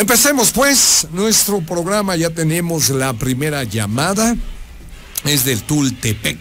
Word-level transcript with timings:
Empecemos 0.00 0.50
pues 0.52 1.08
nuestro 1.12 1.60
programa, 1.60 2.16
ya 2.16 2.30
tenemos 2.30 2.88
la 2.88 3.12
primera 3.12 3.64
llamada, 3.64 4.34
es 5.26 5.44
del 5.44 5.62
Tultepec, 5.62 6.38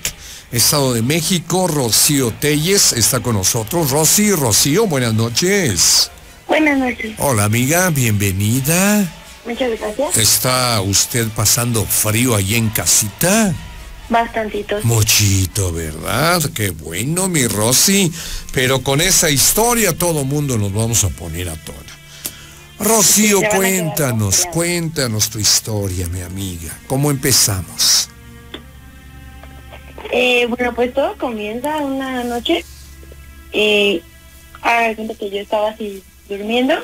Estado 0.54 0.93
de 0.93 1.01
México, 1.01 1.67
Rocío 1.67 2.32
Telles 2.40 2.93
está 2.93 3.19
con 3.19 3.35
nosotros. 3.35 3.92
Rosy, 3.92 4.32
Rocío, 4.32 4.87
buenas 4.87 5.14
noches. 5.14 6.09
Buenas 6.48 6.77
noches. 6.77 7.16
Hola 7.17 7.43
amiga, 7.43 7.90
bienvenida. 7.90 9.05
Muchas 9.45 9.78
gracias. 9.78 10.16
¿Está 10.16 10.80
usted 10.80 11.28
pasando 11.36 11.84
frío 11.84 12.38
ahí 12.38 12.55
en 12.55 12.70
casita? 12.70 13.54
Bastantitos. 14.07 14.86
Muchito, 14.86 15.73
¿verdad? 15.73 16.41
Qué 16.55 16.70
bueno, 16.70 17.28
mi 17.28 17.46
Rosy. 17.46 18.10
Pero 18.54 18.82
con 18.84 19.02
esa 19.02 19.30
historia 19.30 19.91
todo 19.98 20.23
mundo 20.23 20.57
nos 20.57 20.71
vamos 20.71 21.04
a 21.04 21.10
poner 21.10 21.50
a 21.50 21.55
tono. 21.57 21.89
Rocío, 22.80 23.39
a 23.46 23.55
cuéntanos, 23.55 24.45
cuéntanos 24.54 25.30
tu 25.30 25.40
historia, 25.40 26.08
mi 26.08 26.22
amiga. 26.22 26.77
¿Cómo 26.88 27.12
empezamos? 27.12 28.09
Eh, 30.12 30.48
bueno, 30.48 30.73
pues 30.73 30.94
todo 30.94 31.16
comienza 31.18 31.77
una 31.77 32.23
noche. 32.23 32.63
Eh, 33.52 34.02
cuenta 34.95 35.13
que 35.16 35.30
yo 35.30 35.40
estaba 35.40 35.71
así 35.71 36.04
durmiendo. 36.27 36.76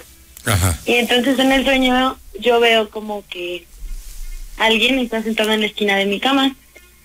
Ajá. 0.46 0.78
Y 0.86 0.96
entonces 0.96 1.40
en 1.40 1.52
el 1.52 1.64
sueño 1.64 2.18
yo 2.40 2.60
veo 2.60 2.90
como 2.90 3.24
que 3.28 3.66
alguien 4.58 5.00
está 5.00 5.24
sentado 5.24 5.52
en 5.54 5.62
la 5.62 5.68
esquina 5.68 5.96
de 5.96 6.06
mi 6.06 6.20
cama. 6.20 6.56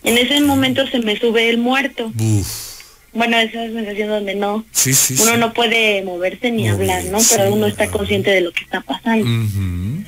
En 0.02 0.18
ese 0.18 0.41
momento 0.41 0.87
se 0.88 0.98
me 0.98 1.18
sube 1.18 1.48
el 1.48 1.59
muerto. 1.59 2.12
Uf. 2.18 2.70
Bueno, 3.12 3.38
esa 3.38 3.64
sensación 3.64 4.09
donde 4.09 4.34
no, 4.34 4.64
Sí, 4.70 4.95
sí, 4.95 5.16
uno 5.20 5.32
sí. 5.32 5.38
no 5.38 5.52
puede 5.52 6.02
moverse 6.02 6.51
ni 6.51 6.68
hablar, 6.68 7.05
¿no? 7.05 7.18
Pero 7.28 7.52
uno 7.52 7.66
está 7.66 7.88
consciente 7.88 8.30
de 8.30 8.41
lo 8.41 8.52
que 8.52 8.62
está 8.62 8.80
pasando. 8.80 9.27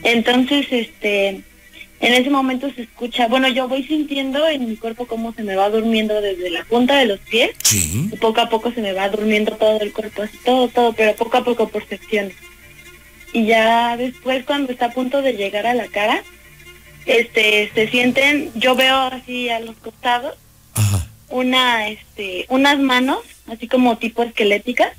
Entonces, 0.04 0.66
este, 0.70 1.28
en 2.00 2.14
ese 2.14 2.30
momento 2.30 2.68
se 2.74 2.82
escucha, 2.82 3.28
bueno, 3.28 3.48
yo 3.48 3.68
voy 3.68 3.84
sintiendo 3.84 4.46
en 4.48 4.68
mi 4.68 4.76
cuerpo 4.76 5.06
cómo 5.06 5.32
se 5.34 5.42
me 5.42 5.56
va 5.56 5.70
durmiendo 5.70 6.20
desde 6.20 6.50
la 6.50 6.64
punta 6.64 6.96
de 6.98 7.06
los 7.06 7.20
pies 7.20 7.50
y 7.72 8.16
poco 8.16 8.40
a 8.40 8.48
poco 8.48 8.72
se 8.72 8.80
me 8.82 8.92
va 8.92 9.08
durmiendo 9.08 9.52
todo 9.52 9.80
el 9.80 9.92
cuerpo, 9.92 10.22
así 10.22 10.36
todo, 10.44 10.68
todo, 10.68 10.92
pero 10.92 11.14
poco 11.14 11.36
a 11.36 11.44
poco 11.44 11.68
por 11.68 11.86
secciones. 11.86 12.34
Y 13.32 13.46
ya 13.46 13.96
después 13.96 14.44
cuando 14.44 14.72
está 14.72 14.86
a 14.86 14.92
punto 14.92 15.22
de 15.22 15.32
llegar 15.34 15.66
a 15.66 15.74
la 15.74 15.86
cara, 15.88 16.22
este, 17.06 17.70
se 17.74 17.88
sienten, 17.88 18.50
yo 18.54 18.74
veo 18.74 18.96
así 18.96 19.48
a 19.48 19.58
los 19.60 19.76
costados 19.76 20.34
Ajá. 20.74 21.06
Una, 21.32 21.88
este, 21.88 22.46
unas 22.48 22.78
manos, 22.78 23.18
así 23.52 23.66
como 23.66 23.98
tipo 23.98 24.22
esqueléticas, 24.22 24.90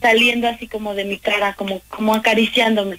saliendo 0.00 0.48
así 0.48 0.66
como 0.66 0.94
de 0.94 1.04
mi 1.04 1.18
cara, 1.18 1.54
como, 1.54 1.80
como 1.88 2.14
acariciándome. 2.14 2.98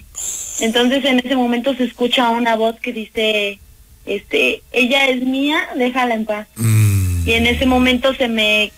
Entonces 0.60 1.04
en 1.04 1.18
ese 1.18 1.36
momento 1.36 1.74
se 1.74 1.84
escucha 1.84 2.30
una 2.30 2.56
voz 2.56 2.76
que 2.80 2.92
dice, 2.92 3.58
este, 4.06 4.62
ella 4.72 5.08
es 5.08 5.22
mía, 5.22 5.68
déjala 5.76 6.14
en 6.14 6.24
paz. 6.24 6.46
Mm. 6.56 7.28
Y 7.28 7.32
en 7.32 7.46
ese 7.46 7.66
momento 7.66 8.14
se 8.14 8.28
me 8.28 8.72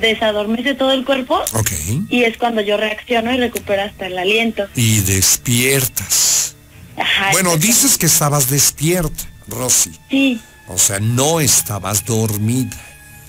desadormece 0.00 0.74
todo 0.74 0.92
el 0.92 1.04
cuerpo 1.04 1.38
Ok. 1.52 1.70
y 2.08 2.22
es 2.24 2.38
cuando 2.38 2.62
yo 2.62 2.76
reacciono 2.78 3.34
y 3.34 3.36
recupero 3.38 3.82
hasta 3.82 4.06
el 4.06 4.16
aliento. 4.18 4.66
Y 4.74 5.00
despiertas. 5.00 6.56
Ajá, 6.96 7.30
Bueno, 7.32 7.56
dices 7.56 7.98
que 7.98 8.06
estabas 8.06 8.48
despierta, 8.50 9.24
Rosy. 9.48 9.90
Sí, 10.10 10.40
O 10.68 10.78
sea, 10.78 10.98
no 11.00 11.40
estabas 11.40 12.04
dormida. 12.06 12.76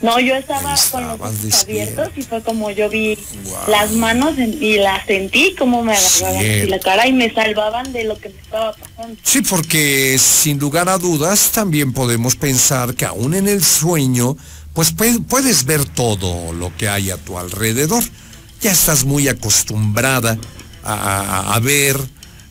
No, 0.03 0.19
yo 0.19 0.35
estaba 0.35 0.75
con 0.91 1.07
los 1.07 1.19
ojos 1.19 1.63
abiertos 1.63 2.09
y 2.15 2.21
fue 2.21 2.43
como 2.43 2.69
yo 2.69 2.89
vi 2.89 3.17
las 3.67 3.91
manos 3.93 4.37
y 4.37 4.75
las 4.77 5.05
sentí 5.07 5.55
como 5.57 5.81
me 5.81 5.93
agarraban 5.95 6.35
así 6.37 6.45
Cierto. 6.45 6.69
la 6.69 6.79
cara 6.79 7.07
y 7.07 7.13
me 7.13 7.33
salvaban 7.33 7.91
de 7.93 8.03
lo 8.03 8.17
que 8.19 8.29
me 8.29 8.39
estaba 8.39 8.73
pasando. 8.73 9.17
Sí, 9.23 9.41
porque 9.41 10.17
sin 10.19 10.59
lugar 10.59 10.89
a 10.89 10.97
dudas 10.97 11.51
también 11.51 11.93
podemos 11.93 12.35
pensar 12.35 12.93
que 12.93 13.05
aún 13.05 13.33
en 13.33 13.47
el 13.47 13.63
sueño, 13.63 14.37
pues 14.73 14.95
pue- 14.95 15.23
puedes 15.25 15.65
ver 15.65 15.85
todo 15.85 16.51
lo 16.53 16.75
que 16.77 16.87
hay 16.89 17.09
a 17.09 17.17
tu 17.17 17.39
alrededor. 17.39 18.03
Ya 18.61 18.71
estás 18.71 19.03
muy 19.05 19.27
acostumbrada 19.27 20.37
a, 20.83 20.93
a- 20.93 21.55
a 21.55 21.59
ver 21.59 21.97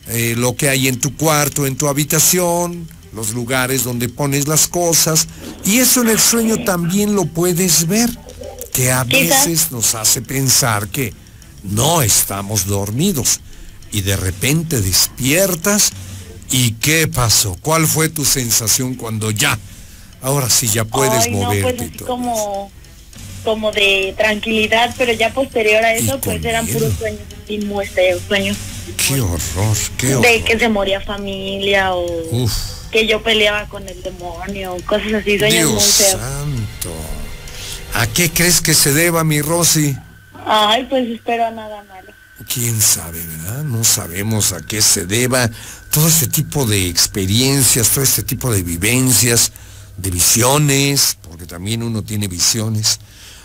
eh, 0.07 0.33
lo 0.37 0.55
que 0.55 0.69
hay 0.69 0.87
en 0.87 0.99
tu 0.99 1.15
cuarto, 1.15 1.65
en 1.65 1.75
tu 1.77 1.87
habitación, 1.87 2.87
los 3.13 3.31
lugares 3.33 3.83
donde 3.83 4.09
pones 4.09 4.47
las 4.47 4.67
cosas. 4.67 5.27
Y 5.65 5.79
eso 5.79 6.01
en 6.01 6.09
el 6.09 6.19
sueño 6.19 6.63
también 6.63 7.15
lo 7.15 7.25
puedes 7.25 7.87
ver, 7.87 8.09
que 8.73 8.91
a 8.91 9.03
veces 9.03 9.71
nos 9.71 9.95
hace 9.95 10.21
pensar 10.21 10.87
que 10.87 11.13
no 11.63 12.01
estamos 12.01 12.65
dormidos 12.65 13.39
y 13.91 14.01
de 14.01 14.15
repente 14.17 14.81
despiertas 14.81 15.91
y 16.51 16.71
¿qué 16.73 17.07
pasó? 17.07 17.55
¿Cuál 17.61 17.87
fue 17.87 18.09
tu 18.09 18.25
sensación 18.25 18.95
cuando 18.95 19.31
ya, 19.31 19.57
ahora 20.21 20.49
sí 20.49 20.67
ya 20.67 20.83
puedes 20.85 21.25
Ay, 21.25 21.31
no, 21.31 21.37
moverte 21.37 21.63
pues 21.63 21.81
y 21.81 21.83
así 21.85 21.97
todo? 21.97 22.07
como, 22.07 22.71
como 23.43 23.71
de 23.71 24.13
tranquilidad, 24.17 24.93
pero 24.97 25.13
ya 25.13 25.31
posterior 25.33 25.83
a 25.83 25.93
eso, 25.93 26.19
pues 26.19 26.43
eran 26.43 26.65
miedo. 26.65 26.79
puros 26.79 26.97
sueños 26.97 27.21
así 27.45 27.89
feos, 27.91 28.21
sueños 28.27 28.57
Qué 29.07 29.21
horror, 29.21 29.77
qué 29.97 30.07
de 30.07 30.15
horror. 30.17 30.43
que 30.43 30.59
se 30.59 30.69
moría 30.69 30.99
familia 31.01 31.93
o 31.93 32.05
Uf, 32.43 32.53
que 32.93 33.07
yo 33.07 33.21
peleaba 33.23 33.65
con 33.67 33.87
el 33.89 34.01
demonio, 34.03 34.77
cosas 34.85 35.13
así, 35.15 35.37
sueños 35.37 35.65
muy 35.71 35.79
Dios 35.79 35.93
feos. 35.95 36.11
santo. 36.21 36.93
¿A 37.95 38.07
qué 38.07 38.31
crees 38.31 38.61
que 38.61 38.73
se 38.73 38.93
deba, 38.93 39.23
mi 39.23 39.41
Rosy? 39.41 39.97
Ay, 40.45 40.85
pues 40.89 41.09
espero 41.09 41.51
nada 41.51 41.83
malo. 41.83 42.11
quién 42.53 42.79
sabe, 42.81 43.19
¿verdad? 43.25 43.63
No 43.63 43.83
sabemos 43.83 44.53
a 44.53 44.61
qué 44.65 44.81
se 44.81 45.05
deba 45.05 45.49
todo 45.91 46.07
este 46.07 46.27
tipo 46.27 46.65
de 46.65 46.87
experiencias, 46.87 47.89
todo 47.89 48.03
este 48.03 48.23
tipo 48.23 48.51
de 48.51 48.61
vivencias, 48.63 49.51
de 49.97 50.09
visiones, 50.11 51.17
porque 51.21 51.45
también 51.45 51.83
uno 51.83 52.03
tiene 52.03 52.27
visiones. 52.27 52.99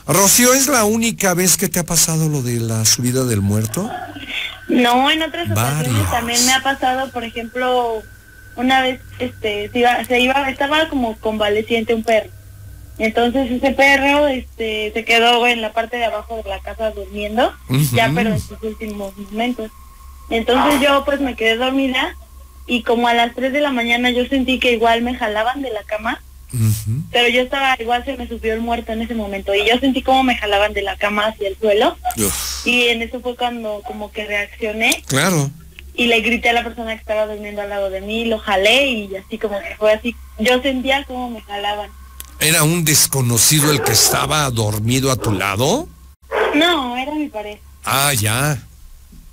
Rocío, 0.06 0.54
¿es 0.54 0.66
la 0.68 0.84
única 0.84 1.34
vez 1.34 1.56
que 1.56 1.68
te 1.68 1.78
ha 1.80 1.84
pasado 1.86 2.28
lo 2.28 2.42
de 2.42 2.60
la 2.60 2.84
subida 2.84 3.24
del 3.24 3.40
muerto? 3.42 3.90
No, 4.68 5.10
en 5.10 5.22
otras 5.22 5.50
ocasiones 5.50 5.92
Varias. 5.92 6.10
también 6.10 6.46
me 6.46 6.52
ha 6.54 6.62
pasado, 6.62 7.10
por 7.10 7.24
ejemplo, 7.24 8.02
una 8.58 8.82
vez 8.82 9.00
este 9.18 9.70
se 9.70 9.78
iba, 9.78 10.04
se 10.04 10.20
iba 10.20 10.50
estaba 10.50 10.88
como 10.88 11.16
convaleciente 11.18 11.94
un 11.94 12.02
perro. 12.02 12.30
Entonces 12.98 13.50
ese 13.50 13.70
perro 13.70 14.26
este 14.26 14.90
se 14.92 15.04
quedó 15.04 15.46
en 15.46 15.62
la 15.62 15.72
parte 15.72 15.96
de 15.96 16.04
abajo 16.04 16.36
de 16.42 16.50
la 16.50 16.58
casa 16.58 16.90
durmiendo, 16.90 17.54
ya 17.92 18.10
pero 18.14 18.30
en 18.30 18.40
sus 18.40 18.60
últimos 18.62 19.16
momentos. 19.16 19.70
Entonces 20.30 20.80
yo 20.80 21.04
pues 21.04 21.20
me 21.20 21.36
quedé 21.36 21.56
dormida 21.56 22.16
y 22.66 22.82
como 22.82 23.08
a 23.08 23.14
las 23.14 23.34
3 23.34 23.52
de 23.52 23.60
la 23.60 23.70
mañana 23.70 24.10
yo 24.10 24.26
sentí 24.26 24.58
que 24.58 24.72
igual 24.72 25.02
me 25.02 25.14
jalaban 25.14 25.62
de 25.62 25.70
la 25.70 25.84
cama, 25.84 26.20
pero 27.12 27.28
yo 27.28 27.42
estaba 27.42 27.76
igual 27.78 28.04
se 28.04 28.16
me 28.16 28.26
subió 28.26 28.54
el 28.54 28.60
muerto 28.60 28.92
en 28.92 29.02
ese 29.02 29.14
momento 29.14 29.54
y 29.54 29.66
yo 29.68 29.78
sentí 29.78 30.02
como 30.02 30.24
me 30.24 30.36
jalaban 30.36 30.72
de 30.72 30.82
la 30.82 30.96
cama 30.96 31.26
hacia 31.26 31.48
el 31.48 31.56
suelo 31.58 31.96
Uf, 32.16 32.66
y 32.66 32.88
en 32.88 33.02
eso 33.02 33.20
fue 33.20 33.36
cuando 33.36 33.82
como 33.86 34.10
que 34.10 34.24
reaccioné 34.26 35.02
claro. 35.06 35.50
Y 35.98 36.06
le 36.06 36.20
grité 36.20 36.48
a 36.50 36.52
la 36.52 36.62
persona 36.62 36.94
que 36.94 37.00
estaba 37.00 37.26
durmiendo 37.26 37.60
al 37.60 37.68
lado 37.70 37.90
de 37.90 38.00
mí, 38.00 38.24
lo 38.24 38.38
jalé 38.38 38.86
y 38.86 39.16
así 39.16 39.36
como 39.36 39.58
que 39.58 39.74
fue 39.76 39.92
así. 39.92 40.14
Yo 40.38 40.62
sentía 40.62 41.04
como 41.04 41.28
me 41.28 41.40
jalaban. 41.42 41.90
¿Era 42.38 42.62
un 42.62 42.84
desconocido 42.84 43.72
el 43.72 43.82
que 43.82 43.90
estaba 43.92 44.48
dormido 44.50 45.10
a 45.10 45.16
tu 45.16 45.32
lado? 45.32 45.88
No, 46.54 46.96
era 46.96 47.12
mi 47.14 47.28
pareja. 47.28 47.60
Ah, 47.84 48.12
ya. 48.14 48.56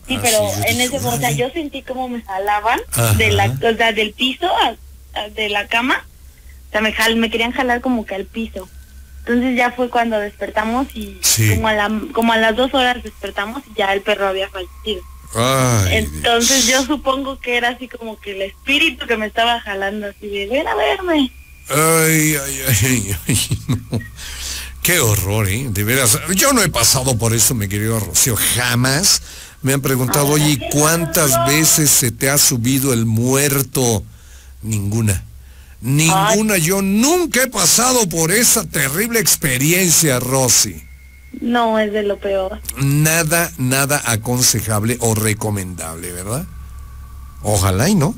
Sí, 0.08 0.16
Ah, 0.16 0.20
pero 0.24 0.38
sí, 0.50 0.62
en 0.70 0.82
ese, 0.82 0.98
o 0.98 1.18
sea, 1.18 1.30
yo 1.32 1.50
sentí 1.52 1.84
como 1.84 2.10
me 2.10 2.22
jalaban 2.24 2.80
Ajá. 2.94 3.14
de 3.14 3.32
la, 3.32 3.46
o 3.46 3.76
sea, 3.78 3.92
del 3.92 4.14
piso 4.14 4.48
a- 4.48 4.76
a- 5.20 5.30
de 5.30 5.50
la 5.50 5.68
cama. 5.68 6.04
O 6.70 6.72
sea, 6.72 6.82
me, 6.82 6.94
jal, 6.94 7.16
me 7.16 7.30
querían 7.30 7.52
jalar 7.52 7.82
como 7.82 8.08
que 8.08 8.16
al 8.16 8.26
piso. 8.26 8.68
Entonces 9.20 9.56
ya 9.56 9.72
fue 9.72 9.90
cuando 9.90 10.20
despertamos 10.20 10.88
y 10.96 11.20
Sí. 11.22 11.50
como, 11.56 11.68
a 11.68 11.74
la, 11.74 11.92
como 12.12 12.34
a 12.34 12.38
las 12.38 12.56
dos 12.56 12.74
horas 12.74 13.04
despertamos 13.04 13.62
y 13.72 13.78
ya 13.78 13.94
el 13.94 14.02
perro 14.02 14.28
había 14.28 14.50
fallecido. 14.50 15.04
Ay, 15.34 15.98
Entonces 15.98 16.68
Dios. 16.68 16.82
yo 16.82 16.96
supongo 16.96 17.40
que 17.40 17.58
era 17.58 17.70
así 17.70 17.88
como 17.88 18.20
que 18.20 18.32
el 18.32 18.42
espíritu 18.44 19.06
que 19.06 19.18
me 19.18 19.26
estaba 19.28 19.60
jalando 19.62 20.08
así 20.08 20.28
de 20.28 20.48
ven 20.48 20.68
a 20.68 20.76
verme. 20.76 21.32
Ay, 21.70 22.36
ay, 22.36 22.62
ay, 22.84 23.16
ay, 23.28 23.60
no. 23.68 24.00
Qué 24.84 25.00
horror, 25.00 25.50
¿eh? 25.50 25.66
De 25.70 25.84
veras. 25.84 26.20
Yo 26.36 26.54
no 26.54 26.62
he 26.62 26.70
pasado 26.70 27.18
por 27.18 27.34
eso, 27.34 27.56
mi 27.56 27.68
querido 27.68 28.00
Rocío. 28.00 28.36
Jamás 28.36 29.22
me 29.64 29.74
han 29.74 29.82
preguntado, 29.82 30.28
oye, 30.28 30.52
¿y 30.52 30.70
¿cuántas 30.70 31.44
veces 31.48 31.90
se 31.90 32.12
te 32.12 32.30
ha 32.30 32.38
subido 32.38 32.94
el 32.94 33.08
muerto? 33.08 34.04
Ninguna. 34.62 35.24
Ninguna. 35.82 36.58
Yo 36.58 36.84
nunca 36.84 37.42
he 37.42 37.48
pasado 37.48 38.08
por 38.08 38.32
esa 38.32 38.64
terrible 38.70 39.20
experiencia, 39.20 40.20
Rosy. 40.20 40.85
No, 41.42 41.80
es 41.80 41.92
de 41.92 42.04
lo 42.04 42.18
peor. 42.20 42.60
Nada, 42.78 43.52
nada 43.58 44.02
aconsejable 44.06 44.98
o 45.00 45.16
recomendable, 45.16 46.12
¿verdad? 46.12 46.46
Ojalá 47.42 47.90
y 47.90 47.96
no. 47.96 48.16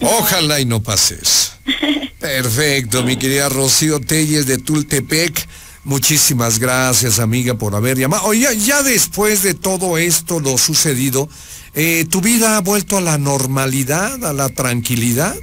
Ojalá 0.00 0.60
y 0.60 0.64
no 0.64 0.82
pases. 0.82 1.52
Perfecto, 2.18 3.02
mi 3.02 3.16
querida 3.16 3.48
Rocío 3.48 4.00
Telles 4.00 4.46
de 4.46 4.58
Tultepec. 4.58 5.46
Muchísimas 5.84 6.58
gracias, 6.58 7.18
amiga, 7.18 7.54
por 7.54 7.74
haber 7.74 7.98
llamado. 7.98 8.24
Oye, 8.24 8.48
ya 8.58 8.82
después 8.82 9.42
de 9.42 9.52
todo 9.52 9.98
esto, 9.98 10.40
lo 10.40 10.56
sucedido, 10.56 11.28
eh, 11.74 12.06
¿tu 12.10 12.22
vida 12.22 12.56
ha 12.56 12.60
vuelto 12.62 12.96
a 12.96 13.02
la 13.02 13.18
normalidad, 13.18 14.24
a 14.24 14.32
la 14.32 14.48
tranquilidad? 14.48 15.36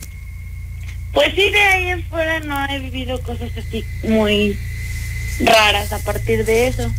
Pues 1.13 1.33
sí, 1.35 1.49
de 1.51 1.61
ahí 1.61 1.89
en 1.89 2.03
fuera 2.05 2.39
no 2.39 2.65
he 2.69 2.79
vivido 2.79 3.21
cosas 3.21 3.51
así 3.55 3.85
muy 4.03 4.57
raras 5.39 5.91
a 5.91 5.99
partir 5.99 6.45
de 6.45 6.67
eso. 6.67 6.91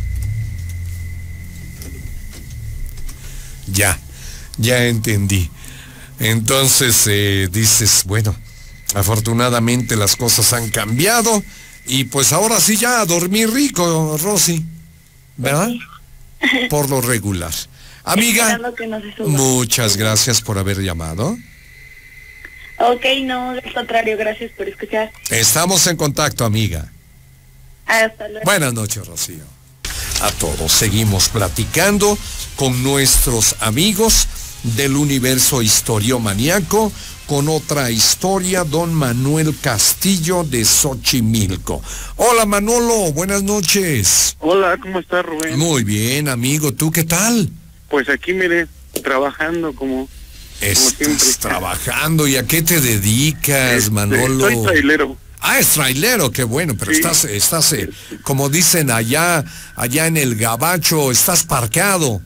Ya, 3.67 3.97
ya 4.57 4.85
entendí. 4.85 5.49
Entonces 6.19 7.05
eh, 7.07 7.49
dices, 7.51 8.03
bueno, 8.05 8.35
afortunadamente 8.93 9.95
las 9.95 10.15
cosas 10.15 10.53
han 10.53 10.69
cambiado 10.69 11.43
y 11.85 12.05
pues 12.05 12.31
ahora 12.33 12.59
sí 12.59 12.77
ya 12.77 13.01
a 13.01 13.05
dormir 13.05 13.51
rico, 13.51 14.17
Rosy. 14.21 14.63
¿Verdad? 15.37 15.71
Por 16.69 16.89
lo 16.89 17.01
regular. 17.01 17.53
Amiga, 18.05 18.59
muchas 19.19 19.95
gracias 19.97 20.41
por 20.41 20.57
haber 20.57 20.81
llamado. 20.81 21.37
Ok, 22.79 23.05
no, 23.23 23.53
del 23.53 23.73
contrario, 23.73 24.17
gracias 24.17 24.51
por 24.51 24.67
escuchar. 24.67 25.11
Estamos 25.29 25.87
en 25.87 25.95
contacto, 25.95 26.43
amiga. 26.43 26.91
Hasta 27.85 28.27
luego. 28.27 28.45
Buenas 28.45 28.73
noches, 28.73 29.05
Rocío. 29.07 29.43
A 30.21 30.31
todos, 30.31 30.71
seguimos 30.71 31.29
platicando 31.29 32.17
con 32.55 32.81
nuestros 32.83 33.55
amigos 33.59 34.27
del 34.63 34.95
universo 34.95 35.61
historiomaniaco 35.61 36.91
con 37.27 37.49
otra 37.49 37.89
historia, 37.89 38.63
don 38.63 38.93
Manuel 38.93 39.55
Castillo 39.59 40.43
de 40.43 40.65
Xochimilco. 40.65 41.81
Hola 42.17 42.45
Manolo, 42.45 43.11
buenas 43.13 43.43
noches. 43.43 44.35
Hola, 44.39 44.77
¿cómo 44.77 44.99
estás 44.99 45.25
Rubén? 45.25 45.57
Muy 45.57 45.83
bien, 45.83 46.27
amigo, 46.27 46.73
¿tú 46.73 46.91
qué 46.91 47.03
tal? 47.03 47.49
Pues 47.89 48.09
aquí, 48.09 48.33
mire, 48.33 48.67
trabajando 49.03 49.73
como... 49.73 50.07
Estás 50.61 51.39
trabajando, 51.39 52.27
¿y 52.27 52.37
a 52.37 52.45
qué 52.45 52.61
te 52.61 52.79
dedicas, 52.79 53.73
este, 53.73 53.91
Manolo? 53.91 54.49
Soy 54.49 54.63
trailero. 54.63 55.17
Ah, 55.45 55.59
es 55.59 55.73
trailero, 55.73 56.31
qué 56.31 56.45
bueno, 56.45 56.73
pero 56.79 56.93
estás, 56.93 57.25
estás, 57.25 57.73
eh, 57.73 57.89
como 58.21 58.49
dicen 58.49 58.89
allá, 58.89 59.43
allá 59.75 60.07
en 60.07 60.15
el 60.15 60.35
gabacho, 60.35 61.11
estás 61.11 61.43
parqueado. 61.43 62.21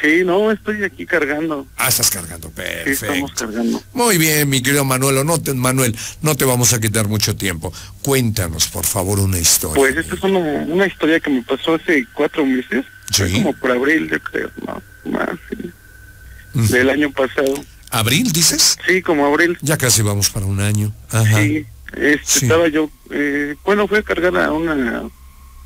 Sí, 0.00 0.22
no, 0.24 0.52
estoy 0.52 0.84
aquí 0.84 1.04
cargando. 1.04 1.66
Ah, 1.76 1.88
estás 1.88 2.08
cargando, 2.08 2.50
perfecto. 2.50 2.90
Sí, 2.90 2.92
estamos 3.04 3.32
cargando. 3.32 3.82
Muy 3.92 4.16
bien, 4.16 4.48
mi 4.48 4.62
querido 4.62 4.84
Manuel, 4.84 5.26
no 5.26 5.42
te, 5.42 5.52
Manuel, 5.54 5.96
no 6.22 6.36
te 6.36 6.44
vamos 6.44 6.72
a 6.72 6.80
quitar 6.80 7.08
mucho 7.08 7.34
tiempo. 7.34 7.72
Cuéntanos, 8.00 8.68
por 8.68 8.86
favor, 8.86 9.18
una 9.18 9.40
historia. 9.40 9.74
Pues 9.74 9.96
esta 9.96 10.14
es 10.14 10.22
una, 10.22 10.86
historia 10.86 11.18
que 11.18 11.30
me 11.30 11.42
pasó 11.42 11.74
hace 11.74 12.06
cuatro 12.14 12.46
meses. 12.46 12.84
Sí. 13.10 13.24
Como 13.32 13.54
por 13.54 13.72
abril, 13.72 14.08
yo 14.08 14.20
creo, 14.20 14.50
no, 14.64 14.80
más, 15.10 15.30
sí. 15.50 16.72
Del 16.72 16.90
año 16.90 17.10
pasado. 17.10 17.54
¿Abril, 17.90 18.30
dices? 18.30 18.78
Sí, 18.86 19.02
como 19.02 19.26
abril. 19.26 19.58
Ya 19.62 19.76
casi 19.76 20.02
vamos 20.02 20.30
para 20.30 20.46
un 20.46 20.60
año. 20.60 20.92
Ajá. 21.10 21.40
Sí, 21.42 21.66
este, 21.96 22.46
estaba 22.46 22.68
yo, 22.68 22.90
eh, 23.10 23.56
bueno, 23.64 23.88
fui 23.88 23.98
a 23.98 24.02
cargar 24.02 24.36
a 24.36 24.52
una 24.52 25.08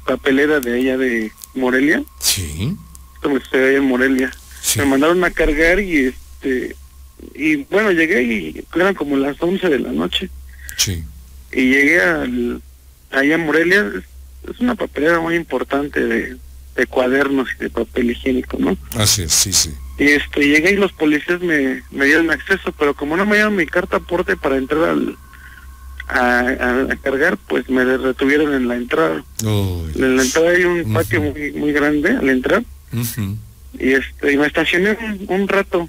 papelera 0.07 0.61
de 0.61 0.75
allá 0.75 0.97
de 0.97 1.33
Morelia. 1.55 2.03
Sí 2.21 2.77
me 3.29 3.39
estoy 3.39 3.61
ahí 3.61 3.75
en 3.77 3.85
Morelia. 3.85 4.33
Me 4.77 4.85
mandaron 4.85 5.23
a 5.25 5.31
cargar 5.31 5.81
y 5.81 6.07
este 6.07 6.77
y 7.35 7.57
bueno, 7.65 7.93
llegué 7.93 8.23
y 8.23 8.65
eran 8.75 8.95
como 8.95 9.17
las 9.17 9.41
11 9.41 9.69
de 9.69 9.79
la 9.79 9.93
noche. 9.93 10.29
Sí. 10.77 11.03
Y 11.53 11.71
llegué 11.71 12.01
al, 12.03 12.61
allá 13.11 13.35
en 13.37 13.47
Morelia, 13.47 13.91
es 14.51 14.61
una 14.61 14.75
papelera 14.75 15.19
muy 15.21 15.35
importante 15.35 16.05
de, 16.05 16.37
de 16.77 16.87
cuadernos 16.87 17.49
y 17.55 17.65
de 17.65 17.71
papel 17.71 18.11
higiénico, 18.11 18.59
¿no? 18.59 18.77
Así 18.97 19.23
es, 19.23 19.33
sí, 19.33 19.53
sí. 19.53 19.71
Y 19.99 20.09
este, 20.09 20.47
llegué 20.47 20.73
y 20.73 20.77
los 20.77 20.93
policías 20.93 21.41
me, 21.41 21.83
me 21.91 22.05
dieron 22.05 22.31
acceso, 22.31 22.73
pero 22.79 22.93
como 22.95 23.17
no 23.17 23.25
me 23.25 23.37
dieron 23.37 23.57
mi 23.57 23.65
carta 23.65 23.97
aporte 23.97 24.37
para 24.37 24.59
entrar 24.59 24.91
al, 24.91 25.17
a, 26.09 26.87
cargar, 27.03 27.37
pues 27.49 27.69
me 27.69 27.85
retuvieron 27.85 28.55
en 28.55 28.69
la 28.69 28.77
entrada. 28.77 29.25
En 29.43 30.17
la 30.17 30.23
entrada 30.23 30.51
hay 30.51 30.65
un 30.65 30.93
patio 30.93 31.21
muy, 31.21 31.53
muy 31.53 31.73
grande 31.73 32.11
al 32.11 32.29
entrar 32.29 32.63
y 33.79 33.93
este 33.93 34.33
y 34.33 34.37
me 34.37 34.47
estacioné 34.47 34.97
un, 35.29 35.49
rato. 35.49 35.89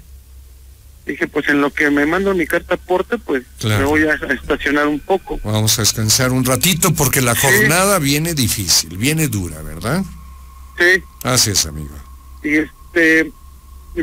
Dije, 1.06 1.26
pues 1.26 1.48
en 1.48 1.62
lo 1.62 1.70
que 1.70 1.90
me 1.90 2.04
mando 2.04 2.34
mi 2.34 2.46
carta 2.46 2.74
aporte, 2.74 3.16
pues 3.18 3.44
me 3.64 3.84
voy 3.84 4.02
a, 4.02 4.14
estacionar 4.14 4.86
un 4.86 5.00
poco. 5.00 5.40
Vamos 5.42 5.78
a 5.78 5.82
descansar 5.82 6.32
un 6.32 6.44
ratito 6.44 6.92
porque 6.92 7.22
la 7.22 7.34
jornada 7.34 7.98
viene 7.98 8.34
difícil, 8.34 8.96
viene 8.98 9.28
dura, 9.28 9.62
¿verdad? 9.62 10.04
Sí. 10.78 11.02
Así 11.22 11.50
es, 11.50 11.64
amigo. 11.64 11.96
Y 12.42 12.56
este, 12.56 13.32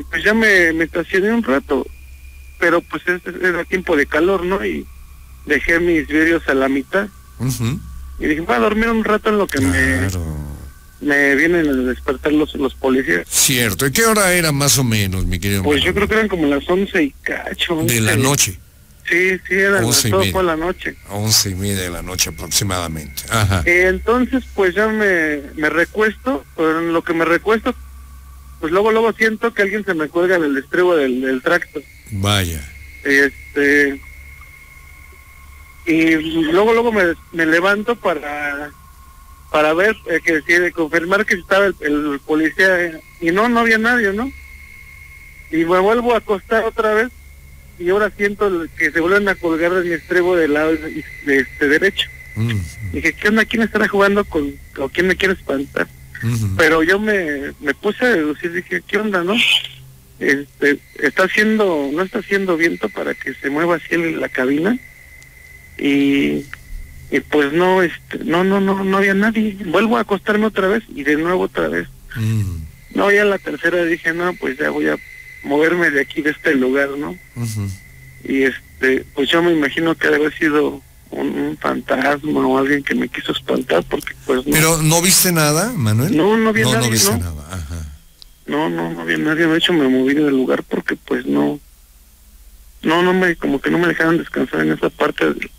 pues 0.09 0.23
ya 0.23 0.33
me, 0.33 0.73
me 0.73 0.85
estacioné 0.85 1.31
un 1.31 1.43
rato, 1.43 1.85
pero 2.59 2.81
pues 2.81 3.03
era 3.07 3.63
tiempo 3.65 3.95
de 3.95 4.07
calor, 4.07 4.43
¿no? 4.43 4.65
Y 4.65 4.87
dejé 5.45 5.79
mis 5.79 6.07
vidrios 6.07 6.47
a 6.47 6.53
la 6.53 6.69
mitad. 6.69 7.07
Y 8.19 8.25
dije, 8.25 8.41
voy 8.41 8.55
a 8.55 8.59
dormir 8.59 8.89
un 8.89 9.03
rato 9.03 9.29
en 9.29 9.37
lo 9.37 9.47
que 9.47 9.59
me 9.61 10.07
me 11.01 11.35
vienen 11.35 11.67
a 11.67 11.73
despertar 11.73 12.31
los, 12.31 12.55
los 12.55 12.73
policías. 12.73 13.27
Cierto. 13.29 13.85
¿Y 13.85 13.91
qué 13.91 14.05
hora 14.05 14.33
era 14.33 14.51
más 14.51 14.77
o 14.77 14.83
menos, 14.83 15.25
mi 15.25 15.39
querido? 15.39 15.63
Pues 15.63 15.83
yo 15.83 15.93
creo 15.93 16.07
que 16.07 16.15
eran 16.15 16.27
como 16.27 16.47
las 16.47 16.67
once 16.69 17.03
y 17.03 17.11
cacho. 17.21 17.83
De 17.83 18.01
la 18.01 18.15
noche. 18.15 18.59
Sí, 19.07 19.37
sí, 19.47 19.53
era 19.53 19.81
todo 19.81 20.23
fue 20.31 20.43
la 20.43 20.55
noche. 20.55 20.95
Once 21.11 21.49
y 21.49 21.53
media 21.53 21.83
de 21.83 21.89
la 21.91 22.01
noche 22.01 22.31
aproximadamente. 22.31 23.21
Ajá. 23.29 23.61
entonces, 23.65 24.43
pues 24.55 24.73
ya 24.73 24.87
me, 24.87 25.41
me 25.55 25.69
recuesto, 25.69 26.43
pero 26.55 26.79
en 26.79 26.91
lo 26.91 27.03
que 27.03 27.13
me 27.13 27.23
recuesto, 27.23 27.75
pues 28.59 28.73
luego, 28.73 28.91
luego 28.91 29.13
siento 29.13 29.53
que 29.53 29.61
alguien 29.61 29.85
se 29.85 29.93
me 29.93 30.07
cuelga 30.07 30.39
del 30.39 30.57
estribo 30.57 30.95
del, 30.95 31.21
del 31.21 31.41
tracto. 31.43 31.81
Vaya. 32.13 32.67
Este... 33.03 34.01
Y 35.85 36.15
luego, 36.15 36.73
luego 36.73 36.91
me, 36.91 37.13
me 37.31 37.45
levanto 37.45 37.95
para 37.95 38.71
para 39.55 39.73
ver, 39.73 39.95
eh, 40.07 40.19
que 40.21 40.41
quiere 40.41 40.73
confirmar 40.73 41.25
que 41.25 41.35
estaba 41.35 41.67
el, 41.67 42.19
policía 42.25 42.99
y 43.21 43.31
no, 43.31 43.47
no 43.47 43.61
había 43.61 43.77
nadie, 43.77 44.11
¿no? 44.11 44.29
Y 45.49 45.57
me 45.63 45.79
vuelvo 45.79 46.13
a 46.13 46.17
acostar 46.17 46.65
otra 46.65 46.93
vez 46.93 47.09
y 47.79 47.89
ahora 47.89 48.11
siento 48.17 48.65
que 48.77 48.91
se 48.91 48.99
vuelven 48.99 49.29
a 49.29 49.35
colgar 49.35 49.73
de 49.73 49.87
mi 49.87 49.93
estrebo 49.93 50.35
del 50.35 50.55
lado 50.55 50.75
de, 50.75 51.03
este 51.25 51.69
derecho. 51.69 52.09
Mm. 52.35 52.51
Dije, 52.91 53.13
¿qué 53.13 53.29
onda? 53.29 53.45
¿Quién 53.45 53.61
estará 53.61 53.87
jugando 53.87 54.25
con, 54.25 54.53
o 54.77 54.89
quién 54.89 55.07
me 55.07 55.15
quiere 55.15 55.35
espantar? 55.35 55.87
Pero 56.57 56.83
yo 56.83 56.99
me, 56.99 57.53
me 57.61 57.73
puse 57.75 58.03
a 58.03 58.09
deducir, 58.09 58.51
dije, 58.51 58.81
¿qué 58.85 58.97
onda, 58.97 59.23
no? 59.23 59.35
Este, 60.19 60.79
está 60.95 61.23
haciendo, 61.23 61.89
no 61.93 62.01
está 62.01 62.19
haciendo 62.19 62.57
viento 62.57 62.89
para 62.89 63.13
que 63.13 63.33
se 63.35 63.49
mueva 63.49 63.75
así 63.75 63.95
en 63.95 64.19
la 64.19 64.27
cabina 64.27 64.77
y 65.77 66.45
y 67.11 67.19
pues 67.19 67.53
no 67.53 67.81
este 67.81 68.19
no 68.23 68.43
no 68.43 68.59
no 68.59 68.83
no 68.83 68.97
había 68.97 69.13
nadie. 69.13 69.57
Vuelvo 69.65 69.97
a 69.97 70.01
acostarme 70.01 70.47
otra 70.47 70.67
vez 70.67 70.83
y 70.93 71.03
de 71.03 71.15
nuevo 71.17 71.43
otra 71.43 71.67
vez. 71.67 71.87
Mm. 72.15 72.61
no 72.95 73.11
ya 73.11 73.25
la 73.25 73.37
tercera 73.37 73.83
dije 73.83 74.13
no 74.13 74.33
pues 74.35 74.57
ya 74.57 74.69
voy 74.69 74.87
a 74.87 74.97
moverme 75.43 75.91
de 75.91 76.01
aquí 76.01 76.21
de 76.21 76.29
este 76.31 76.55
lugar 76.55 76.89
no 76.97 77.17
y 78.23 78.43
este 78.43 79.05
pues 79.13 79.29
yo 79.29 79.43
me 79.43 79.51
imagino 79.51 79.95
que 79.95 80.07
debe 80.07 80.27
haber 80.27 80.37
sido 80.37 80.81
un, 81.11 81.57
fantasma 81.59 82.47
o 82.47 82.57
alguien 82.57 82.83
que 82.83 82.95
me 82.95 83.09
quiso 83.09 83.33
espantar 83.33 83.83
porque 83.83 84.13
pues 84.25 84.47
no. 84.47 84.53
pero 84.53 84.81
no 84.81 85.01
viste 85.01 85.33
nada 85.33 85.73
Manuel 85.73 86.15
no 86.15 86.37
no 86.37 86.53
vi 86.53 86.61
no, 86.61 86.71
nadie 86.71 86.87
no 86.87 86.91
viste 86.91 87.17
nada 87.17 87.45
Ajá. 87.51 87.85
no 88.45 88.69
no 88.69 88.91
no 88.91 89.01
había 89.01 89.17
nadie. 89.17 89.47
De 89.47 89.57
hecho 89.57 89.73
me 89.73 89.87
moví 89.87 90.13
del 90.13 90.29
lugar 90.29 90.63
porque 90.63 90.95
pues 90.95 91.25
no. 91.25 91.59
No 92.81 93.01
no 93.01 93.13
me 93.13 93.35
como 93.35 93.59
que 93.59 93.71
no 93.71 93.79
me 93.79 93.87
dejaron 93.87 94.17
descansar 94.17 94.61
en 94.61 94.73
esa 94.73 94.89
parte 94.89 95.25
del 95.25 95.49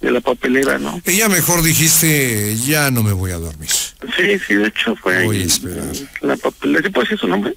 de 0.00 0.10
la 0.10 0.20
papelera, 0.20 0.78
¿no? 0.78 1.00
Ya 1.04 1.28
mejor 1.28 1.62
dijiste, 1.62 2.56
ya 2.56 2.90
no 2.90 3.02
me 3.02 3.12
voy 3.12 3.32
a 3.32 3.36
dormir. 3.36 3.70
Sí, 3.70 4.38
sí, 4.46 4.54
de 4.54 4.68
hecho 4.68 4.96
fue 4.96 5.24
voy 5.24 5.42
a 5.42 5.44
esperar. 5.44 5.84
la 6.22 6.36
papelera. 6.36 6.82
¿Sí 6.84 6.90
puede 6.90 7.04
decir 7.04 7.18
su 7.18 7.28
nombre? 7.28 7.54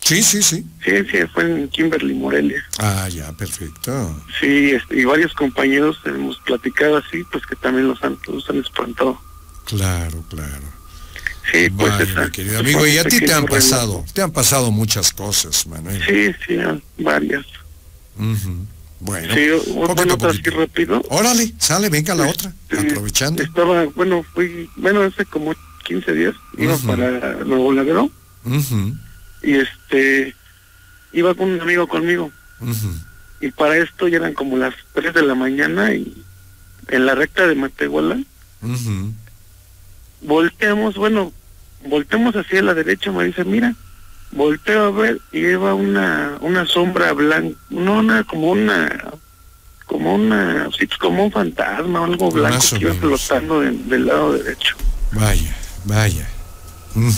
Sí, 0.00 0.22
sí, 0.22 0.42
sí. 0.42 0.64
Sí, 0.84 0.92
sí, 1.10 1.18
fue 1.34 1.44
en 1.44 1.68
Kimberly, 1.68 2.14
Morelia. 2.14 2.64
Ah, 2.78 3.08
ya, 3.08 3.32
perfecto. 3.32 4.22
Sí, 4.38 4.70
este, 4.70 5.00
y 5.00 5.04
varios 5.04 5.32
compañeros 5.34 5.98
hemos 6.04 6.38
platicado 6.40 6.98
así, 6.98 7.24
pues 7.32 7.44
que 7.44 7.56
también 7.56 7.88
los 7.88 8.00
han, 8.04 8.16
los 8.28 8.48
han 8.48 8.58
espantado. 8.58 9.20
Claro, 9.64 10.22
claro. 10.28 10.76
Sí, 11.50 11.70
pues 11.70 12.00
esa, 12.00 12.30
querido 12.30 12.60
amigo, 12.60 12.86
y 12.86 12.98
a 12.98 13.04
ti 13.04 13.20
te 13.20 13.32
han 13.32 13.46
pasado, 13.46 14.04
te 14.12 14.22
han 14.22 14.32
pasado 14.32 14.70
muchas 14.70 15.12
cosas, 15.12 15.66
Manuel. 15.66 16.02
Sí, 16.04 16.32
sí, 16.46 16.56
varias. 16.98 17.46
Bueno, 19.00 19.34
sí, 19.34 19.48
otra 19.76 20.30
así 20.30 20.42
rápido. 20.50 21.02
Órale, 21.10 21.52
sale, 21.58 21.88
venga 21.90 22.14
la 22.14 22.28
otra, 22.28 22.52
aprovechando. 22.72 23.42
Estaba, 23.42 23.84
bueno, 23.94 24.24
fui, 24.34 24.70
bueno, 24.76 25.02
hace 25.02 25.24
como 25.26 25.54
15 25.84 26.12
días, 26.12 26.34
iba 26.56 26.76
para 26.78 27.44
Nuevo 27.44 27.72
Laredo. 27.72 28.10
Y 29.42 29.54
este, 29.54 30.34
iba 31.12 31.34
con 31.34 31.50
un 31.50 31.60
amigo 31.60 31.86
conmigo. 31.86 32.32
Y 33.40 33.50
para 33.50 33.76
esto 33.76 34.08
ya 34.08 34.16
eran 34.16 34.32
como 34.32 34.56
las 34.56 34.74
3 34.94 35.12
de 35.12 35.22
la 35.22 35.34
mañana 35.34 35.92
y 35.92 36.24
en 36.88 37.06
la 37.06 37.14
recta 37.14 37.46
de 37.46 37.54
Matehuala. 37.54 38.18
volteamos, 40.22 40.96
bueno, 40.96 41.32
volteamos 41.86 42.34
hacia 42.34 42.62
la 42.62 42.74
derecha, 42.74 43.12
me 43.12 43.24
dice, 43.24 43.44
mira, 43.44 43.74
volteo 44.36 44.84
a 44.84 44.90
ver 44.90 45.20
y 45.32 45.40
lleva 45.40 45.74
una, 45.74 46.36
una 46.40 46.66
sombra 46.66 47.12
blanca, 47.12 47.56
no, 47.70 47.94
una, 48.00 48.22
como 48.24 48.50
una, 48.52 49.12
como 49.86 50.14
una, 50.14 50.68
sí, 50.78 50.86
como 51.00 51.24
un 51.24 51.32
fantasma, 51.32 52.04
algo 52.04 52.30
blanco 52.30 52.64
o 52.72 52.78
que 52.78 52.84
iba 52.84 52.94
flotando 52.94 53.60
del 53.60 54.06
lado 54.06 54.34
derecho. 54.34 54.76
Vaya, 55.12 55.56
vaya. 55.84 56.28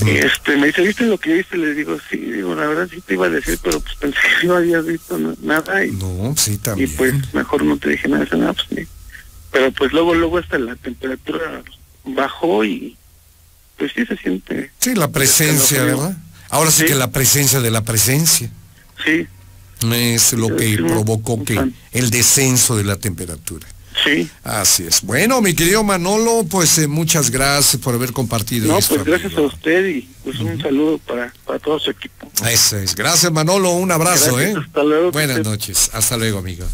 Y 0.04 0.10
este, 0.10 0.56
me 0.56 0.66
dice, 0.68 0.82
¿viste 0.82 1.04
lo 1.06 1.18
que 1.18 1.34
viste? 1.34 1.56
Le 1.56 1.72
digo, 1.72 1.96
sí, 2.10 2.16
digo, 2.16 2.52
la 2.54 2.66
verdad 2.66 2.88
sí 2.92 3.00
te 3.00 3.14
iba 3.14 3.26
a 3.26 3.30
decir, 3.30 3.58
pero 3.62 3.78
pues 3.78 3.94
pensé 3.94 4.18
que 4.40 4.46
no 4.48 4.56
habías 4.56 4.84
visto 4.84 5.16
na- 5.18 5.34
nada 5.40 5.84
y, 5.84 5.92
No, 5.92 6.34
sí, 6.36 6.54
y 6.54 6.58
también. 6.58 6.92
pues 6.96 7.14
mejor 7.32 7.62
no 7.64 7.76
te 7.76 7.90
dije 7.90 8.08
nada, 8.08 8.26
nada, 8.36 8.52
pues, 8.54 8.66
ni- 8.72 8.86
pero 9.52 9.70
pues 9.72 9.92
luego, 9.92 10.14
luego 10.14 10.38
hasta 10.38 10.58
la 10.58 10.74
temperatura 10.76 11.62
bajó 12.04 12.64
y 12.64 12.96
pues 13.76 13.92
sí 13.94 14.04
se 14.04 14.16
siente, 14.16 14.72
Sí, 14.80 14.96
la 14.96 15.06
presencia, 15.12 15.76
escalofrío. 15.78 16.04
¿verdad? 16.08 16.18
Ahora 16.50 16.70
sí, 16.70 16.82
Sí. 16.82 16.86
que 16.86 16.94
la 16.94 17.10
presencia 17.10 17.60
de 17.60 17.70
la 17.70 17.82
presencia 17.82 18.50
sí, 19.04 19.26
es 19.92 20.32
lo 20.32 20.54
que 20.56 20.76
Sí, 20.76 20.82
provocó 20.82 21.44
que 21.44 21.60
el 21.92 22.10
descenso 22.10 22.76
de 22.76 22.84
la 22.84 22.96
temperatura. 22.96 23.66
sí. 24.04 24.28
Así 24.44 24.84
es. 24.86 25.02
Bueno, 25.02 25.40
mi 25.42 25.54
querido 25.54 25.82
Manolo, 25.84 26.44
pues 26.48 26.78
eh, 26.78 26.86
muchas 26.88 27.30
gracias 27.30 27.82
por 27.82 27.94
haber 27.94 28.12
compartido 28.12 28.68
No, 28.68 28.78
esto. 28.78 28.94
pues 28.94 29.06
gracias 29.06 29.34
a 29.36 29.40
usted 29.42 29.86
y 29.88 30.08
pues 30.24 30.38
un 30.40 30.60
saludo 30.60 30.98
para, 30.98 31.32
para 31.44 31.58
todo 31.58 31.78
su 31.78 31.90
equipo. 31.90 32.30
Eso 32.48 32.76
es. 32.78 32.94
Gracias, 32.94 33.30
Manolo. 33.32 33.72
Un 33.72 33.90
abrazo, 33.92 34.36
Gracias, 34.36 34.56
¿eh? 34.56 34.60
hasta 34.66 34.82
luego, 34.84 35.10
Buenas 35.12 35.40
noches. 35.44 35.90
Hasta 35.92 36.16
luego, 36.16 36.38
amigo. 36.38 36.64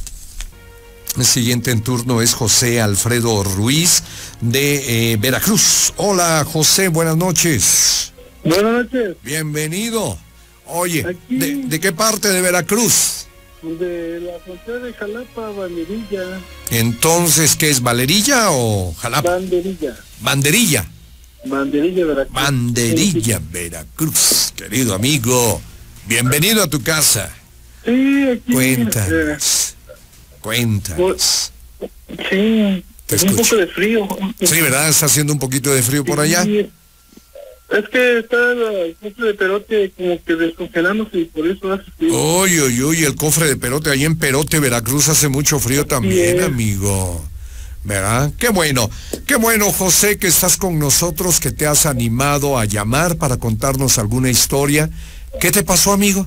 El 1.17 1.25
siguiente 1.25 1.71
en 1.71 1.81
turno 1.83 2.21
es 2.23 2.35
José 2.35 2.81
Alfredo 2.81 3.45
Ruiz 3.45 4.03
de 4.41 5.13
eh, 5.13 5.17
Veracruz. 5.17 5.93
Hola, 5.97 6.45
José, 6.51 6.89
buenas 6.89 7.17
noches. 7.17 8.13
Buenas 8.45 8.85
noches, 8.85 9.17
Bienvenido. 9.23 10.19
Oye. 10.67 11.05
¿de, 11.29 11.55
de 11.67 11.81
qué 11.81 11.93
parte 11.93 12.29
de 12.29 12.41
Veracruz? 12.41 13.27
de 13.63 14.21
la 14.21 14.39
frontera 14.45 14.79
de 14.81 14.93
Jalapa, 14.93 15.49
Banderilla, 15.53 16.39
Entonces, 16.71 17.57
¿qué 17.57 17.71
es 17.71 17.81
Valerilla 17.83 18.51
o 18.51 18.93
Jalapa? 18.93 19.31
Banderilla, 19.31 19.97
Banderilla. 20.21 20.85
Banderilla, 21.47 22.05
Veracruz. 22.05 22.35
Banderilla, 22.35 23.41
Veracruz. 23.51 24.53
Querido 24.55 24.95
amigo, 24.95 25.63
bienvenido 26.07 26.63
a 26.63 26.67
tu 26.69 26.83
casa. 26.83 27.31
Sí, 27.87 28.29
aquí. 28.31 28.43
eh, 28.51 28.53
Cuéntanos. 28.53 29.75
Cuéntanos. 30.43 31.53
sí, 32.31 32.85
Te 33.07 33.17
un 33.27 33.37
poco 33.37 33.57
de 33.57 33.67
frío. 33.69 34.07
Sí, 34.43 34.61
¿verdad? 34.61 34.91
Está 34.91 35.07
haciendo 35.07 35.33
un 35.33 35.39
poquito 35.39 35.73
de 35.75 35.83
frío 35.83 36.05
por 36.05 36.21
allá. 36.21 36.45
Sí, 36.45 36.71
Es 37.79 37.89
que 37.89 38.19
está 38.21 38.37
el 38.53 38.97
cofre 39.03 39.27
de 39.29 39.35
perote 39.35 39.93
como 39.97 40.23
que 40.25 40.35
descongelándose 40.37 41.19
y 41.19 41.25
por 41.25 41.47
eso 41.47 41.73
hace 41.73 41.91
frío. 41.99 42.15
Uy, 42.15 42.61
uy, 42.61 42.83
uy, 42.83 43.05
el 43.05 43.17
cofre 43.17 43.47
de 43.49 43.57
Perote, 43.57 43.91
ahí 43.91 44.05
en 44.05 44.17
Perote, 44.17 44.61
Veracruz, 44.61 45.09
hace 45.09 45.29
mucho 45.29 45.59
frío 45.59 45.85
también, 45.87 46.41
amigo. 46.43 47.25
¿Verdad? 47.83 48.33
Qué 48.39 48.49
bueno, 48.49 48.89
qué 49.27 49.37
bueno, 49.37 49.71
José, 49.73 50.19
que 50.19 50.29
estás 50.29 50.57
con 50.57 50.79
nosotros, 50.79 51.39
que 51.41 51.51
te 51.51 51.67
has 51.67 51.85
animado 51.85 52.59
a 52.59 52.65
llamar 52.65 53.17
para 53.19 53.37
contarnos 53.37 53.99
alguna 53.99 54.31
historia. 54.31 54.89
¿Qué 55.41 55.51
te 55.51 55.63
pasó, 55.65 55.93
amigo? 55.93 56.27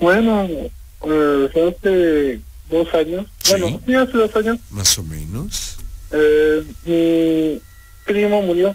Bueno, 0.00 0.46
eh, 0.48 1.48
hace 1.52 2.40
dos 2.70 2.94
años, 2.94 3.26
Sí. 3.42 3.50
bueno, 3.58 3.80
sí, 3.84 3.94
hace 3.94 4.12
dos 4.16 4.36
años, 4.36 4.58
Más 4.70 4.96
o 4.98 5.02
menos. 5.02 5.76
eh, 6.12 6.62
mi 6.86 7.60
primo 8.06 8.40
murió 8.42 8.74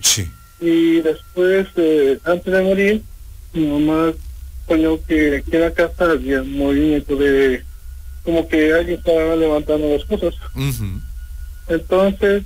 Sí. 0.00 0.30
Y 0.60 1.00
después, 1.00 1.68
eh, 1.76 2.18
antes 2.24 2.52
de 2.52 2.62
morir, 2.62 3.02
mi 3.52 3.66
mamá 3.66 4.12
soñó 4.66 5.02
que 5.06 5.36
aquí 5.36 5.56
en 5.56 5.60
la 5.60 5.72
casa 5.72 6.10
había 6.10 6.42
un 6.42 6.58
movimiento 6.58 7.16
de 7.16 7.62
como 8.24 8.46
que 8.48 8.72
alguien 8.74 8.98
estaba 8.98 9.36
levantando 9.36 9.88
las 9.88 10.04
cosas. 10.04 10.34
Entonces, 11.68 12.42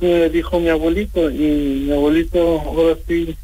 me 0.00 0.28
dijo 0.30 0.58
mi 0.58 0.68
abuelito, 0.68 1.30
y 1.30 1.84
mi 1.86 1.92
abuelito 1.92 2.60
ahora 2.60 2.96
sí 3.06 3.36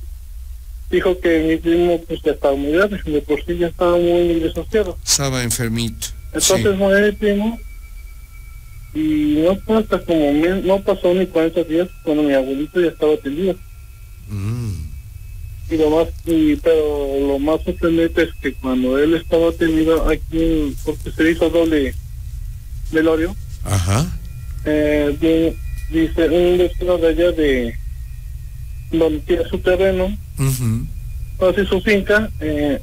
dijo 0.90 1.18
que 1.20 1.40
mi 1.40 1.56
primo 1.56 2.00
pues 2.06 2.20
ya 2.22 2.32
estaba 2.32 2.56
muy 2.56 2.72
grave, 2.72 3.00
de 3.04 3.20
por 3.20 3.44
sí 3.44 3.58
ya 3.58 3.68
estaba 3.68 3.96
muy 3.96 4.40
desasociado. 4.40 4.96
Estaba 5.04 5.42
enfermito. 5.42 6.08
Entonces 6.32 6.62
sí. 6.62 6.84
mi 6.84 7.12
primo 7.12 7.58
y 8.96 9.42
no 9.44 9.56
pasa 9.66 9.98
como 10.04 10.32
me- 10.32 10.62
no 10.62 10.80
pasó 10.80 11.12
ni 11.12 11.26
40 11.26 11.62
días 11.64 11.88
cuando 12.02 12.22
mi 12.22 12.32
abuelito 12.32 12.80
ya 12.80 12.88
estaba 12.88 13.12
atendido. 13.14 13.54
Mm. 14.28 14.72
Y 15.70 15.76
lo 15.76 15.90
más, 15.90 16.08
y, 16.24 16.56
pero 16.56 17.26
lo 17.28 17.38
más 17.38 17.60
sorprendente 17.64 18.22
es 18.22 18.30
que 18.40 18.54
cuando 18.54 18.98
él 18.98 19.14
estaba 19.14 19.48
atendido 19.50 20.08
aquí, 20.08 20.74
porque 20.84 21.10
se 21.12 21.30
hizo 21.30 21.50
doble 21.50 21.94
velorio, 22.92 23.34
Ajá. 23.64 24.06
eh, 24.64 25.16
di- 25.20 25.98
dice 25.98 26.28
un 26.28 26.58
vecino 26.58 26.96
de 26.98 27.08
allá 27.08 27.32
de 27.32 27.74
donde 28.92 29.18
tiene 29.20 29.44
su 29.48 29.58
terreno, 29.58 30.16
Ujú. 30.38 30.86
así 31.50 31.66
su 31.66 31.80
finca, 31.80 32.30
eh, 32.40 32.80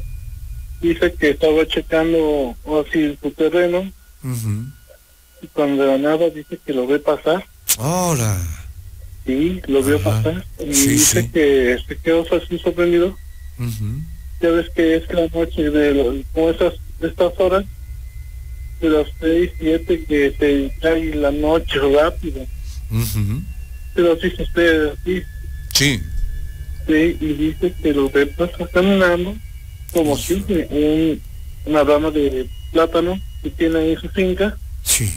dice 0.81 1.13
que 1.13 1.29
estaba 1.31 1.65
checando 1.65 2.55
así 2.85 3.17
su 3.21 3.31
terreno. 3.31 3.91
Y 5.43 5.47
cuando 5.47 5.97
nada 5.97 6.29
dice 6.29 6.57
que 6.65 6.73
lo 6.73 6.87
ve 6.87 6.99
pasar, 6.99 7.45
Ahora. 7.77 8.37
sí, 9.25 9.61
lo 9.67 9.83
vio 9.83 9.97
Ajá. 9.97 10.03
pasar 10.23 10.45
y 10.65 10.73
Sí, 10.73 10.87
dice 10.89 11.21
sí. 11.23 11.29
que 11.29 11.77
se 11.87 11.97
quedó 11.97 12.23
así 12.35 12.57
sorprendido, 12.59 13.15
Ujú. 13.59 14.01
ya 14.41 14.49
ves 14.49 14.69
que 14.75 14.95
es 14.95 15.03
la 15.13 15.27
noche 15.27 15.69
de 15.69 15.93
lo- 15.93 16.23
como 16.33 16.49
esas 16.49 16.73
estas 17.01 17.33
horas 17.39 17.65
de 18.79 18.89
las 18.89 19.07
seis, 19.19 19.51
siete 19.59 20.05
que 20.05 20.33
se 20.39 20.73
cae 20.81 21.13
la 21.15 21.31
noche 21.31 21.79
rápido, 21.93 22.45
pero 23.93 24.15
dice 24.15 24.43
usted 24.43 24.91
así 24.93 25.21
Sí. 25.73 25.99
Sí, 26.87 27.17
y 27.19 27.33
dice 27.33 27.73
que 27.81 27.93
lo 27.93 28.09
ve 28.09 28.25
pasar 28.27 28.69
caminando 28.71 29.35
como 29.93 30.17
siempre, 30.17 30.67
un, 30.69 31.21
una 31.65 31.83
rama 31.83 32.11
de 32.11 32.47
plátano 32.71 33.19
que 33.41 33.49
tiene 33.51 33.79
ahí 33.79 33.95
su 33.95 34.09
finca 34.09 34.57
Sí. 34.83 35.09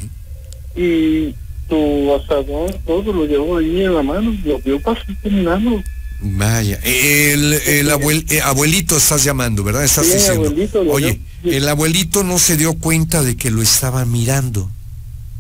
Y 0.77 1.35
su 1.69 2.15
asadón, 2.15 2.75
todo 2.87 3.13
lo 3.13 3.27
llevó 3.27 3.59
ahí 3.59 3.83
en 3.83 3.95
la 3.95 4.03
mano, 4.03 4.35
lo 4.45 4.59
vio 4.61 4.81
pasar 4.81 5.05
caminando. 5.23 5.83
Vaya, 6.21 6.79
el, 6.85 7.53
el 7.53 7.91
abuel- 7.91 8.25
eh, 8.31 8.41
abuelito 8.41 8.97
estás 8.97 9.23
llamando, 9.25 9.63
¿verdad? 9.65 9.85
Estás 9.85 10.07
Sí, 10.07 10.15
diciendo. 10.15 10.49
abuelito, 10.49 10.81
Oye, 10.89 11.21
el 11.45 11.69
abuelito 11.69 12.25
no 12.25 12.39
se 12.39 12.57
dio 12.57 12.75
cuenta 12.75 13.23
de 13.23 13.37
que 13.37 13.51
lo 13.51 13.61
estaba 13.63 14.05
mirando. 14.05 14.71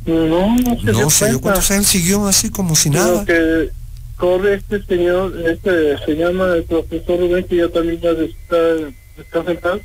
No, 0.04 0.54
no 0.56 0.80
se 0.80 0.86
No 0.92 0.98
dio 0.98 1.10
se 1.10 1.28
dio 1.30 1.40
cuenta. 1.40 1.60
O 1.60 1.62
sea, 1.62 1.76
él 1.78 1.84
siguió 1.84 2.26
así 2.26 2.50
como 2.50 2.76
si 2.76 2.90
Pero 2.90 3.02
nada. 3.04 3.24
que 3.24 3.70
corre 4.16 4.54
este 4.54 4.82
señor, 4.84 5.34
este 5.48 5.96
se 6.04 6.12
llama 6.14 6.54
el 6.56 6.64
profesor 6.64 7.20
Rubén, 7.20 7.44
que 7.44 7.56
ya 7.56 7.68
también 7.68 8.00
ya 8.00 8.10
está, 8.10 8.56
está 9.18 9.50
en 9.52 9.56
paz, 9.58 9.80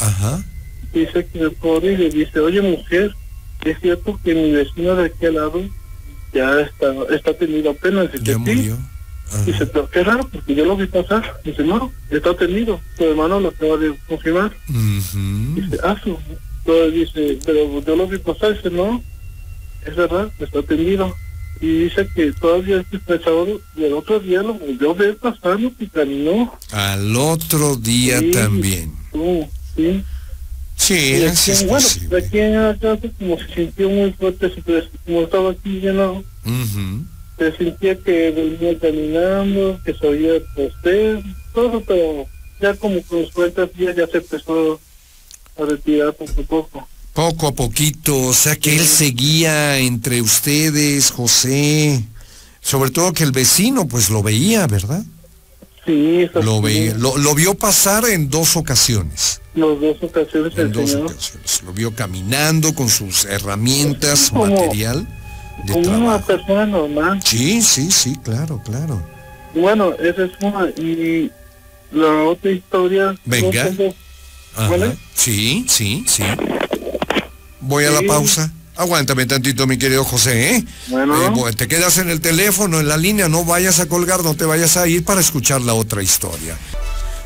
Ajá. 0.00 0.42
dice 0.92 1.26
que 1.32 1.50
corre 1.60 1.92
y 1.92 1.96
le 1.96 2.10
dice, 2.10 2.40
oye 2.40 2.60
mujer, 2.60 3.14
es 3.64 3.78
cierto 3.80 4.18
que 4.24 4.34
mi 4.34 4.50
vecino 4.52 4.94
de 4.96 5.06
aquí 5.06 5.26
al 5.26 5.34
lado 5.34 5.62
ya 6.32 6.60
está, 6.60 6.92
está 7.14 7.34
tenido 7.34 7.70
apenas. 7.70 8.10
Dice, 8.12 8.24
Ya 8.24 8.38
murió. 8.38 8.78
Ajá. 9.28 9.44
Dice, 9.44 9.66
pero 9.66 9.88
qué 9.90 10.02
raro, 10.04 10.28
porque 10.30 10.54
yo 10.54 10.64
lo 10.66 10.76
vi 10.76 10.86
pasar. 10.86 11.40
Dice, 11.44 11.62
no, 11.62 11.90
está 12.10 12.36
tenido. 12.36 12.80
Tu 12.98 13.04
hermano 13.04 13.40
lo 13.40 13.48
acaba 13.48 13.76
de 13.78 13.94
confirmar. 14.08 14.52
Ujú. 14.68 15.54
Dice, 15.60 15.78
ah, 15.82 15.96
su. 16.02 16.18
Entonces 16.64 16.92
dice, 16.94 17.38
pero 17.44 17.82
yo 17.84 17.96
lo 17.96 18.06
vi 18.06 18.18
pasar. 18.18 18.54
Dice, 18.56 18.70
no, 18.70 19.02
es 19.86 19.96
verdad, 19.96 20.30
está 20.38 20.58
atendido. 20.58 21.14
Y 21.60 21.84
dice 21.84 22.08
que 22.14 22.32
todavía 22.32 22.84
este 22.90 23.18
sábado 23.22 23.60
y 23.76 23.84
el 23.84 23.92
otro 23.92 24.18
día 24.18 24.42
lo 24.42 24.54
volvió 24.54 24.90
a 24.90 24.94
ver 24.94 25.16
pasando 25.16 25.70
y 25.78 25.86
caminó. 25.86 26.58
Al 26.72 27.14
otro 27.16 27.76
día 27.76 28.18
Sí. 28.18 28.30
también. 28.32 28.92
Uh, 29.12 29.44
sí. 29.76 30.02
Sí, 30.82 31.64
bueno, 31.66 31.86
posible. 31.86 32.18
aquí 32.18 32.38
en 32.38 32.52
la 32.54 32.76
casa 32.78 33.08
como 33.18 33.38
se 33.38 33.54
sintió 33.54 33.88
muy 33.88 34.12
fuerte, 34.12 34.52
como 35.06 35.22
estaba 35.22 35.50
aquí 35.52 35.80
lleno, 35.80 36.24
Ujú. 36.44 37.04
se 37.38 37.56
sentía 37.56 37.96
que 37.98 38.30
venía 38.30 38.78
caminando, 38.78 39.80
que 39.84 39.94
se 39.94 40.06
oía 40.06 40.32
poster, 40.56 41.22
todo, 41.54 41.80
pero 41.86 42.26
ya 42.60 42.74
como 42.74 43.00
con 43.02 43.22
los 43.22 43.30
40 43.32 43.66
días 43.76 43.96
ya 43.96 44.06
se 44.08 44.18
empezó 44.18 44.80
a 45.58 45.64
retirar 45.64 46.12
poco 46.14 46.40
a 46.40 46.44
poco. 46.44 46.88
Poco 47.12 47.46
a 47.48 47.52
poquito, 47.52 48.18
o 48.22 48.32
sea 48.32 48.56
que 48.56 48.74
él 48.74 48.86
seguía 48.86 49.78
entre 49.78 50.22
ustedes, 50.22 51.10
José. 51.10 52.02
Sobre 52.60 52.90
todo 52.90 53.12
que 53.12 53.24
el 53.24 53.32
vecino 53.32 53.86
pues 53.86 54.08
lo 54.08 54.22
veía, 54.22 54.66
¿verdad? 54.66 55.04
Sí, 55.84 56.20
eso 56.22 56.40
Lo, 56.42 56.60
veía, 56.60 56.94
lo, 56.94 57.16
lo 57.18 57.34
vio 57.34 57.54
pasar 57.54 58.04
en 58.04 58.30
dos 58.30 58.56
ocasiones. 58.56 59.40
Las 59.54 59.80
dos 59.80 59.96
ocasiones 60.02 60.52
En 60.54 60.60
el 60.66 60.72
dos 60.72 60.90
señor. 60.90 61.06
ocasiones. 61.10 61.62
Lo 61.64 61.72
vio 61.72 61.94
caminando 61.94 62.74
con 62.74 62.88
sus 62.88 63.24
herramientas, 63.24 64.30
como- 64.30 64.46
material. 64.46 65.06
de 65.66 65.72
como 65.74 66.06
una 66.08 66.18
persona 66.24 66.66
normal. 66.66 67.20
Sí, 67.24 67.60
sí, 67.62 67.90
sí, 67.90 68.16
claro, 68.24 68.60
claro. 68.64 69.02
Bueno, 69.54 69.92
esa 69.94 70.24
es 70.24 70.30
una. 70.40 70.66
Y 70.70 71.30
la 71.92 72.24
otra 72.24 72.50
historia. 72.52 73.14
Venga. 73.24 73.64
no 73.64 73.70
tengo- 73.76 73.94
Ajá. 74.56 74.68
¿Vale? 74.70 74.96
Sí, 75.14 75.66
sí, 75.68 76.04
sí. 76.06 76.22
Voy 77.60 77.84
a 77.84 77.90
la 77.90 78.02
pausa. 78.06 78.52
Aguántame 78.76 79.26
tantito, 79.26 79.66
mi 79.66 79.76
querido 79.76 80.02
José, 80.04 80.56
¿eh? 80.56 80.64
Bueno. 80.88 81.14
Eh, 81.26 81.28
bu- 81.30 81.54
te 81.54 81.68
quedas 81.68 81.98
en 81.98 82.08
el 82.08 82.20
teléfono, 82.20 82.80
en 82.80 82.88
la 82.88 82.96
línea, 82.96 83.28
no 83.28 83.44
vayas 83.44 83.80
a 83.80 83.86
colgar, 83.86 84.22
no 84.24 84.34
te 84.34 84.44
vayas 84.46 84.76
a 84.78 84.86
ir 84.88 85.04
para 85.04 85.20
escuchar 85.20 85.60
la 85.60 85.74
otra 85.74 86.02
historia. 86.02 86.56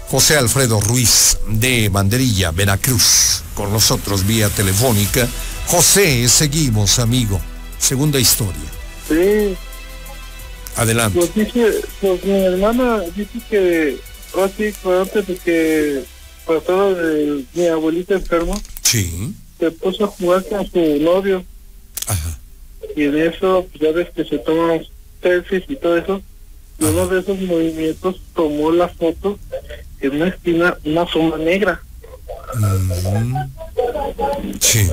José 0.09 0.37
Alfredo 0.37 0.81
Ruiz 0.81 1.39
de 1.49 1.89
Banderilla, 1.89 2.51
Veracruz, 2.51 3.43
con 3.55 3.73
nosotros 3.73 4.27
vía 4.27 4.49
telefónica. 4.49 5.29
José, 5.67 6.29
seguimos, 6.29 6.99
amigo. 6.99 7.41
Segunda 7.79 8.19
historia. 8.19 8.71
Sí, 9.09 9.57
Adelante. 10.77 11.19
pues 11.19 11.35
dice, 11.35 11.81
pues 12.01 12.25
mi 12.25 12.39
hermana 12.45 13.01
dice 13.17 13.39
que 13.49 14.01
así 14.45 14.73
fue 14.73 15.01
antes 15.01 15.27
de 15.27 15.37
que 15.37 16.05
pasara 16.47 16.87
de 16.93 17.45
mi 17.55 17.67
abuelita 17.69 18.15
enferma, 18.15 18.55
Sí. 18.83 19.33
Se 19.59 19.71
puso 19.71 20.05
a 20.05 20.09
jugar 20.09 20.45
con 20.45 20.67
su 20.71 20.79
novio 21.01 21.45
Ajá. 22.07 22.39
y 22.97 23.05
en 23.05 23.17
eso 23.19 23.67
pues 23.71 23.83
ya 23.83 23.93
ves 23.93 24.09
que 24.11 24.25
se 24.25 24.39
toman 24.39 24.85
selfies 25.23 25.65
y 25.69 25.77
todo 25.77 25.97
eso 25.97 26.23
y 26.79 26.85
uno 26.85 27.07
de 27.09 27.21
esos 27.21 27.39
movimientos 27.41 28.21
tomó 28.35 28.71
la 28.71 28.89
foto 28.89 29.39
en 30.01 30.15
una 30.17 30.29
esquina 30.29 30.77
una 30.85 31.07
sombra 31.07 31.39
negra 31.39 31.83
Mm. 32.55 33.37
Sí. 34.61 34.89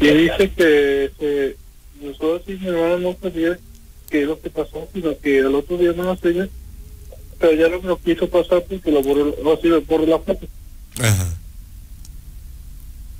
y 0.00 0.06
dice 0.08 0.50
que 0.56 1.10
se 1.18 1.56
nosotros 2.04 2.42
y 2.48 2.52
mi 2.54 2.68
hermana 2.68 2.96
no 2.98 3.16
sabía 3.20 3.58
qué 4.10 4.22
es 4.22 4.26
lo 4.28 4.40
que 4.40 4.50
pasó 4.50 4.88
sino 4.92 5.16
que 5.18 5.40
al 5.40 5.54
otro 5.54 5.76
día 5.76 5.92
no 5.96 6.02
lo 6.04 6.16
sé 6.16 6.48
pero 7.38 7.52
ya 7.52 7.68
no 7.68 7.78
lo 7.82 7.96
quiso 7.98 8.28
pasar 8.28 8.62
porque 8.68 8.90
lo 8.90 9.02
borró 9.02 9.34
o 9.44 9.52
así 9.54 9.68
lo 9.68 9.80
borró 9.82 10.06
la 10.06 10.18
foto 10.18 10.46
Ajá. 11.00 11.34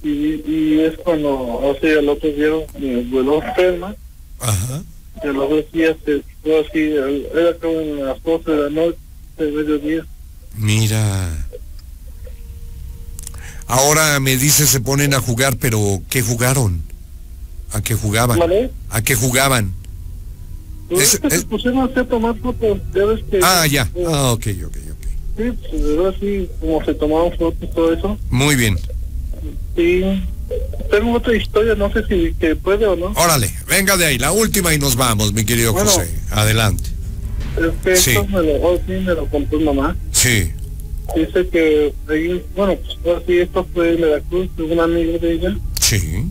Y, 0.02 0.42
y 0.46 0.80
es 0.80 0.96
cuando 0.98 1.30
o 1.30 1.76
sea 1.80 1.98
al 1.98 2.08
otro 2.08 2.28
día 2.30 2.48
mi 2.78 2.94
abuelo 3.06 3.42
enferma 3.42 3.94
Ajá. 4.40 4.82
y 5.24 5.26
a 5.26 5.32
los 5.32 5.50
dos 5.50 5.72
días 5.72 5.96
se 6.04 6.22
fue 6.42 6.60
así 6.60 6.80
era 7.34 7.54
como 7.60 7.80
en 7.80 8.04
las 8.06 8.22
12 8.22 8.50
de 8.50 8.56
la 8.62 8.70
noche 8.70 8.98
de 9.38 9.50
mediodía 9.52 10.06
Mira. 10.56 11.46
Ahora 13.66 14.18
me 14.18 14.36
dice 14.36 14.66
se 14.66 14.80
ponen 14.80 15.14
a 15.14 15.20
jugar, 15.20 15.56
pero 15.58 16.00
¿qué 16.08 16.22
jugaron? 16.22 16.82
¿A 17.72 17.82
qué 17.82 17.94
jugaban? 17.94 18.38
¿Vale? 18.38 18.70
¿A 18.90 19.02
qué 19.02 19.14
jugaban? 19.14 19.72
Pues 20.88 21.14
Es- 21.14 21.20
que 21.20 21.26
es- 21.28 21.44
pusieron 21.44 21.80
a 21.80 21.84
hacer 21.84 22.06
tomar 22.08 22.34
fotos, 22.38 22.78
ya 22.94 23.04
ves 23.04 23.20
que... 23.30 23.40
Ah, 23.42 23.66
ya. 23.66 23.82
eh, 23.94 24.04
Ah, 24.08 24.32
ok, 24.32 24.46
ok, 24.66 24.76
ok. 24.92 25.06
Sí, 25.36 25.52
pues 25.70 25.82
de 25.84 25.96
verdad 25.96 26.14
sí, 26.18 26.48
como 26.60 26.84
se 26.84 26.94
tomaban 26.94 27.30
fotos 27.38 27.58
y 27.62 27.66
todo 27.74 27.92
eso. 27.92 28.18
Muy 28.30 28.56
bien. 28.56 28.78
Sí, 29.76 30.02
tengo 30.90 31.12
otra 31.14 31.36
historia, 31.36 31.74
no 31.74 31.92
sé 31.92 32.02
si 32.08 32.34
que 32.34 32.56
puede 32.56 32.86
o 32.86 32.96
no. 32.96 33.06
Órale, 33.16 33.50
venga 33.68 33.96
de 33.96 34.06
ahí, 34.06 34.18
la 34.18 34.32
última 34.32 34.72
y 34.74 34.78
nos 34.78 34.96
vamos, 34.96 35.32
mi 35.32 35.44
querido 35.44 35.72
Bueno. 35.72 35.90
José. 35.90 36.08
Adelante. 36.30 36.84
Es 37.58 37.72
que 37.84 37.96
Sí. 37.96 38.10
esto 38.10 38.26
me 38.28 38.42
lo, 38.42 38.54
oh, 38.62 38.76
sí, 38.86 38.92
me 38.92 39.14
lo 39.14 39.26
contó 39.26 39.58
mamá. 39.60 39.96
Sí. 40.12 40.52
Dice 41.16 41.48
que 41.48 41.92
ahí, 42.08 42.44
bueno, 42.54 42.76
pues 42.76 42.98
ahora 43.06 43.22
sí, 43.26 43.38
esto 43.38 43.66
fue 43.72 43.94
en 43.94 44.00
Veracruz, 44.02 44.48
de 44.56 44.62
un 44.64 44.80
amigo 44.80 45.18
de 45.18 45.32
ella. 45.32 45.56
Sí. 45.80 46.24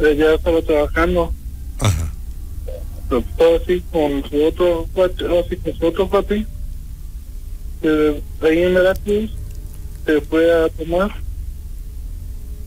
Ella 0.00 0.34
estaba 0.34 0.60
trabajando, 0.62 1.32
Ajá. 1.80 2.12
pero 3.08 3.22
todo 3.36 3.60
así 3.62 3.82
con 3.92 4.24
su 4.28 4.42
otro 4.44 4.88
cuate, 4.92 5.24
así 5.24 5.56
con 5.56 5.76
su 5.78 5.86
otro 5.86 6.08
cuate. 6.08 6.46
que 7.82 8.22
ahí 8.42 8.62
en 8.62 8.74
Veracruz 8.74 9.30
se 10.06 10.20
fue 10.22 10.50
a 10.52 10.68
tomar. 10.70 11.10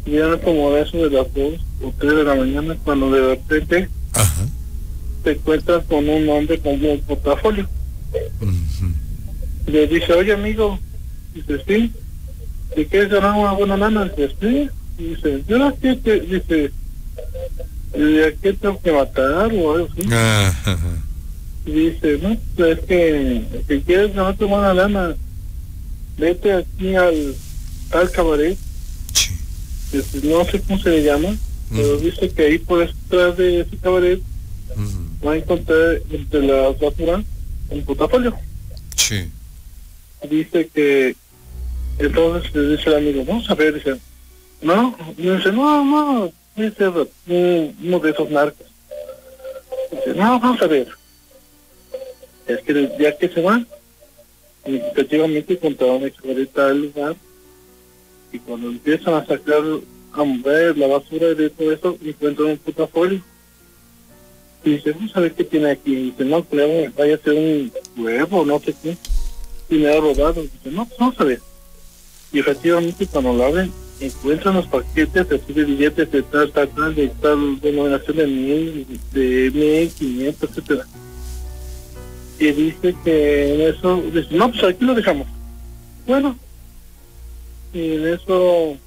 Y 0.08 0.16
eran 0.16 0.40
como 0.40 0.72
de 0.72 0.82
eso 0.84 0.98
de 0.98 1.10
las 1.10 1.34
dos 1.34 1.54
o 1.84 1.94
tres 2.00 2.16
de 2.16 2.24
la 2.24 2.36
mañana 2.36 2.78
cuando 2.84 3.12
de 3.12 3.36
repente 3.36 3.90
Ajá. 4.14 4.46
te 5.24 5.32
encuentras 5.32 5.84
con 5.84 6.08
un 6.08 6.30
hombre 6.30 6.60
con 6.60 6.74
un 6.84 7.00
portafolio. 7.02 7.68
Y 9.68 9.72
le 9.72 9.88
dice, 9.88 10.14
oye 10.14 10.32
amigo, 10.32 10.80
dice, 11.36 11.62
sí, 11.68 11.92
¿y 12.78 12.86
quieres 12.86 13.10
ganar 13.10 13.38
una 13.38 13.52
buena 13.52 13.76
lana? 13.76 14.06
Dice, 14.06 14.34
sí. 14.40 14.70
Y 14.98 15.04
dice, 15.10 15.44
yo 15.48 15.58
no 15.60 15.76
sé 15.82 16.00
qué, 16.04 16.22
dice, 16.22 16.72
¿y 17.94 18.20
a 18.22 18.32
qué 18.42 18.54
tengo 18.54 18.80
que 18.82 18.92
matar 18.94 19.52
o 19.54 19.74
algo 19.74 19.90
así? 19.92 20.08
Ajá. 20.12 20.78
Y 21.66 21.72
dice, 21.72 22.18
no, 22.22 22.38
pues 22.56 22.80
es 22.80 22.86
que 22.86 23.44
si 23.68 23.82
quieres 23.82 24.16
ganarte 24.16 24.46
buena 24.46 24.74
lana, 24.74 25.16
vete 26.18 26.54
aquí 26.54 26.96
al 26.96 27.36
tal 27.90 28.10
cabaret, 28.10 28.58
no 30.24 30.46
sé 30.46 30.62
cómo 30.62 30.80
se 30.80 30.90
le 30.90 31.04
llama, 31.04 31.36
pero 31.72 31.98
dice 31.98 32.30
que 32.30 32.44
ahí 32.46 32.58
por 32.60 32.80
detrás 32.86 33.38
de 33.38 33.62
ese 33.62 33.78
cabaret 33.78 34.20
va 35.26 35.34
a 35.34 35.38
encontrar 35.38 36.02
entre 36.12 36.42
las 36.44 36.80
basuras 36.80 37.24
un 37.70 37.84
portafolio. 37.84 38.34
Sí. 38.96 39.30
dice 40.30 40.68
que 40.74 41.16
entonces 42.00 42.54
le 42.54 42.76
dice 42.76 42.90
el 42.90 42.96
amigo, 42.96 43.26
vamos 43.26 43.50
a 43.50 43.56
ver, 43.56 43.74
dice, 43.76 43.96
no, 44.62 44.96
y 45.18 45.30
dice, 45.30 45.52
no, 45.52 45.84
no, 45.86 46.32
dice 46.56 46.90
un- 46.90 47.76
uno 47.84 48.00
de 48.00 48.12
esos 48.12 48.30
narcos. 48.30 48.68
Dice, 49.92 50.18
no, 50.18 50.40
vamos 50.40 50.62
a 50.62 50.68
ver. 50.68 50.88
Es 52.48 52.60
que 52.62 52.90
ya 53.00 53.18
que 53.18 53.30
se 53.30 53.42
van, 53.42 53.68
efectivamente 54.66 55.54
encontraron 55.54 55.98
una 56.04 56.12
chavaleta 56.14 56.68
al 56.68 56.82
lugar, 56.82 57.16
y 58.32 58.40
cuando 58.40 58.70
empiezan 58.70 59.14
a 59.14 59.26
sacar, 59.26 59.62
a 60.14 60.24
mover 60.24 60.78
la 60.78 60.88
basura 60.88 61.34
de 61.34 61.50
todo 61.50 61.72
eso, 61.72 61.98
encuentran 62.04 62.50
un 62.50 62.58
portafolio. 62.58 63.22
Y 64.64 64.72
dice, 64.72 64.96
a 65.14 65.20
ver 65.20 65.34
qué 65.34 65.44
tiene 65.44 65.72
aquí. 65.72 65.94
Y 65.94 66.12
dice, 66.12 66.26
no, 66.26 66.44
creo, 66.44 66.92
vaya 66.98 67.16
a 67.16 67.20
ser 67.20 67.34
un 67.34 67.72
huevo, 67.98 68.46
no 68.46 68.60
sé 68.60 68.76
qué 68.82 68.98
dinero 69.70 70.02
robado. 70.02 70.42
Dice, 70.42 70.72
no, 70.72 70.86
pues 70.86 71.00
vamos 71.00 71.20
a 71.20 71.24
ver. 71.24 71.42
Y 72.32 72.40
efectivamente 72.40 73.08
cuando 73.08 73.34
lo 73.34 73.46
abren, 73.46 73.72
encuentran 74.00 74.56
los 74.56 74.68
paquetes 74.68 75.28
así 75.32 75.54
de 75.54 75.64
billetes 75.64 76.12
de 76.12 76.22
tal, 76.24 76.52
tal, 76.52 76.70
tal, 76.70 76.96
de 76.96 77.08
tal 77.22 77.60
denominación 77.62 78.18
de 78.18 78.28
mil, 78.28 79.00
de 79.14 79.52
mil, 79.54 79.90
quinientos, 79.92 80.50
etcétera. 80.50 80.86
Y 82.40 82.52
dice 82.52 82.96
que 83.04 83.54
en 83.54 83.62
eso, 83.74 84.02
dice, 84.14 84.28
no, 84.32 84.52
pues 84.52 84.64
aquí 84.64 84.86
lo 84.86 84.94
dejamos. 84.94 85.28
Bueno, 86.06 86.38
y 87.74 87.96
en 87.96 88.08
eso 88.08 88.78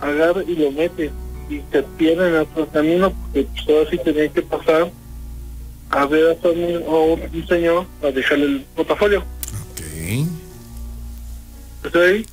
agarra 0.00 0.42
y 0.46 0.54
lo 0.56 0.70
mete 0.70 1.10
y 1.50 1.60
se 1.72 1.82
pierde 1.96 2.28
en 2.28 2.36
otro 2.36 2.68
camino 2.68 3.12
porque 3.12 3.46
pues 3.54 3.68
ahora 3.68 3.90
sí 3.90 3.98
tenía 4.04 4.28
que 4.28 4.42
pasar 4.42 4.90
a 5.90 6.06
ver 6.06 6.36
a, 6.44 6.48
amigo- 6.48 6.88
a 6.88 7.04
un, 7.14 7.20
un 7.34 7.46
señor 7.48 7.86
para 8.00 8.12
dejarle 8.12 8.44
el 8.46 8.60
portafolio. 8.74 9.20
Ok. 9.20 10.26
¿Está 11.84 12.00
ahí? 12.00 12.26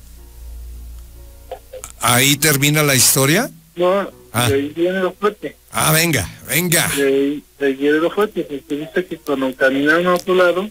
Ahí 2.00 2.36
termina 2.36 2.82
la 2.82 2.94
historia. 2.94 3.50
No, 3.76 4.10
Ah. 4.36 4.48
de 4.48 4.54
ahí 4.56 4.72
viene 4.74 4.98
lo 4.98 5.12
fuerte. 5.12 5.56
Ah, 5.70 5.92
venga, 5.92 6.28
venga. 6.48 6.88
De 6.96 7.06
ahí, 7.06 7.44
de 7.58 7.66
ahí 7.66 7.72
viene 7.74 7.98
lo 7.98 8.10
fuerte, 8.10 8.42
porque 8.42 8.76
dice 8.76 9.06
que 9.06 9.16
cuando 9.18 9.54
caminaron 9.54 10.08
a 10.08 10.14
otro 10.14 10.34
lado, 10.34 10.68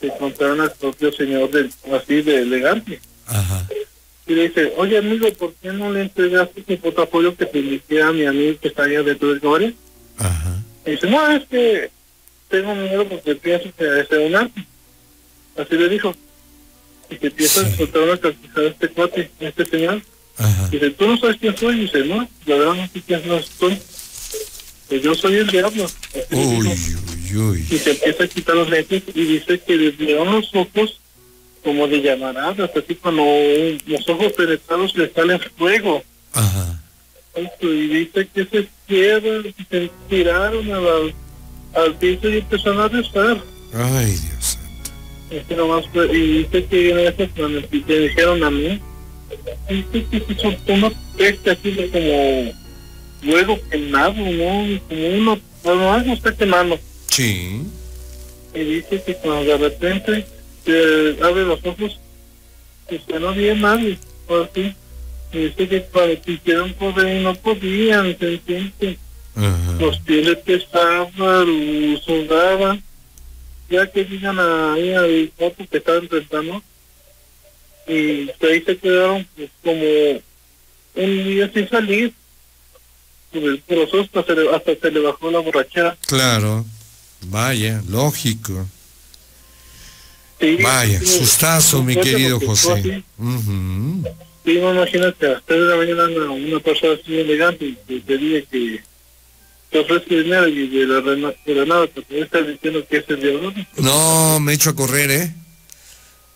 se 0.00 0.06
encontraron 0.08 0.60
al 0.60 0.72
propio 0.72 1.10
señor 1.12 1.50
del, 1.50 1.72
así 1.94 2.20
de 2.20 2.42
elegante. 2.42 3.00
Ajá. 3.30 3.66
Y 4.26 4.34
le 4.34 4.48
dice, 4.48 4.72
oye 4.76 4.98
amigo, 4.98 5.26
¿por 5.34 5.54
qué 5.54 5.72
no 5.72 5.92
le 5.92 6.02
entregaste 6.02 6.62
tu 6.62 6.78
portafolio 6.78 7.34
que 7.36 7.46
te 7.46 8.02
a 8.02 8.12
mi 8.12 8.26
amigo 8.26 8.58
que 8.60 8.68
está 8.68 8.84
allá 8.84 9.02
dentro 9.02 9.30
del 9.30 9.40
cabaret? 9.40 9.74
Ajá. 10.18 10.62
Y 10.86 10.90
dice, 10.92 11.08
no, 11.08 11.30
es 11.30 11.44
que 11.48 11.90
tengo 12.48 12.74
miedo 12.74 13.08
porque 13.08 13.34
pienso 13.34 13.70
que 13.76 14.00
es 14.00 14.10
un 14.10 14.36
arte. 14.36 14.64
Así 15.56 15.74
le 15.74 15.88
dijo. 15.88 16.14
Y 17.08 17.16
que 17.16 17.26
empieza 17.28 17.62
Sí. 17.64 17.72
a 17.72 17.76
soltar 17.76 18.02
una 18.02 18.16
carcajada 18.18 18.68
este 18.68 18.88
cuate, 18.88 19.30
este 19.40 19.64
señor. 19.66 20.02
Ajá. 20.36 20.68
Dice, 20.68 20.90
¿tú 20.90 21.06
no 21.06 21.18
sabes 21.18 21.36
quién 21.40 21.56
soy? 21.56 21.80
Dice, 21.80 22.04
no, 22.04 22.28
la 22.46 22.56
verdad 22.56 22.74
no 22.74 22.86
sé 22.88 23.02
quién 23.06 23.22
soy. 23.58 23.78
Pues 24.88 25.02
yo 25.02 25.14
soy 25.14 25.34
el 25.36 25.46
diablo. 25.48 25.86
Uy, 26.30 26.68
uy, 26.68 27.36
uy. 27.36 27.66
Y 27.70 27.78
se 27.78 27.90
empieza 27.92 28.24
a 28.24 28.28
quitar 28.28 28.56
los 28.56 28.70
lentes 28.70 29.02
y 29.14 29.24
dice 29.24 29.60
que 29.60 29.76
dieron 29.76 30.32
los 30.32 30.54
ojos 30.54 31.00
como 31.62 31.86
de 31.88 32.00
llamaradas, 32.02 32.70
así 32.76 32.94
cuando 32.94 33.24
los 33.86 34.08
ojos 34.08 34.32
penetrados 34.32 34.96
le 34.96 35.10
salen 35.12 35.40
fuego. 35.56 36.02
Ajá. 36.32 36.80
Y 37.60 37.66
dice 37.88 38.28
que 38.34 38.44
se 38.46 38.68
cierran, 38.88 39.54
se 39.70 39.90
tiraron 40.08 40.70
a 40.72 40.80
la- 40.80 41.82
al 41.82 41.94
piso 41.96 42.28
y 42.28 42.38
empezaron 42.38 42.80
a 42.80 42.88
rezar. 42.88 43.40
Ay, 43.74 44.06
Dios 44.06 44.58
santo. 45.38 45.56
Nomás 45.56 45.84
y 46.12 46.38
dice 46.42 46.64
que 46.66 46.90
en 46.90 46.98
eso 47.00 47.28
cuando 47.36 47.60
le 47.60 48.00
dijeron 48.08 48.42
a 48.42 48.50
mí, 48.50 48.80
dice 49.68 50.06
que 50.10 50.20
se 50.34 50.40
soltó 50.40 50.72
una 50.72 50.90
peste 51.16 51.50
así 51.52 51.70
de 51.70 51.88
como, 51.90 52.52
luego 53.22 53.58
quemado, 53.70 54.14
¿no? 54.14 54.80
Como 54.88 55.08
uno, 55.16 55.40
bueno, 55.62 55.92
algo 55.92 56.12
está 56.14 56.34
quemando. 56.34 56.78
Sí. 57.08 57.62
Y 58.54 58.58
dice 58.58 59.02
que 59.06 59.14
cuando 59.16 59.44
de 59.44 59.58
repente 59.58 60.26
se 60.64 61.16
abre 61.22 61.44
los 61.44 61.64
ojos, 61.64 61.98
pues 62.88 63.02
que 63.02 63.18
no 63.20 63.28
había 63.30 63.54
nadie, 63.54 63.98
o 64.28 64.42
así. 64.42 64.74
Y 65.32 65.38
dice 65.38 65.68
que 65.68 65.82
cuando 65.84 66.20
quisieron 66.22 66.72
correr 66.74 67.22
no 67.22 67.34
podían, 67.34 68.16
se 68.18 68.34
entiende. 68.34 68.98
Ajá. 69.36 69.76
Los 69.78 69.98
pies 70.00 70.26
les 70.26 70.38
pesaban, 70.38 71.92
los 71.92 72.02
sudaban. 72.02 72.82
Ya 73.68 73.90
que 73.90 74.04
llegan 74.04 74.38
ahí 74.40 74.92
al 74.92 75.32
foto 75.38 75.64
que 75.70 75.78
estaban 75.78 76.02
enfrentando, 76.02 76.60
y 77.86 78.30
ahí 78.44 78.62
se 78.66 78.76
quedaron 78.76 79.26
pues 79.36 79.50
como 79.62 80.22
un 80.96 81.24
día 81.24 81.50
sin 81.52 81.68
salir. 81.68 82.12
Por 83.32 83.44
el 83.44 83.60
proceso 83.60 84.00
hasta 84.00 84.24
se, 84.24 84.34
le, 84.40 84.50
hasta 84.54 84.74
se 84.74 84.90
le 84.90 85.00
bajó 85.00 85.30
la 85.30 85.38
borrachera. 85.38 85.96
Claro. 86.06 86.64
Vaya, 87.26 87.80
lógico. 87.88 88.66
Sí, 90.40 90.56
Vaya, 90.62 91.00
sí, 91.00 91.06
sustazo, 91.06 91.82
mi 91.82 91.94
querido 91.96 92.40
José. 92.40 92.72
así. 92.72 93.04
Ujú. 93.18 94.04
Sí, 94.44 94.58
no 94.58 94.74
imagínate, 94.74 95.26
a 95.26 95.30
las 95.32 95.42
3 95.44 95.60
de 95.60 95.66
la 95.66 95.76
mañana 95.76 96.04
anda 96.04 96.30
una 96.30 96.60
persona 96.60 96.94
así 96.94 97.18
elegante 97.18 97.66
y 97.66 98.00
te, 98.00 98.16
dice 98.16 98.46
que 98.50 98.82
te 99.70 99.78
ofrece 99.80 100.22
dinero 100.22 100.48
y 100.48 100.66
de 100.68 100.86
la, 100.86 101.00
de 101.02 101.54
la 101.54 101.64
nada 101.66 101.86
te 101.86 102.20
está 102.20 102.40
diciendo 102.40 102.82
que 102.88 102.96
es 102.96 103.04
el 103.08 103.20
diablo. 103.20 103.52
No, 103.76 104.40
me 104.40 104.54
echo 104.54 104.70
a 104.70 104.74
correr, 104.74 105.10
¿eh? 105.10 105.34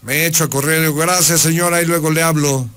Me 0.03 0.27
echo 0.27 0.45
a 0.45 0.51
correr. 0.51 0.93
Gracias, 0.93 1.40
señora, 1.40 1.81
y 1.81 1.87
luego 1.87 2.11
le 2.11 2.23
hablo. 2.23 2.69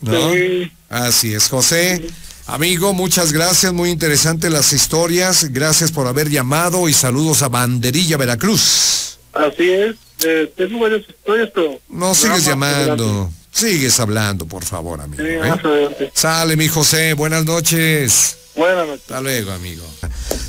¿No? 0.00 0.32
Sí. 0.32 0.70
Así 0.88 1.32
es, 1.32 1.48
José. 1.48 2.04
Amigo, 2.46 2.92
muchas 2.94 3.32
gracias, 3.32 3.72
muy 3.72 3.90
interesantes 3.90 4.50
las 4.50 4.72
historias. 4.72 5.52
Gracias 5.52 5.92
por 5.92 6.06
haber 6.06 6.28
llamado 6.28 6.88
y 6.88 6.92
saludos 6.92 7.42
a 7.42 7.48
Banderilla, 7.48 8.16
Veracruz. 8.16 9.18
Así 9.32 9.70
es, 9.70 9.96
eh, 10.24 10.52
tengo 10.56 10.80
varias 10.80 11.02
historias, 11.08 11.50
pero... 11.54 11.80
No 11.88 12.14
sigues 12.14 12.44
llamando. 12.44 13.30
Sigues 13.50 13.98
hablando, 13.98 14.46
por 14.46 14.64
favor, 14.64 15.00
amigo. 15.00 15.22
¿eh? 15.22 15.40
Sí, 15.42 15.48
más 15.48 15.64
adelante. 15.64 16.12
Sale, 16.14 16.56
mi 16.56 16.68
José. 16.68 17.14
Buenas 17.14 17.44
noches. 17.44 18.36
Buenas 18.54 18.86
noches. 18.86 19.02
Hasta 19.02 19.20
luego, 19.20 19.52
amigo. 19.52 19.84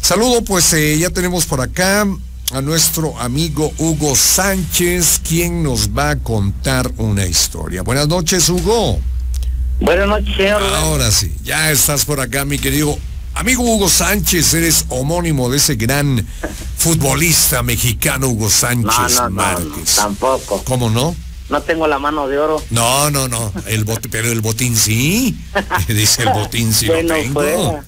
Saludo, 0.02 0.44
pues 0.44 0.74
eh, 0.74 0.98
ya 0.98 1.10
tenemos 1.10 1.46
por 1.46 1.62
acá 1.62 2.06
a 2.52 2.62
nuestro 2.62 3.18
amigo 3.20 3.72
Hugo 3.78 4.16
Sánchez, 4.16 5.22
quien 5.28 5.64
nos 5.64 5.90
va 5.90 6.12
a 6.12 6.20
contar 6.20 6.92
una 6.98 7.26
historia. 7.26 7.84
Buenas 7.84 8.08
noches, 8.08 8.50
Hugo. 8.50 9.00
Buenas 9.80 10.08
noches, 10.08 10.36
señor. 10.36 10.62
Ahora 10.62 11.12
sí, 11.12 11.34
ya 11.44 11.72
estás 11.72 12.06
por 12.06 12.20
acá, 12.20 12.46
mi 12.46 12.58
querido 12.58 12.98
amigo 13.40 13.64
Hugo 13.64 13.90
Sánchez. 13.90 14.54
Eres 14.54 14.86
homónimo 14.90 15.50
de 15.50 15.58
ese 15.58 15.76
gran 15.76 16.26
futbolista 16.78 17.64
mexicano 17.64 18.28
Hugo 18.30 18.46
No, 18.46 18.50
Sánchez 18.50 19.16
no, 19.18 19.24
no, 19.24 19.30
Márquez. 19.32 19.96
tampoco. 19.96 20.64
¿Cómo 20.66 20.90
no? 20.90 21.16
No 21.50 21.62
tengo 21.64 21.88
la 21.88 21.98
mano 21.98 22.28
de 22.28 22.38
oro. 22.38 22.62
No, 22.70 23.10
no, 23.10 23.28
no. 23.28 23.52
El 23.66 23.84
bot- 23.86 24.08
pero 24.12 24.32
el 24.32 24.42
botín 24.42 24.76
sí. 24.78 25.36
Dice 25.88 26.24
el 26.24 26.30
botín 26.30 26.72
sí 26.74 26.88
Bueno, 26.88 27.16
lo 27.16 27.22
tengo. 27.22 27.34
fuera. 27.42 27.84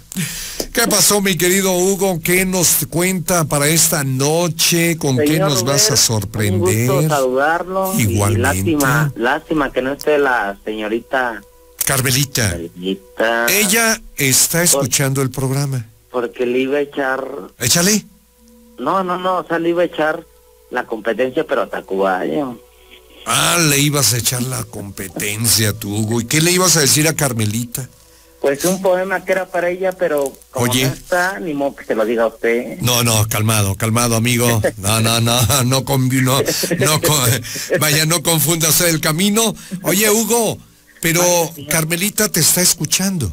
¿Qué 0.73 0.87
pasó, 0.87 1.21
mi 1.21 1.35
querido 1.35 1.73
Hugo? 1.73 2.19
¿Qué 2.23 2.45
nos 2.45 2.87
cuenta 2.89 3.43
para 3.45 3.67
esta 3.67 4.03
noche? 4.03 4.97
¿Con 4.97 5.17
qué 5.17 5.27
Señor 5.27 5.49
nos 5.51 5.63
vas 5.63 5.91
a 5.91 5.97
sorprender? 5.97 6.89
Un 6.89 6.97
gusto 7.01 7.09
saludarlo. 7.15 7.93
y 7.99 8.03
Igualmente. 8.03 8.41
lástima, 8.71 9.11
lástima 9.15 9.71
que 9.71 9.81
no 9.81 9.91
esté 9.93 10.17
la 10.17 10.57
señorita 10.65 11.41
Carmelita, 11.85 12.49
Carmelita, 12.51 13.45
ella 13.49 14.01
está 14.17 14.63
escuchando 14.63 15.21
el 15.21 15.29
programa. 15.29 15.85
Porque 16.11 16.45
le 16.45 16.59
iba 16.59 16.77
a 16.77 16.81
echar... 16.81 17.25
Échale. 17.59 18.05
No, 18.79 19.03
no, 19.03 19.17
no, 19.17 19.37
o 19.39 19.47
sea, 19.47 19.59
le 19.59 19.69
iba 19.69 19.81
a 19.81 19.85
echar 19.85 20.25
la 20.71 20.85
competencia, 20.85 21.45
pero 21.45 21.63
a 21.63 21.69
Tacubayo. 21.69 22.59
Ah, 23.25 23.57
le 23.69 23.77
ibas 23.79 24.13
a 24.13 24.17
echar 24.17 24.41
la 24.41 24.63
competencia 24.63 25.73
tú, 25.73 25.95
Hugo. 25.95 26.21
¿Y 26.21 26.25
qué 26.25 26.41
le 26.41 26.51
ibas 26.51 26.75
a 26.77 26.81
decir 26.81 27.07
a 27.07 27.13
Carmelita? 27.13 27.87
Pues 28.41 28.65
un 28.65 28.81
poema 28.81 29.23
que 29.23 29.33
era 29.33 29.45
para 29.45 29.69
ella, 29.69 29.91
pero 29.91 30.33
como 30.49 30.65
Oye. 30.71 30.87
no 30.87 30.93
está, 30.93 31.39
ni 31.39 31.53
modo 31.53 31.75
que 31.75 31.85
se 31.85 31.93
lo 31.93 32.03
diga 32.05 32.23
a 32.23 32.27
usted. 32.27 32.79
No, 32.81 33.03
no, 33.03 33.27
calmado, 33.27 33.75
calmado, 33.75 34.15
amigo. 34.15 34.61
No, 34.77 34.99
no, 34.99 35.21
no, 35.21 35.39
no, 35.45 35.63
no, 35.63 35.63
no, 35.63 35.85
con- 35.85 37.79
vaya, 37.79 38.07
no 38.07 38.23
confundas 38.23 38.81
el 38.81 38.99
camino. 38.99 39.53
Oye, 39.83 40.09
Hugo, 40.09 40.57
pero 41.01 41.21
Carmelita 41.69 42.29
te 42.29 42.39
está 42.39 42.61
escuchando. 42.61 43.31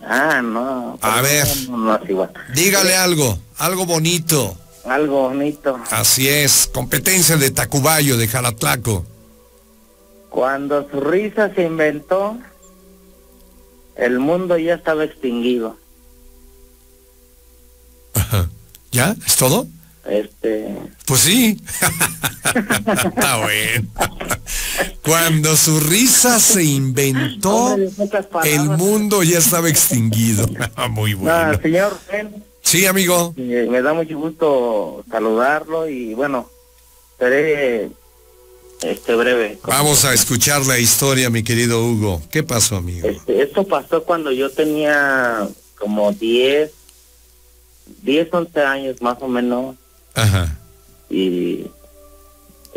Ah, 0.00 0.40
no. 0.42 0.98
A 1.02 1.20
ver. 1.20 1.46
No, 1.68 1.76
no 1.76 1.96
es 1.96 2.08
igual. 2.08 2.32
Dígale 2.54 2.96
algo, 2.96 3.38
algo 3.58 3.84
bonito. 3.84 4.56
Algo 4.84 5.28
bonito. 5.28 5.78
Así 5.90 6.28
es, 6.28 6.70
competencia 6.72 7.36
de 7.36 7.50
Tacubayo, 7.50 8.16
de 8.16 8.26
Jalatlaco. 8.26 9.04
Cuando 10.30 10.88
su 10.90 11.00
risa 11.00 11.52
se 11.54 11.64
inventó, 11.64 12.38
el 13.96 14.18
mundo 14.18 14.56
ya 14.56 14.74
estaba 14.74 15.04
extinguido. 15.04 15.76
Ajá. 18.14 18.48
¿Ya? 18.92 19.14
¿Es 19.26 19.36
todo? 19.36 19.66
Este, 20.06 20.74
Pues 21.04 21.20
sí. 21.20 21.60
Está 22.44 23.36
bueno. 23.38 23.88
Cuando 25.02 25.56
su 25.56 25.80
risa 25.80 26.38
se 26.38 26.64
inventó, 26.64 27.76
el 28.44 28.64
mundo 28.70 29.22
ya 29.22 29.38
estaba 29.38 29.68
extinguido. 29.68 30.46
Muy 30.90 31.12
no, 31.12 31.18
bueno. 31.20 31.58
señor, 31.62 31.98
Sí, 32.62 32.84
amigo. 32.84 33.32
me 33.36 33.80
da 33.80 33.94
mucho 33.94 34.18
gusto 34.18 35.02
saludarlo 35.10 35.88
y 35.88 36.12
bueno, 36.12 36.50
seré 37.18 37.88
este 38.82 39.14
breve. 39.14 39.58
Vamos 39.64 40.04
a 40.04 40.12
escuchar 40.12 40.66
la 40.66 40.78
historia, 40.78 41.30
mi 41.30 41.42
querido 41.42 41.82
Hugo. 41.84 42.20
¿Qué 42.30 42.42
pasó, 42.42 42.76
amigo? 42.76 43.08
Este, 43.08 43.42
esto 43.42 43.64
pasó 43.64 44.04
cuando 44.04 44.30
yo 44.32 44.50
tenía 44.50 45.48
como 45.78 46.12
10, 46.12 46.70
10, 48.02 48.28
11 48.34 48.60
años 48.60 49.00
más 49.00 49.16
o 49.20 49.28
menos 49.28 49.76
Ajá. 50.14 50.58
y, 51.08 51.64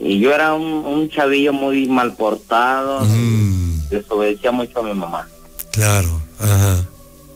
y 0.03 0.19
yo 0.19 0.33
era 0.33 0.53
un, 0.53 0.63
un 0.85 1.09
chavillo 1.09 1.53
muy 1.53 1.87
mal 1.87 2.15
portado, 2.15 3.05
Mm, 3.05 3.87
desobedecía 3.89 4.51
mucho 4.51 4.79
a 4.79 4.83
mi 4.83 4.93
mamá. 4.93 5.27
claro. 5.71 6.21
Ajá. 6.39 6.87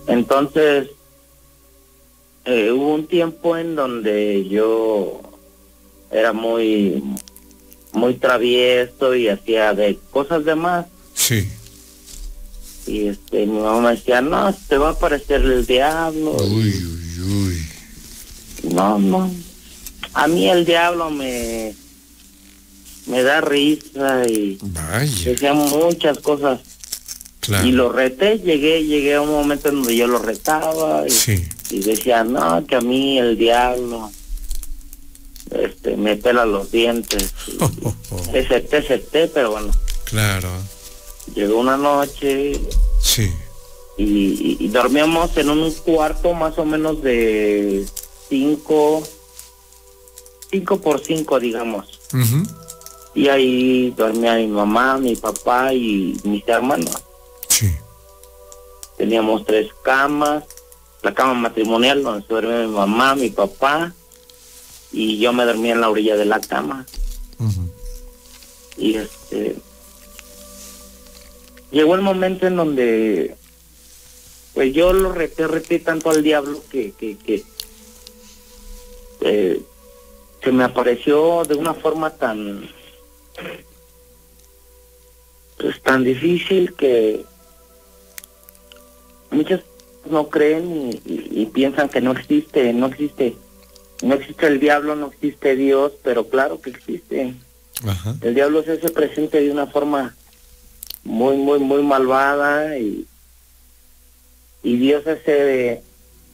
Entonces, 0.07 0.87
eh, 2.45 2.71
hubo 2.71 2.93
un 2.95 3.07
tiempo 3.07 3.55
en 3.57 3.75
donde 3.75 4.47
yo 4.49 5.21
era 6.11 6.33
muy, 6.33 7.03
muy 7.93 8.15
travieso 8.15 9.15
y 9.15 9.27
hacía 9.29 9.73
de 9.73 9.99
cosas 10.11 10.43
de 10.45 10.55
más. 10.55 10.85
Sí. 11.13 11.47
Y 12.87 13.07
este, 13.07 13.45
mi 13.47 13.59
mamá 13.59 13.81
me 13.81 13.95
decía, 13.95 14.21
no, 14.21 14.53
te 14.67 14.77
va 14.77 14.89
a 14.89 14.91
aparecer 14.91 15.41
el 15.41 15.65
diablo. 15.65 16.35
Uy, 16.37 16.73
uy, 16.73 17.19
uy. 17.21 17.65
No, 18.73 18.97
no. 18.99 19.31
A 20.13 20.27
mí 20.27 20.47
el 20.49 20.65
diablo 20.65 21.09
me, 21.09 21.73
me 23.07 23.21
da 23.23 23.41
risa 23.41 24.25
y 24.27 24.57
Vaya. 24.61 25.29
decía 25.31 25.53
muchas 25.53 26.19
cosas. 26.19 26.59
Claro. 27.39 27.67
Y 27.67 27.71
lo 27.73 27.91
reté, 27.91 28.39
llegué, 28.39 28.83
llegué 28.85 29.15
a 29.15 29.21
un 29.21 29.29
momento 29.29 29.69
en 29.69 29.75
donde 29.75 29.95
yo 29.95 30.07
lo 30.07 30.17
retaba 30.17 31.07
y, 31.07 31.11
Sí. 31.11 31.47
y 31.69 31.79
decía, 31.81 32.23
no, 32.23 32.65
que 32.65 32.75
a 32.75 32.81
mí 32.81 33.19
el 33.19 33.37
diablo 33.37 34.11
este, 35.51 35.95
me 35.95 36.15
pela 36.17 36.45
los 36.45 36.71
dientes. 36.71 37.33
Oh, 37.59 37.69
oh, 37.83 37.95
oh. 38.11 38.23
Ese 38.33 38.61
té, 38.61 38.77
ese 38.79 38.97
té, 38.97 39.27
pero 39.27 39.51
bueno, 39.51 39.71
Claro. 40.05 40.49
llegó 41.35 41.59
una 41.59 41.77
noche 41.77 42.59
Sí. 42.99 43.29
y, 43.97 44.03
y- 44.03 44.57
y 44.59 44.67
dormíamos 44.69 45.37
en 45.37 45.49
un 45.51 45.71
cuarto 45.71 46.33
más 46.33 46.57
o 46.57 46.65
menos 46.65 47.03
de 47.03 47.85
cinco, 48.27 49.03
cinco 50.49 50.81
por 50.81 50.99
cinco, 50.99 51.39
digamos. 51.39 51.99
Y 53.15 53.29
ahí 53.29 53.91
dormía 53.91 54.35
mi 54.35 54.47
mamá, 54.47 54.97
mi 54.97 55.15
papá 55.15 55.73
y 55.73 56.19
mis 56.25 56.45
hermanos. 56.47 57.01
Sí. 57.49 57.73
Teníamos 58.97 59.45
tres 59.45 59.71
camas, 59.83 60.43
la 61.01 61.13
cama 61.13 61.33
matrimonial 61.33 62.03
donde 62.03 62.27
se 62.27 62.27
duerme 62.27 62.67
mi 62.67 62.73
mamá, 62.73 63.15
mi 63.15 63.29
papá 63.29 63.93
y 64.91 65.17
yo 65.17 65.33
me 65.33 65.45
dormía 65.45 65.73
en 65.73 65.81
la 65.81 65.89
orilla 65.89 66.15
de 66.15 66.25
la 66.25 66.39
cama. 66.39 66.85
Ujú. 67.39 67.69
Y 68.77 68.95
este 68.95 69.55
llegó 71.71 71.95
el 71.95 72.01
momento 72.01 72.47
en 72.47 72.55
donde 72.55 73.35
pues 74.53 74.73
yo 74.73 74.93
lo 74.93 75.11
reté, 75.11 75.47
reté 75.47 75.79
tanto 75.79 76.09
al 76.09 76.23
diablo 76.23 76.61
que 76.71 76.91
que, 76.93 77.17
que 77.17 77.43
eh, 79.21 79.61
se 80.43 80.51
me 80.51 80.63
apareció 80.63 81.43
de 81.43 81.55
una 81.55 81.73
forma 81.73 82.11
tan 82.11 82.69
pues 85.57 85.81
tan 85.81 86.03
difícil 86.03 86.73
que 86.73 87.25
muchas 89.31 89.61
no 90.09 90.29
creen 90.29 90.99
y, 91.05 91.41
y 91.41 91.45
piensan 91.47 91.89
que 91.89 92.01
no 92.01 92.11
existe, 92.11 92.71
no 92.73 92.87
existe, 92.87 93.35
no 94.03 94.15
existe 94.15 94.47
el 94.47 94.59
diablo, 94.59 94.95
no 94.95 95.07
existe 95.07 95.55
Dios, 95.55 95.93
pero 96.03 96.27
claro 96.29 96.61
que 96.61 96.69
existe. 96.69 97.33
Ajá. 97.85 98.15
El 98.21 98.35
diablo 98.35 98.63
se 98.63 98.73
hace 98.73 98.89
presente 98.89 99.41
de 99.41 99.51
una 99.51 99.67
forma 99.67 100.15
muy, 101.03 101.37
muy, 101.37 101.59
muy 101.59 101.83
malvada 101.83 102.77
y, 102.77 103.05
y 104.63 104.77
Dios 104.77 105.03
se 105.03 105.11
hace 105.11 105.31
de, 105.31 105.83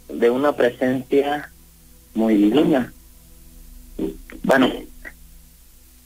de 0.09 0.29
una 0.29 0.55
presencia 0.55 1.51
muy 2.13 2.35
divina. 2.35 2.93
Bueno, 4.43 4.71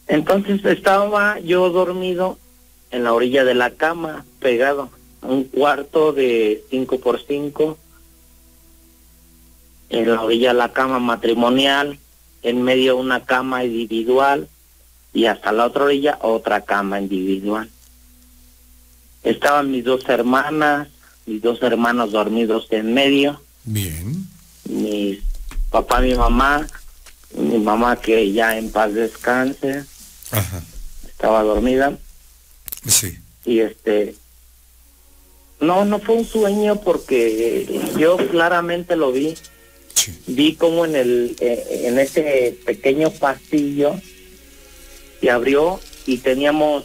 entonces 0.07 0.63
estaba 0.65 1.39
yo 1.39 1.69
dormido 1.69 2.37
en 2.91 3.03
la 3.03 3.13
orilla 3.13 3.43
de 3.43 3.55
la 3.55 3.71
cama, 3.71 4.25
pegado 4.39 4.89
a 5.21 5.27
un 5.27 5.45
cuarto 5.45 6.13
de 6.13 6.63
5 6.69 6.99
por 6.99 7.19
5 7.25 7.77
en 9.89 10.11
la 10.11 10.21
orilla 10.21 10.49
de 10.49 10.59
la 10.59 10.73
cama 10.73 10.99
matrimonial, 10.99 11.99
en 12.43 12.61
medio 12.61 12.97
una 12.97 13.25
cama 13.25 13.63
individual 13.63 14.47
y 15.13 15.25
hasta 15.25 15.51
la 15.51 15.65
otra 15.65 15.85
orilla 15.85 16.19
otra 16.21 16.61
cama 16.61 16.99
individual. 16.99 17.69
Estaban 19.23 19.71
mis 19.71 19.83
dos 19.83 20.07
hermanas, 20.07 20.89
mis 21.25 21.41
dos 21.41 21.61
hermanos 21.63 22.11
dormidos 22.11 22.67
en 22.69 22.93
medio, 22.93 23.41
Bien. 23.63 24.27
mi 24.69 25.19
papá 25.71 26.05
y 26.05 26.11
mi 26.11 26.15
mamá, 26.15 26.67
mi 27.35 27.57
mamá 27.57 27.95
que 27.95 28.31
ya 28.31 28.57
en 28.57 28.71
paz 28.71 28.93
descanse, 28.93 29.85
Ajá. 30.31 30.63
estaba 31.07 31.43
dormida 31.43 31.97
Sí. 32.87 33.17
y 33.45 33.59
este 33.61 34.15
no 35.59 35.85
no 35.85 35.99
fue 35.99 36.15
un 36.15 36.25
sueño 36.25 36.81
porque 36.81 37.81
yo 37.97 38.17
claramente 38.29 38.95
lo 38.95 39.11
vi 39.11 39.35
Sí. 39.93 40.13
vi 40.27 40.55
como 40.55 40.85
en 40.85 40.95
el 40.95 41.35
eh, 41.39 41.83
en 41.85 41.97
ese 41.99 42.57
pequeño 42.65 43.11
pasillo 43.11 43.95
se 45.21 45.31
abrió 45.31 45.79
y 46.05 46.17
teníamos 46.17 46.83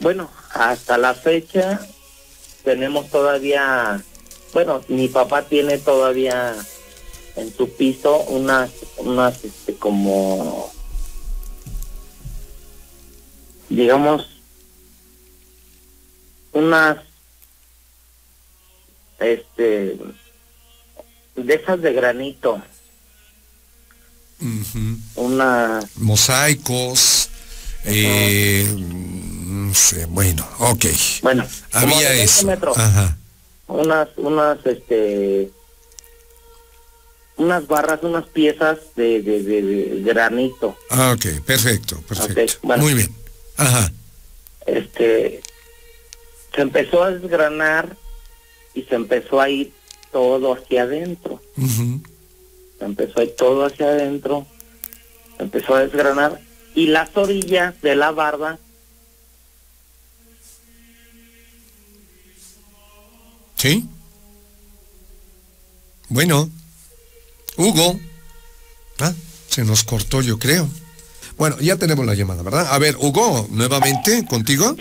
bueno 0.00 0.30
hasta 0.52 0.96
la 0.98 1.14
fecha 1.14 1.86
tenemos 2.64 3.10
todavía 3.10 4.02
bueno 4.52 4.82
mi 4.88 5.08
papá 5.08 5.42
tiene 5.46 5.78
todavía 5.78 6.56
en 7.36 7.54
su 7.54 7.68
piso 7.76 8.20
unas 8.22 8.70
unas 8.96 9.44
este 9.44 9.74
como 9.74 10.72
digamos 13.74 14.26
unas 16.52 16.98
este 19.18 19.96
de 21.36 21.54
esas 21.54 21.80
de 21.82 21.92
granito 21.92 22.62
unas 25.16 25.96
Mosaicos. 25.96 27.28
Eh, 27.86 28.66
no 28.76 29.74
sé, 29.74 30.06
bueno, 30.06 30.46
ok. 30.58 30.84
bueno 31.22 31.46
Había 31.72 32.10
de 32.10 32.16
20 32.16 32.22
eso. 32.24 32.46
metros, 32.46 32.76
Ajá. 32.78 33.16
unas 33.68 34.08
unas 34.16 34.64
este 34.66 35.50
unas 37.36 37.66
barras 37.66 38.00
unas 38.02 38.26
piezas 38.28 38.78
de, 38.96 39.20
de, 39.22 39.42
de- 39.42 39.62
de 39.62 40.00
granito 40.12 40.76
Ah, 40.90 41.12
ok, 41.16 41.40
perfecto, 41.44 42.00
perfecto. 42.02 42.58
bueno. 42.62 42.82
Muy 42.84 42.94
bien. 42.94 43.14
Ajá. 43.56 43.92
este 44.66 45.40
se 46.54 46.60
empezó 46.60 47.02
a 47.02 47.10
desgranar 47.10 47.96
y 48.74 48.82
se 48.82 48.94
empezó 48.94 49.40
a 49.40 49.48
ir 49.48 49.72
todo 50.12 50.54
hacia 50.54 50.82
adentro 50.82 51.40
se 52.78 52.84
empezó 52.84 53.20
a 53.20 53.24
ir 53.24 53.36
todo 53.36 53.64
hacia 53.64 53.86
adentro 53.86 54.46
se 55.36 55.42
empezó 55.42 55.74
a 55.74 55.80
desgranar 55.80 56.40
y 56.74 56.86
las 56.86 57.16
orillas 57.16 57.80
de 57.82 57.96
la 57.96 58.10
barda 58.10 58.58
¿Sí? 63.64 63.82
Bueno. 66.10 66.50
Hugo. 67.56 67.98
Ah, 68.98 69.14
se 69.48 69.64
nos 69.64 69.84
cortó, 69.84 70.20
yo 70.20 70.38
creo. 70.38 70.68
Bueno, 71.36 71.56
ya 71.60 71.76
tenemos 71.76 72.04
la 72.06 72.14
llamada, 72.14 72.42
¿verdad? 72.42 72.68
A 72.70 72.78
ver, 72.78 72.96
Hugo, 72.98 73.48
nuevamente, 73.50 74.24
¿contigo? 74.26 74.76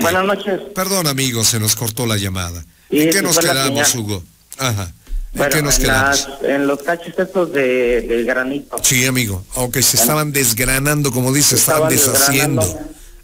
Buenas 0.00 0.24
noches 0.24 0.60
Perdón, 0.74 1.06
amigo, 1.06 1.44
se 1.44 1.58
nos 1.58 1.74
cortó 1.76 2.06
la 2.06 2.16
llamada. 2.16 2.64
Sí, 2.90 3.00
¿En 3.00 3.10
qué 3.10 3.22
nos 3.22 3.38
quedamos, 3.38 3.88
señal. 3.88 4.04
Hugo? 4.06 4.22
Ajá. 4.58 4.92
¿En 5.32 5.38
bueno 5.38 5.54
qué 5.56 5.62
nos 5.62 5.76
en, 5.78 5.84
quedamos? 5.84 6.28
las- 6.28 6.50
en 6.50 6.66
los 6.66 6.82
cachos 6.82 7.14
estos 7.18 7.52
de, 7.52 8.02
del 8.02 8.26
granito 8.26 8.76
Sí, 8.82 9.06
amigo. 9.06 9.42
Aunque 9.56 9.80
se 9.82 9.96
estaban 9.96 10.30
desgranando, 10.32 11.10
como 11.10 11.32
dice, 11.32 11.50
Se 11.50 11.56
estaban 11.56 11.90
estaban 11.92 12.14
deshaciendo. 12.18 12.78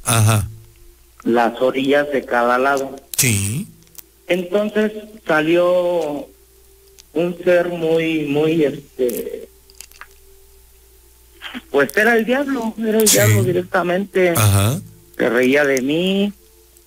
Ajá. 0.04 0.48
las 1.24 1.60
orillas 1.60 2.06
de 2.12 2.24
cada 2.24 2.56
lado 2.58 2.96
Sí. 3.16 3.66
Entonces 4.26 4.92
salió 5.26 6.26
un 7.12 7.36
ser 7.44 7.68
muy, 7.68 8.24
muy, 8.26 8.64
este, 8.64 9.47
pues 11.70 11.96
era 11.96 12.16
el 12.16 12.24
diablo, 12.24 12.74
era 12.78 12.98
el 12.98 13.08
Sí. 13.08 13.16
Diablo 13.16 13.42
directamente. 13.44 14.30
Ajá. 14.36 14.80
Se 15.16 15.28
reía 15.28 15.64
de 15.64 15.82
mí 15.82 16.32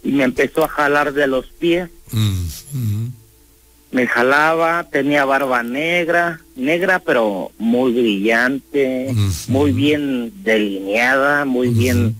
y 0.03 0.11
me 0.11 0.23
empezó 0.23 0.63
a 0.63 0.67
jalar 0.69 1.13
de 1.13 1.27
los 1.27 1.47
pies. 1.47 1.89
Mm, 2.11 2.45
mm. 2.73 3.11
Me 3.91 4.07
jalaba, 4.07 4.85
tenía 4.89 5.25
barba 5.25 5.63
negra, 5.63 6.39
negra 6.55 6.99
pero 6.99 7.51
muy 7.57 7.91
brillante, 7.91 9.13
muy 9.49 9.71
bien 9.73 10.31
delineada, 10.43 11.43
muy 11.43 11.69
bien 11.69 12.15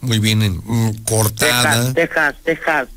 Muy 0.00 0.20
bien 0.20 0.42
en- 0.42 0.60
mm, 0.64 1.02
cortada. 1.04 1.92
tejas, 1.92 1.94
tejas, 1.94 2.34
tejas, 2.44 2.88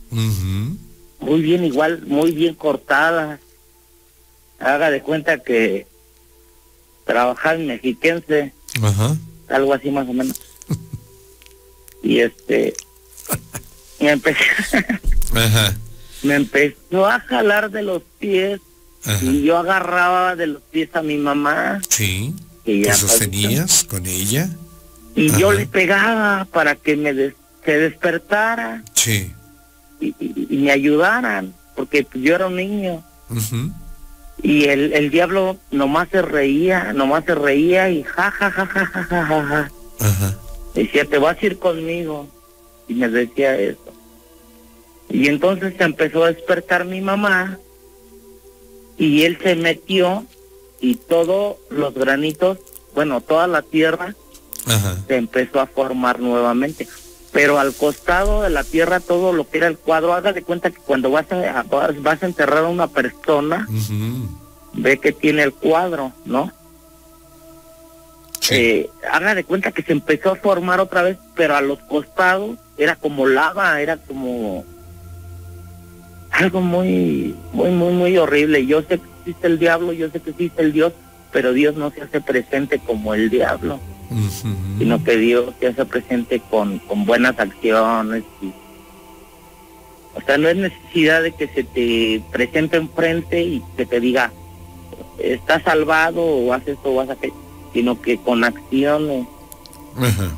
muy 1.20 1.42
bien 1.42 1.64
igual, 1.66 2.04
muy 2.06 2.32
bien 2.32 2.54
cortadas. 2.54 3.40
Haga 4.60 4.92
de 4.92 5.02
cuenta 5.02 5.40
que 5.40 5.88
trabajaba 7.06 7.56
en 7.56 7.66
mexiquense, 7.68 8.54
Ajá. 8.82 9.16
algo 9.50 9.74
así 9.74 9.90
más 9.92 10.08
o 10.08 10.14
menos. 10.14 10.36
y 12.04 12.20
este, 12.20 12.74
me, 14.00 14.16
empe- 14.18 14.36
Ajá. 15.36 15.78
me 16.24 16.36
empezó 16.36 17.06
a 17.06 17.20
jalar 17.22 17.72
de 17.72 17.82
los 17.84 18.02
pies 18.20 18.60
Ajá. 19.06 19.24
y 19.24 19.44
yo 19.44 19.58
agarraba 19.58 20.36
de 20.36 20.48
los 20.48 20.62
pies 20.64 20.90
a 20.96 21.02
mi 21.02 21.18
mamá 21.18 21.82
Sí. 21.90 22.34
que 22.66 22.82
¿Te 22.82 22.88
ya 22.88 22.94
sostenías 22.96 23.84
con 23.84 24.06
ella? 24.06 24.50
y 25.16 25.30
yo 25.38 25.52
le 25.52 25.66
pegaba 25.66 26.46
para 26.46 26.76
que 26.76 26.96
me 26.96 27.14
des- 27.14 27.34
se 27.66 27.78
despertara 27.78 28.84
Sí. 28.94 29.32
y, 30.00 30.08
y- 30.20 30.48
y 30.50 30.58
me 30.58 30.72
ayudaran 30.72 31.54
porque 31.76 32.06
yo 32.14 32.36
era 32.36 32.48
un 32.48 32.56
niño 32.56 33.04
Ujú. 33.30 33.72
Y 34.42 34.66
el, 34.66 34.94
el 34.94 35.10
diablo 35.10 35.58
nomás 35.72 36.10
se 36.10 36.22
reía, 36.22 36.94
nomás 36.94 37.26
se 37.26 37.36
reía 37.36 37.90
y 37.90 38.04
ja 38.04 38.32
ja 38.32 38.52
ja 38.52 38.66
ja 38.66 38.86
ja 38.86 39.04
ja 39.04 39.26
ja, 39.26 39.44
ja. 39.46 39.72
Ajá. 40.00 40.36
Decía, 40.74 41.06
te 41.06 41.18
vas 41.18 41.38
a 41.42 41.46
ir 41.46 41.60
conmigo. 41.60 42.28
Y 42.88 42.94
me 42.96 43.10
decía 43.10 43.58
eso. 43.60 43.94
Y 45.10 45.28
entonces 45.28 45.74
se 45.78 45.84
empezó 45.84 46.24
a 46.24 46.32
despertar 46.32 46.86
mi 46.86 47.02
mamá 47.02 47.60
y 48.98 49.24
él 49.24 49.38
se 49.42 49.56
metió 49.56 50.26
y 50.82 50.96
todos 50.96 51.58
los 51.70 51.94
granitos, 51.94 52.60
bueno, 52.94 53.22
toda 53.22 53.48
la 53.48 53.62
tierra 53.62 54.16
Ajá. 54.66 54.98
se 55.08 55.16
empezó 55.18 55.60
a 55.60 55.68
formar 55.68 56.20
nuevamente. 56.20 56.88
Pero 57.32 57.60
al 57.60 57.74
costado 57.74 58.42
de 58.42 58.50
la 58.50 58.64
tierra, 58.64 59.00
todo 59.00 59.34
lo 59.34 59.48
que 59.48 59.60
era 59.60 59.68
el 59.68 59.78
cuadro, 59.78 60.14
haga 60.14 60.34
de 60.34 60.42
cuenta 60.42 60.72
que 60.72 60.80
cuando 60.80 61.12
vas 61.12 61.32
a, 61.32 61.64
vas, 61.64 62.24
a 62.24 62.26
enterrar 62.26 62.66
a 62.66 62.70
una 62.70 62.88
persona, 62.88 63.68
ve 64.74 64.98
que 64.98 65.12
tiene 65.12 65.44
el 65.44 65.54
cuadro, 65.54 66.12
¿no? 66.26 66.52
Sí. 68.40 68.56
eh, 68.56 68.90
haga 69.12 69.36
de 69.36 69.44
cuenta 69.44 69.72
que 69.72 69.84
se 69.84 69.92
empezó 69.92 70.32
a 70.32 70.36
formar 70.36 70.80
otra 70.80 71.04
vez, 71.04 71.18
pero 71.36 71.56
a 71.56 71.62
los 71.62 71.78
costados 71.80 72.58
era 72.78 72.96
como 72.96 73.28
lava, 73.28 73.80
era 73.80 73.98
como 73.98 74.66
algo 76.32 76.62
muy, 76.62 77.36
muy, 77.52 77.72
muy, 77.72 77.94
muy 77.94 78.18
horrible. 78.18 78.66
Yo 78.66 78.82
sé 78.82 79.00
que 79.00 79.08
existe 79.20 79.48
el 79.48 79.60
diablo, 79.60 79.94
yo 79.94 80.10
sé 80.10 80.20
que 80.20 80.32
existe 80.32 80.62
el 80.62 80.74
Dios, 80.74 80.94
pero 81.32 81.54
Dios 81.54 81.76
no 81.76 81.92
se 81.92 82.02
hace 82.02 82.22
presente 82.22 82.80
como 82.80 83.14
el 83.14 83.30
diablo, 83.30 83.80
sino 84.78 85.04
que 85.04 85.18
Dios 85.18 85.54
se 85.60 85.68
hace 85.68 85.86
presente 85.86 86.42
con, 86.50 86.80
con 86.80 87.06
buenas 87.06 87.40
acciones. 87.40 88.24
Y, 88.42 88.48
o 90.16 90.22
sea, 90.26 90.38
no 90.38 90.50
es 90.50 90.58
necesidad 90.58 91.22
de 91.22 91.32
que 91.34 91.48
se 91.48 91.64
te 91.64 92.22
presente 92.32 92.78
enfrente 92.78 93.42
y 93.42 93.64
que 93.78 93.86
te 93.86 94.00
diga, 94.00 94.32
estás 95.20 95.64
salvado 95.64 96.22
o 96.22 96.54
haces 96.54 96.70
esto 96.78 96.90
o 96.90 97.02
haces 97.02 97.18
aquello, 97.18 97.36
sino 97.74 98.02
que 98.02 98.18
con 98.18 98.44
acciones. 98.44 99.28
Ajá. 99.98 100.32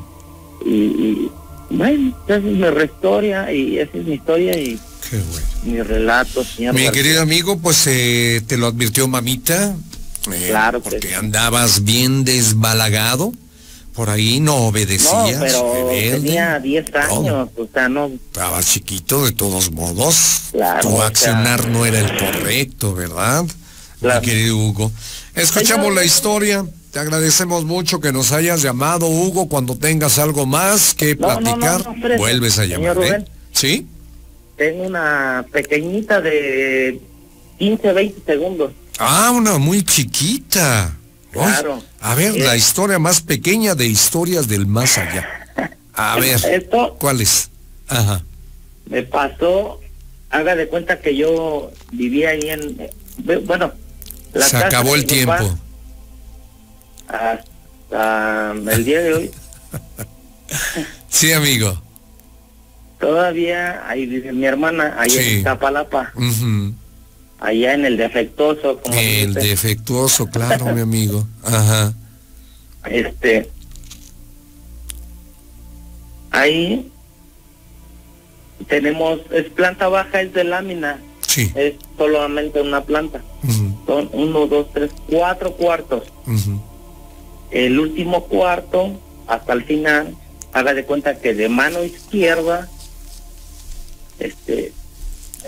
Y, 0.64 0.70
y, 0.70 1.30
bueno, 1.70 2.14
esa 2.26 2.36
es 2.36 2.42
mi 2.42 2.84
historia 2.84 3.52
y 3.52 3.78
esa 3.78 3.98
es 3.98 4.04
mi 4.04 4.14
historia 4.14 4.58
y. 4.58 4.78
Qué 5.08 5.18
bueno. 5.18 5.46
mi 5.64 5.82
relato, 5.82 6.44
señor. 6.44 6.74
Mi 6.74 6.84
García. 6.84 7.02
querido 7.02 7.22
amigo, 7.22 7.58
pues 7.58 7.86
eh, 7.86 8.42
te 8.46 8.56
lo 8.56 8.68
advirtió 8.68 9.08
mamita. 9.08 9.74
Eh, 10.32 10.46
Claro 10.48 10.82
que 10.82 10.90
Porque 10.90 11.08
sí. 11.08 11.14
andabas 11.14 11.84
bien 11.84 12.24
desbalagado. 12.24 13.32
Por 13.94 14.08
ahí 14.08 14.40
no 14.40 14.52
No, 14.56 14.66
obedecías. 14.68 15.36
pero 15.38 15.74
rebelde, 15.74 16.20
tenía 16.20 16.58
10 16.58 16.90
todo. 16.90 17.02
años, 17.20 17.48
o 17.58 17.68
sea, 17.74 17.88
no, 17.90 18.06
Estabas 18.06 18.66
chiquito 18.66 19.26
de 19.26 19.32
todos 19.32 19.70
modos. 19.70 20.44
Claro, 20.52 20.80
tu 20.80 20.94
o 20.94 20.96
sea- 20.98 21.06
accionar 21.08 21.68
no 21.68 21.84
era 21.84 21.98
el 22.00 22.16
correcto, 22.18 22.94
¿verdad? 22.94 23.44
Claro. 24.00 24.20
Mi 24.22 24.26
querido 24.26 24.56
Hugo. 24.56 24.90
Escuchamos 25.34 25.84
Señor. 25.86 25.94
la 25.94 26.04
historia. 26.04 26.66
Te 26.90 26.98
agradecemos 27.00 27.64
mucho 27.64 28.00
que 28.00 28.12
nos 28.12 28.32
hayas 28.32 28.62
llamado, 28.62 29.06
Hugo. 29.08 29.48
Cuando 29.48 29.76
tengas 29.76 30.18
algo 30.18 30.46
más 30.46 30.94
que 30.94 31.14
No, 31.14 31.26
platicar, 31.38 31.84
no, 31.84 32.16
vuelves 32.16 32.58
a 32.58 32.64
llamar. 32.64 32.90
¿eh? 32.90 32.94
Rubén. 32.94 33.28
¿Sí? 33.52 33.86
tengo 34.56 34.84
una 34.84 35.44
pequeñita 35.52 36.20
de 36.20 37.00
15, 37.58 37.92
20 37.92 38.20
segundos. 38.32 38.72
Ah, 39.04 39.30
una 39.32 39.58
muy 39.58 39.82
chiquita. 39.82 40.96
Uy, 41.34 41.42
Claro. 41.42 41.82
a 42.00 42.14
ver, 42.14 42.36
Eh. 42.36 42.40
la 42.44 42.56
historia 42.56 42.98
más 42.98 43.20
pequeña 43.20 43.74
de 43.74 43.86
historias 43.86 44.48
del 44.48 44.66
más 44.66 44.98
allá. 44.98 45.26
A 45.94 46.16
ver, 46.20 46.40
Esto 46.44 46.96
¿cuál 46.98 47.20
es? 47.20 47.50
Ajá. 47.88 48.22
me 48.86 49.02
pasó, 49.02 49.80
haga 50.30 50.54
de 50.56 50.68
cuenta 50.68 51.00
que 51.00 51.16
yo 51.16 51.70
vivía 51.92 52.30
ahí 52.30 52.48
en, 52.50 52.80
eh, 52.80 52.90
bueno, 53.46 53.72
la 54.34 54.44
Se 54.46 54.52
casa 54.52 54.66
acabó 54.66 54.94
el 54.94 55.02
papá, 55.04 55.38
tiempo. 55.38 55.58
Hasta 57.08 58.52
el 58.72 58.84
día 58.84 59.00
de 59.02 59.14
hoy, 59.14 59.30
Sí, 61.08 61.32
amigo. 61.32 61.80
todavía 63.00 63.86
ahí 63.88 64.06
vive 64.06 64.32
mi 64.32 64.44
hermana, 64.46 64.94
ahí 64.98 65.10
Sí. 65.10 65.18
en 65.38 65.44
Tapalapa, 65.44 66.12
Ujú. 66.14 66.74
Allá 67.42 67.74
en 67.74 67.84
el 67.84 67.96
defectuoso, 67.96 68.78
como 68.80 68.96
El 68.96 69.34
dice. 69.34 69.48
defectuoso, 69.48 70.26
claro, 70.28 70.66
mi 70.74 70.80
amigo. 70.88 71.26
Ajá. 71.44 71.92
Este. 72.86 73.50
Ahí 76.30 76.90
tenemos, 78.68 79.20
es 79.32 79.50
planta 79.50 79.88
baja, 79.88 80.22
es 80.22 80.32
de 80.32 80.44
lámina, 80.44 80.98
Sí. 81.26 81.50
es 81.54 81.74
solamente 81.98 82.60
una 82.60 82.82
planta. 82.84 83.22
Son 83.86 84.08
uno, 84.12 84.46
dos, 84.46 84.66
tres, 84.72 84.90
cuatro 85.08 85.52
cuartos. 85.54 86.04
El 87.50 87.78
último 87.78 88.24
cuarto, 88.24 88.98
hasta 89.26 89.52
el 89.52 89.64
final, 89.64 90.14
haga 90.52 90.74
de 90.74 90.84
cuenta 90.84 91.18
que 91.18 91.34
de 91.34 91.48
mano 91.48 91.82
izquierda, 91.82 92.68
este, 94.18 94.72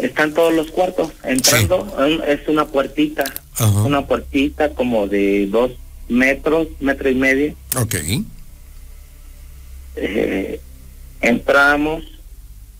están 0.00 0.32
todos 0.34 0.52
los 0.54 0.70
cuartos. 0.70 1.10
Entrando, 1.24 1.96
es 2.26 2.46
una 2.48 2.66
puertita, 2.66 3.24
Ajá. 3.54 3.82
una 3.82 4.06
puertita 4.06 4.70
como 4.70 5.06
de 5.08 5.46
dos 5.46 5.72
metros, 6.08 6.68
metro 6.80 7.08
y 7.10 7.14
medio. 7.14 7.54
Ok. 7.76 7.94
eh, 9.96 10.60
entramos 11.20 12.04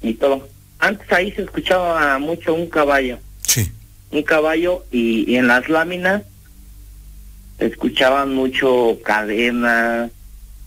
y 0.02 0.14
todo. 0.14 0.48
Antes 0.78 1.10
ahí 1.12 1.32
se 1.32 1.42
escuchaba 1.42 2.18
mucho 2.18 2.54
un 2.54 2.66
caballo, 2.68 3.18
Sí. 3.46 3.70
un 4.10 4.22
caballo 4.22 4.84
y, 4.90 5.30
y 5.30 5.36
en 5.36 5.46
las 5.46 5.68
láminas 5.68 6.22
se 7.58 7.66
escuchaban 7.66 8.34
mucho 8.34 8.98
cadenas 9.04 10.10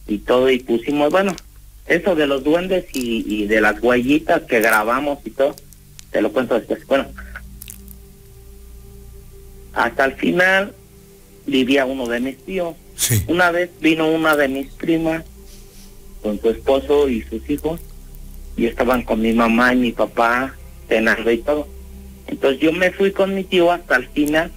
y 0.07 0.19
todo 0.19 0.49
y 0.49 0.59
pusimos, 0.59 1.11
bueno, 1.11 1.35
eso 1.85 2.15
de 2.15 2.27
los 2.27 2.43
duendes 2.43 2.85
y, 2.93 3.25
y 3.27 3.45
de 3.47 3.59
las 3.61 3.81
huellitas 3.83 4.43
que 4.43 4.61
grabamos 4.61 5.19
y 5.25 5.31
todo, 5.31 5.55
te 6.11 6.21
lo 6.21 6.31
cuento 6.31 6.55
después. 6.55 6.85
Bueno, 6.87 7.07
hasta 9.73 10.05
el 10.05 10.13
final 10.13 10.73
vivía 11.45 11.85
uno 11.85 12.07
de 12.07 12.19
mis 12.19 12.37
tíos. 12.37 12.75
Sí. 12.95 13.23
Una 13.27 13.51
vez 13.51 13.69
vino 13.79 14.09
una 14.09 14.35
de 14.35 14.47
mis 14.47 14.67
primas 14.73 15.23
con 16.21 16.39
su 16.41 16.49
esposo 16.49 17.07
y 17.07 17.21
sus 17.23 17.47
hijos 17.49 17.79
y 18.55 18.65
estaban 18.65 19.03
con 19.03 19.21
mi 19.21 19.33
mamá 19.33 19.73
y 19.73 19.77
mi 19.77 19.91
papá 19.91 20.55
cenando 20.87 21.31
y 21.31 21.37
todo. 21.37 21.67
Entonces 22.25 22.59
yo 22.59 22.73
me 22.73 22.91
fui 22.91 23.11
con 23.11 23.33
mi 23.33 23.43
tío 23.43 23.71
hasta 23.71 23.95
el 23.95 24.07
final, 24.09 24.51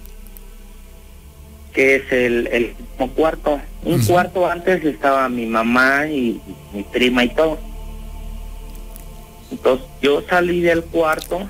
que 1.73 1.95
es 1.95 2.11
el, 2.11 2.47
el 2.47 2.73
cuarto. 3.15 3.61
Un 3.83 4.03
cuarto 4.03 4.47
antes 4.47 4.83
estaba 4.83 5.29
mi 5.29 5.45
mamá 5.45 6.07
y 6.07 6.41
mi 6.73 6.83
prima 6.83 7.23
y 7.23 7.29
todo. 7.29 7.59
Entonces 9.51 9.85
yo 10.01 10.21
salí 10.29 10.61
del 10.61 10.83
cuarto 10.83 11.49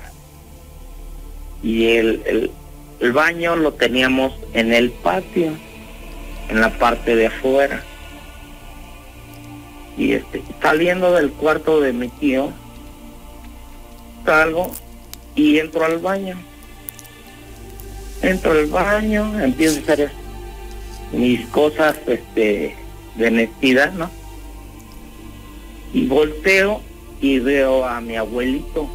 y 1.62 1.86
el, 1.94 2.50
el, 3.00 3.12
baño 3.12 3.56
lo 3.56 3.72
teníamos 3.72 4.32
en 4.52 4.72
el 4.72 4.90
patio 4.90 5.52
en 6.48 6.60
la 6.60 6.76
parte 6.78 7.14
de 7.14 7.26
afuera. 7.28 7.84
Y 9.96 10.14
este, 10.14 10.42
saliendo 10.60 11.12
del 11.12 11.30
cuarto 11.30 11.80
de 11.80 11.92
mi 11.92 12.08
tío, 12.08 12.50
salgo 14.24 14.70
y 15.36 15.58
entro 15.58 15.84
al 15.84 15.98
baño. 15.98 16.36
Entro 18.22 18.52
al 18.52 18.66
baño, 18.66 19.40
empiezo 19.40 19.78
a 19.78 19.92
hacer 19.92 20.10
mis 21.12 21.46
cosas 21.48 21.96
este, 22.06 22.76
de 23.16 23.30
necesidad, 23.30 23.92
¿no? 23.92 24.10
Y 25.92 26.06
volteo 26.06 26.80
y 27.22 27.38
veo 27.38 27.86
a 27.86 28.00
mi 28.00 28.16
abuelito, 28.16 28.90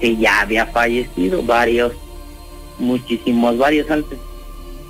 que 0.00 0.16
ya 0.16 0.40
había 0.40 0.66
fallecido, 0.66 1.42
varios, 1.42 1.92
muchísimos, 2.78 3.56
varios 3.58 3.88
antes 3.90 4.18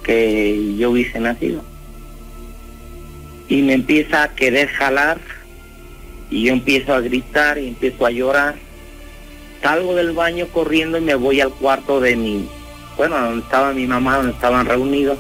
que 0.05 0.77
yo 0.79 0.93
hubiese 0.93 1.19
nacido. 1.19 1.63
Y 3.49 3.63
me 3.63 3.75
empieza 3.75 4.23
a 4.23 4.35
querer 4.35 4.69
jalar 4.69 5.19
y 6.31 6.45
yo 6.45 6.53
empiezo 6.53 6.95
a 6.95 7.01
gritar 7.01 7.59
y 7.59 7.69
empiezo 7.69 8.07
a 8.07 8.11
llorar. 8.11 8.55
Salgo 9.61 9.95
del 9.97 10.13
baño 10.13 10.47
corriendo 10.53 10.99
y 10.99 11.01
me 11.01 11.17
voy 11.17 11.41
al 11.41 11.51
cuarto 11.51 12.01
de 12.01 12.15
mi, 12.15 12.49
bueno, 12.97 13.21
donde 13.21 13.43
estaba 13.43 13.73
mi 13.73 13.87
mamá, 13.87 14.19
donde 14.19 14.33
estaban 14.33 14.67
reunidos. 14.67 15.19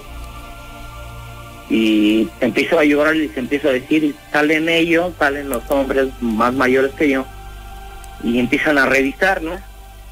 Y 1.69 2.29
empiezo 2.41 2.79
a 2.79 2.85
llorar 2.85 3.17
y 3.17 3.27
les 3.27 3.37
empiezo 3.37 3.69
a 3.69 3.73
decir, 3.73 4.15
salen 4.33 4.69
ellos, 4.69 5.13
salen 5.19 5.49
los 5.49 5.69
hombres 5.71 6.09
más 6.21 6.55
mayores 6.55 6.93
que 6.95 7.11
yo, 7.11 7.27
y 8.23 8.39
empiezan 8.39 8.79
a 8.79 8.87
revisar, 8.87 9.43
¿no? 9.43 9.59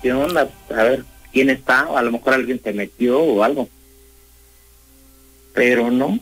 ¿Qué 0.03 0.13
onda? 0.13 0.49
A 0.71 0.83
ver, 0.83 1.05
¿quién 1.33 1.51
está? 1.51 1.87
A 1.97 2.03
lo 2.03 2.13
mejor 2.13 2.35
alguien 2.35 2.61
se 2.63 2.73
metió 2.73 3.21
o 3.21 3.45
algo 3.45 3.69
pero 5.55 5.91
no, 5.91 6.19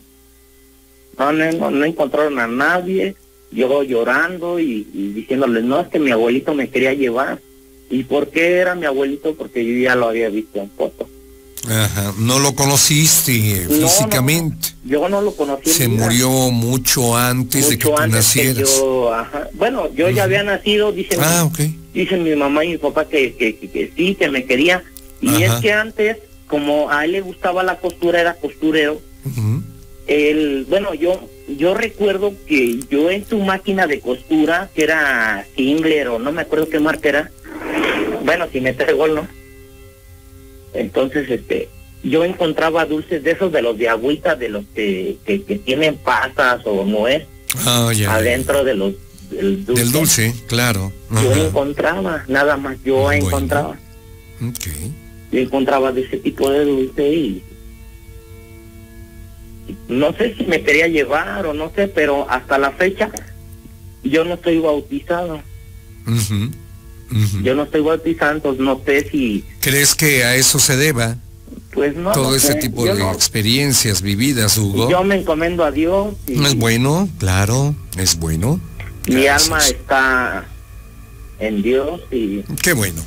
no, 1.17 1.33
no, 1.33 1.51
no, 1.51 1.71
no 1.71 1.85
encontraron 1.85 2.39
a 2.39 2.47
nadie, 2.47 3.15
yo 3.51 3.83
llorando 3.83 4.59
y, 4.59 4.87
y 4.93 5.07
diciéndoles, 5.13 5.63
no, 5.63 5.81
es 5.81 5.87
que 5.87 5.99
mi 5.99 6.11
abuelito 6.11 6.53
me 6.53 6.69
quería 6.69 6.93
llevar. 6.93 7.39
¿Y 7.89 8.03
por 8.03 8.29
qué 8.29 8.57
era 8.57 8.75
mi 8.75 8.85
abuelito? 8.85 9.35
Porque 9.35 9.65
yo 9.65 9.83
ya 9.83 9.95
lo 9.95 10.07
había 10.07 10.29
visto 10.29 10.59
en 10.59 10.69
foto. 10.69 11.09
Ajá. 11.69 12.13
No 12.17 12.39
lo 12.39 12.55
conociste 12.55 13.65
No, 13.69 13.77
no, 13.77 13.87
físicamente. 13.87 14.69
Yo 14.85 15.07
no 15.07 15.21
lo 15.21 15.33
conocí. 15.35 15.69
Se 15.69 15.87
murió 15.87 16.29
mucho 16.51 17.15
antes 17.15 17.69
de 17.69 17.77
que 17.77 17.85
tú 17.87 17.95
antes 17.97 18.33
que 18.33 18.43
nacieras. 18.43 18.69
yo, 18.77 19.13
ajá. 19.13 19.47
Bueno, 19.53 19.93
yo 19.93 20.09
ya 20.09 20.23
había 20.23 20.43
nacido, 20.43 20.91
dicen, 20.91 21.19
Ah, 21.21 21.49
dicen 21.93 22.23
mi 22.23 22.35
mamá 22.35 22.65
y 22.65 22.69
mi 22.69 22.77
papá 22.77 23.05
que, 23.07 23.33
que, 23.35 23.55
que, 23.57 23.69
que 23.69 23.91
sí, 23.95 24.15
que 24.15 24.29
me 24.29 24.43
quería. 24.45 24.83
Y 25.21 25.29
Ajá. 25.43 25.45
es 25.55 25.61
que 25.61 25.71
antes, 25.71 26.17
como 26.47 26.89
a 26.91 27.05
él 27.05 27.13
le 27.13 27.21
gustaba 27.21 27.63
la 27.63 27.79
costura, 27.79 28.19
era 28.19 28.33
costurero, 28.35 29.01
el 30.07 30.65
bueno 30.69 30.93
yo 30.93 31.29
yo 31.57 31.73
recuerdo 31.73 32.33
que 32.45 32.79
yo 32.89 33.09
en 33.09 33.25
su 33.25 33.37
máquina 33.39 33.87
de 33.87 34.01
costura 34.01 34.69
que 34.75 34.83
era 34.83 35.45
Singler 35.55 36.09
o 36.09 36.19
no 36.19 36.31
me 36.33 36.41
acuerdo 36.41 36.67
qué 36.67 36.79
marca 36.79 37.07
era 37.09 37.31
bueno 38.25 38.45
si 38.51 38.59
me 38.59 38.73
gol 38.73 39.15
no 39.15 39.27
entonces 40.73 41.29
este 41.29 41.69
yo 42.03 42.25
encontraba 42.25 42.85
dulces 42.85 43.23
de 43.23 43.31
esos 43.31 43.51
de 43.51 43.61
los 43.61 43.77
de 43.77 43.87
agüita 43.89 44.35
de 44.35 44.49
los 44.49 44.65
que, 44.75 45.17
que, 45.25 45.43
que 45.43 45.57
tienen 45.57 45.95
pasas 45.97 46.61
o 46.65 46.83
nuez 46.85 47.23
Ah, 47.65 47.91
ya. 47.95 48.15
adentro 48.15 48.63
de 48.63 48.73
los 48.75 48.93
del 49.29 49.65
dulce, 49.65 49.81
Del 49.83 49.91
dulce, 49.91 50.35
claro. 50.47 50.91
yo 51.11 51.33
encontraba 51.47 52.23
nada 52.27 52.57
más 52.57 52.77
yo 52.83 53.01
Bueno. 53.03 53.25
encontraba 53.27 53.77
Ok. 54.41 54.67
yo 55.31 55.39
encontraba 55.39 55.91
de 55.91 56.01
ese 56.01 56.17
tipo 56.17 56.49
de 56.49 56.65
dulce 56.65 57.13
y 57.13 57.43
no 59.87 60.13
sé 60.13 60.35
si 60.35 60.43
me 60.45 60.61
quería 60.63 60.87
llevar 60.87 61.45
o 61.45 61.53
no 61.53 61.71
sé, 61.75 61.87
pero 61.87 62.29
hasta 62.29 62.57
la 62.57 62.71
fecha 62.71 63.09
yo 64.03 64.25
no 64.25 64.33
estoy 64.33 64.59
bautizado, 64.59 65.41
Yo 67.43 67.55
no 67.55 67.63
estoy 67.63 67.81
bautizado, 67.81 68.33
entonces 68.35 68.61
no 68.63 68.81
sé 68.85 69.09
si, 69.09 69.43
¿Crees 69.61 69.95
que 69.95 70.23
a 70.23 70.35
eso 70.35 70.59
se 70.59 70.77
deba 70.77 71.17
pues 71.71 71.95
no. 71.95 72.11
todo 72.11 72.31
no 72.31 72.35
ese 72.35 72.53
sé, 72.53 72.55
tipo 72.55 72.85
yo 72.85 72.93
de 72.95 72.99
no. 73.03 73.11
experiencias 73.11 74.01
vividas, 74.01 74.57
Hugo? 74.57 74.89
Yo 74.89 75.03
me 75.03 75.15
encomiendo 75.15 75.63
a 75.63 75.71
Dios 75.71 76.13
y 76.27 76.43
Es 76.43 76.55
bueno, 76.55 77.09
claro, 77.19 77.75
es 77.97 78.17
bueno. 78.17 78.59
mi 79.07 79.23
Gracias. 79.23 79.43
alma 79.51 79.67
está 79.67 80.47
en 81.39 81.61
Dios 81.61 82.01
y 82.11 82.41
Qué 82.61 82.73
bueno. 82.73 83.01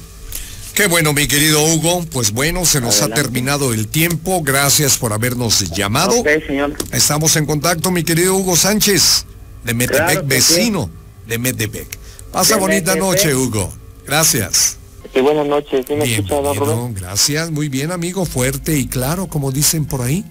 Qué 0.74 0.88
bueno, 0.88 1.14
mi 1.14 1.26
querido 1.26 1.62
Hugo. 1.64 2.04
Pues 2.12 2.32
bueno, 2.32 2.66
se 2.66 2.82
nos 2.82 2.96
Adelante. 2.96 3.20
ha 3.20 3.22
terminado 3.22 3.72
el 3.72 3.88
tiempo. 3.88 4.42
Gracias 4.42 4.98
por 4.98 5.14
habernos 5.14 5.70
llamado. 5.70 6.18
Ok, 6.18 6.28
señor. 6.46 6.74
Estamos 6.92 7.34
en 7.36 7.46
contacto, 7.46 7.90
mi 7.90 8.04
querido 8.04 8.34
Hugo 8.34 8.56
Sánchez, 8.56 9.24
de 9.64 9.72
Metepec, 9.72 10.04
Claro 10.04 10.28
que 10.28 10.40
sí. 10.42 10.54
vecino 10.54 10.90
de 11.26 11.38
Metepec. 11.38 11.86
Pasa 12.30 12.56
De 12.56 12.60
bonita 12.60 12.92
Metepec. 12.94 13.02
noche, 13.10 13.34
Hugo. 13.34 13.72
Gracias. 14.06 14.76
Sí, 15.12 15.20
buenas 15.20 15.46
noches. 15.46 15.84
¿Sí 15.86 15.94
me 15.94 16.04
escucha, 16.04 16.40
don 16.40 16.56
Rubén? 16.56 16.94
gracias. 16.94 17.50
Muy 17.50 17.68
bien, 17.68 17.90
amigo. 17.92 18.24
Fuerte 18.24 18.76
y 18.76 18.86
claro, 18.86 19.26
como 19.28 19.52
dicen 19.52 19.84
por 19.86 20.02
ahí. 20.02 20.24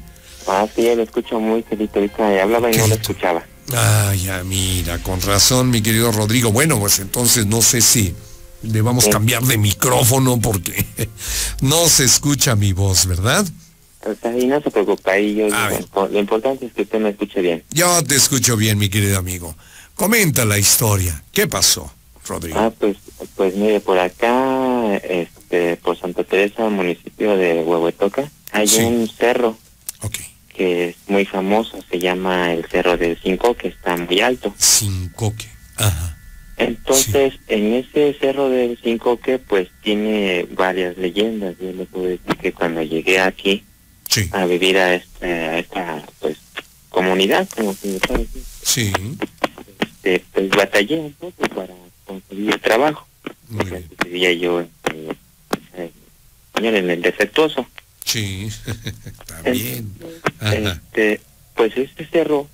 Ah, 0.47 0.67
sí, 0.75 0.83
lo 0.95 1.01
escucho 1.03 1.39
muy 1.39 1.63
querido. 1.63 1.91
Ahorita 1.95 2.41
hablaba 2.43 2.71
y 2.71 2.77
no 2.77 2.87
lo 2.87 2.95
escuchaba. 2.95 3.43
Ah, 3.73 4.13
ya, 4.15 4.43
mira, 4.43 5.01
con 5.01 5.19
razón, 5.21 5.71
mi 5.71 5.81
querido 5.81 6.11
Rodrigo. 6.11 6.51
Bueno, 6.51 6.79
pues 6.79 6.99
entonces 6.99 7.47
no 7.47 7.61
sé 7.61 7.81
si 7.81 8.13
debamos 8.61 9.05
Sí. 9.05 9.09
cambiar 9.09 9.43
de 9.43 9.57
micrófono 9.57 10.39
porque 10.39 10.85
no 11.61 11.87
se 11.89 12.03
escucha 12.05 12.55
mi 12.55 12.73
voz, 12.73 13.07
¿verdad? 13.07 13.45
Y 14.39 14.45
no 14.45 14.61
se 14.61 14.69
preocupe, 14.69 15.09
ahí 15.09 15.33
yo 15.33 15.47
A 15.51 15.69
digo, 15.71 16.07
lo 16.11 16.19
importante 16.19 16.67
es 16.67 16.73
que 16.73 16.83
usted 16.83 16.99
me 16.99 17.09
escuche 17.09 17.41
bien. 17.41 17.63
Yo 17.71 18.03
te 18.03 18.15
escucho 18.15 18.55
bien, 18.55 18.77
mi 18.77 18.87
querido 18.87 19.17
amigo. 19.17 19.55
Comenta 19.95 20.45
la 20.45 20.59
historia. 20.59 21.23
¿Qué 21.31 21.47
pasó, 21.47 21.91
Rodrigo? 22.27 22.57
Ah, 22.59 22.71
pues, 22.77 22.97
pues 23.35 23.55
mire, 23.55 23.79
por 23.79 23.99
acá, 23.99 24.95
este, 24.97 25.77
por 25.77 25.97
Santa 25.97 26.23
Teresa, 26.23 26.67
municipio 26.69 27.37
de 27.37 27.61
Huehuetoca, 27.63 28.29
hay 28.51 28.67
Sí. 28.67 28.81
un 28.81 29.07
cerro 29.07 29.57
que 30.49 30.89
es 30.89 30.95
muy 31.07 31.25
famoso, 31.25 31.77
se 31.91 31.99
llama 31.99 32.53
el 32.53 32.63
Cerro 32.67 32.95
del 32.95 33.19
Cinco, 33.21 33.55
que 33.55 33.67
está 33.67 33.97
muy 33.97 34.21
alto. 34.21 34.53
Sin 34.57 35.09
coque. 35.09 35.47
Ajá. 35.75 36.17
Entonces, 36.55 37.33
en 37.49 37.73
ese 37.73 38.15
Cerro 38.17 38.47
del 38.47 38.77
Cincoque, 38.81 39.37
pues 39.37 39.67
tiene 39.83 40.47
varias 40.51 40.97
leyendas. 40.97 41.55
Yo 41.59 41.73
le 41.73 41.83
puedo 41.85 42.05
decir 42.05 42.37
que 42.41 42.53
cuando 42.53 42.81
llegué 42.81 43.19
aquí 43.19 43.65
Sí, 44.09 44.29
a 44.31 44.45
vivir 44.45 44.77
a, 44.77 44.95
este, 44.95 45.25
a 45.27 45.59
esta, 45.59 46.05
pues, 46.21 46.37
comunidad, 46.89 47.49
como 47.53 47.73
se 47.73 47.99
puede 47.99 48.19
decir, 48.19 48.43
sí. 48.63 48.93
este, 49.73 50.23
pues 50.31 50.49
batallé 50.51 50.99
un 50.99 51.11
poco 51.13 51.45
para 51.53 51.73
conseguir 52.05 52.53
el 52.53 52.61
trabajo. 52.61 53.07
Vivía 54.03 54.33
yo 54.33 54.61
este, 54.61 55.17
eh, 55.73 55.91
en 56.55 56.89
el 56.89 57.01
defectuoso. 57.01 57.65
Sí. 58.03 58.49
Está 59.05 59.41
bien. 59.49 59.91
Este, 60.41 61.21
pues 61.55 61.75
este 61.77 62.05
cerro 62.05 62.47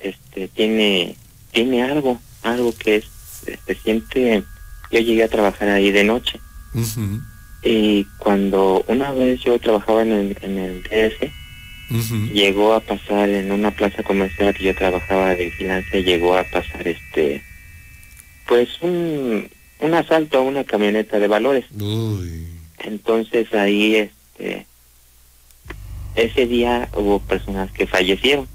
este 0.00 0.48
tiene 0.48 1.16
tiene 1.52 1.82
algo, 1.82 2.20
algo 2.42 2.74
que 2.76 2.96
es 2.96 3.04
se 3.66 3.74
siente 3.76 4.44
yo 4.90 5.00
llegué 5.00 5.24
a 5.24 5.28
trabajar 5.28 5.68
ahí 5.68 5.90
de 5.90 6.04
noche 6.04 6.40
y 7.62 8.04
cuando 8.18 8.84
una 8.88 9.12
vez 9.12 9.40
yo 9.40 9.58
trabajaba 9.58 10.02
en 10.02 10.12
el, 10.12 10.38
en 10.42 10.58
el 10.58 10.82
DS 10.82 11.30
ujú. 11.90 12.32
llegó 12.32 12.74
a 12.74 12.80
pasar 12.80 13.28
en 13.28 13.50
una 13.50 13.70
plaza 13.70 14.02
comercial 14.02 14.54
que 14.54 14.64
yo 14.64 14.74
trabajaba 14.74 15.30
de 15.30 15.46
vigilancia 15.46 16.00
llegó 16.00 16.36
a 16.36 16.44
pasar 16.44 16.86
este 16.86 17.42
pues 18.48 18.68
un 18.80 19.48
un 19.80 19.94
asalto 19.94 20.38
a 20.38 20.40
una 20.40 20.64
camioneta 20.64 21.20
de 21.20 21.28
valores. 21.28 21.66
Uy. 21.78 22.46
entonces 22.80 23.52
ahí 23.54 23.94
este 23.94 24.66
ese 26.16 26.46
día 26.46 26.88
hubo 26.96 27.20
personas 27.20 27.70
que 27.70 27.86
fallecieron. 27.86 28.48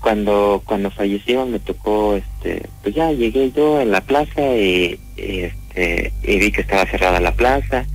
Cuando 0.00 0.62
cuando 0.66 0.90
fallecieron 0.90 1.52
me 1.52 1.60
tocó 1.60 2.16
este 2.16 2.68
pues 2.82 2.94
ya 2.94 3.10
llegué 3.12 3.52
yo 3.52 3.80
en 3.80 3.92
la 3.92 4.02
plaza 4.02 4.42
y, 4.56 5.00
y, 5.16 5.40
este 5.40 6.12
y 6.24 6.38
vi 6.38 6.52
que 6.52 6.60
estaba 6.60 6.84
cerrada 6.90 7.20
la 7.20 7.34
plaza. 7.34 7.86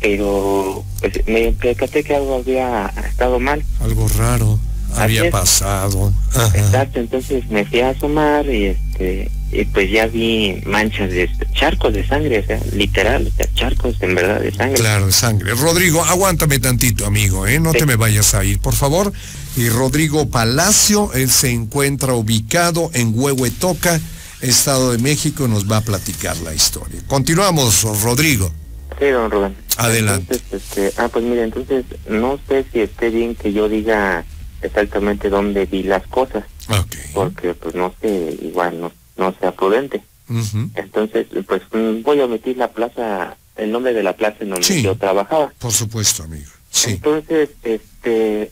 Pero 0.00 0.84
pues 1.00 1.26
me 1.26 1.52
percaté 1.52 2.04
que 2.04 2.14
algo 2.14 2.36
había 2.36 2.86
estado 3.06 3.38
mal. 3.38 3.62
Algo 3.80 4.06
raro 4.16 4.58
había 4.96 5.24
es. 5.26 5.30
pasado. 5.32 6.12
Ajá. 6.34 6.46
exacto 6.58 7.00
entonces 7.00 7.48
me 7.50 7.64
fui 7.64 7.80
a 7.80 7.90
asomar 7.90 8.46
y 8.46 8.66
este 8.66 9.30
y 9.52 9.64
pues 9.64 9.90
ya 9.90 10.06
vi 10.06 10.60
manchas 10.64 11.10
de 11.10 11.28
charcos 11.54 11.92
de 11.92 12.06
sangre 12.06 12.38
o 12.38 12.46
sea 12.46 12.60
literal 12.72 13.26
o 13.26 13.36
sea, 13.36 13.46
charcos 13.54 13.96
en 14.00 14.14
verdad 14.14 14.40
de 14.40 14.52
sangre 14.52 14.74
Claro, 14.78 15.06
de 15.06 15.12
sangre. 15.12 15.54
Rodrigo, 15.54 16.04
aguántame 16.04 16.58
tantito, 16.60 17.04
amigo, 17.06 17.46
¿eh? 17.48 17.58
No 17.58 17.72
Sí. 17.72 17.78
te 17.78 17.86
me 17.86 17.96
vayas 17.96 18.34
a 18.34 18.44
ir, 18.44 18.60
por 18.60 18.74
favor. 18.74 19.12
Y 19.56 19.68
Rodrigo 19.68 20.28
Palacio, 20.30 21.12
él 21.14 21.28
se 21.30 21.50
encuentra 21.50 22.14
ubicado 22.14 22.90
en 22.94 23.12
Huehuetoca, 23.12 24.00
Estado 24.40 24.92
de 24.92 24.98
México, 24.98 25.48
nos 25.48 25.68
va 25.70 25.78
a 25.78 25.80
platicar 25.80 26.36
la 26.38 26.54
historia. 26.54 27.00
Continuamos, 27.08 27.82
Rodrigo. 28.02 28.52
Sí, 29.00 29.06
don 29.08 29.30
Rubén. 29.30 29.56
Adelante. 29.76 30.34
Entonces, 30.36 30.62
este, 30.70 30.92
ah, 31.02 31.08
pues 31.08 31.24
mire, 31.24 31.42
entonces 31.42 31.84
no 32.08 32.38
sé 32.48 32.64
si 32.72 32.80
esté 32.80 33.10
bien 33.10 33.34
que 33.34 33.52
yo 33.52 33.68
diga 33.68 34.24
exactamente 34.62 35.28
dónde 35.30 35.66
vi 35.66 35.82
las 35.82 36.06
cosas, 36.06 36.44
Ok. 36.68 36.94
porque 37.14 37.54
pues 37.54 37.74
no 37.74 37.94
sé, 38.00 38.36
igual 38.42 38.80
no, 38.80 38.92
no 39.16 39.34
sea 39.38 39.52
prudente. 39.52 40.02
Ujú. 40.28 40.70
Entonces, 40.74 41.26
pues 41.46 41.62
mm, 41.72 42.02
voy 42.02 42.20
a 42.20 42.24
omitir 42.26 42.56
la 42.56 42.68
plaza, 42.68 43.36
el 43.56 43.72
nombre 43.72 43.92
de 43.92 44.02
la 44.02 44.14
plaza 44.14 44.36
en 44.40 44.50
donde 44.50 44.64
Sí. 44.66 44.82
yo 44.82 44.94
trabajaba. 44.96 45.52
Por 45.58 45.72
supuesto, 45.72 46.22
amigo. 46.22 46.50
Sí. 46.70 46.92
Entonces, 46.92 47.50
este, 47.64 48.50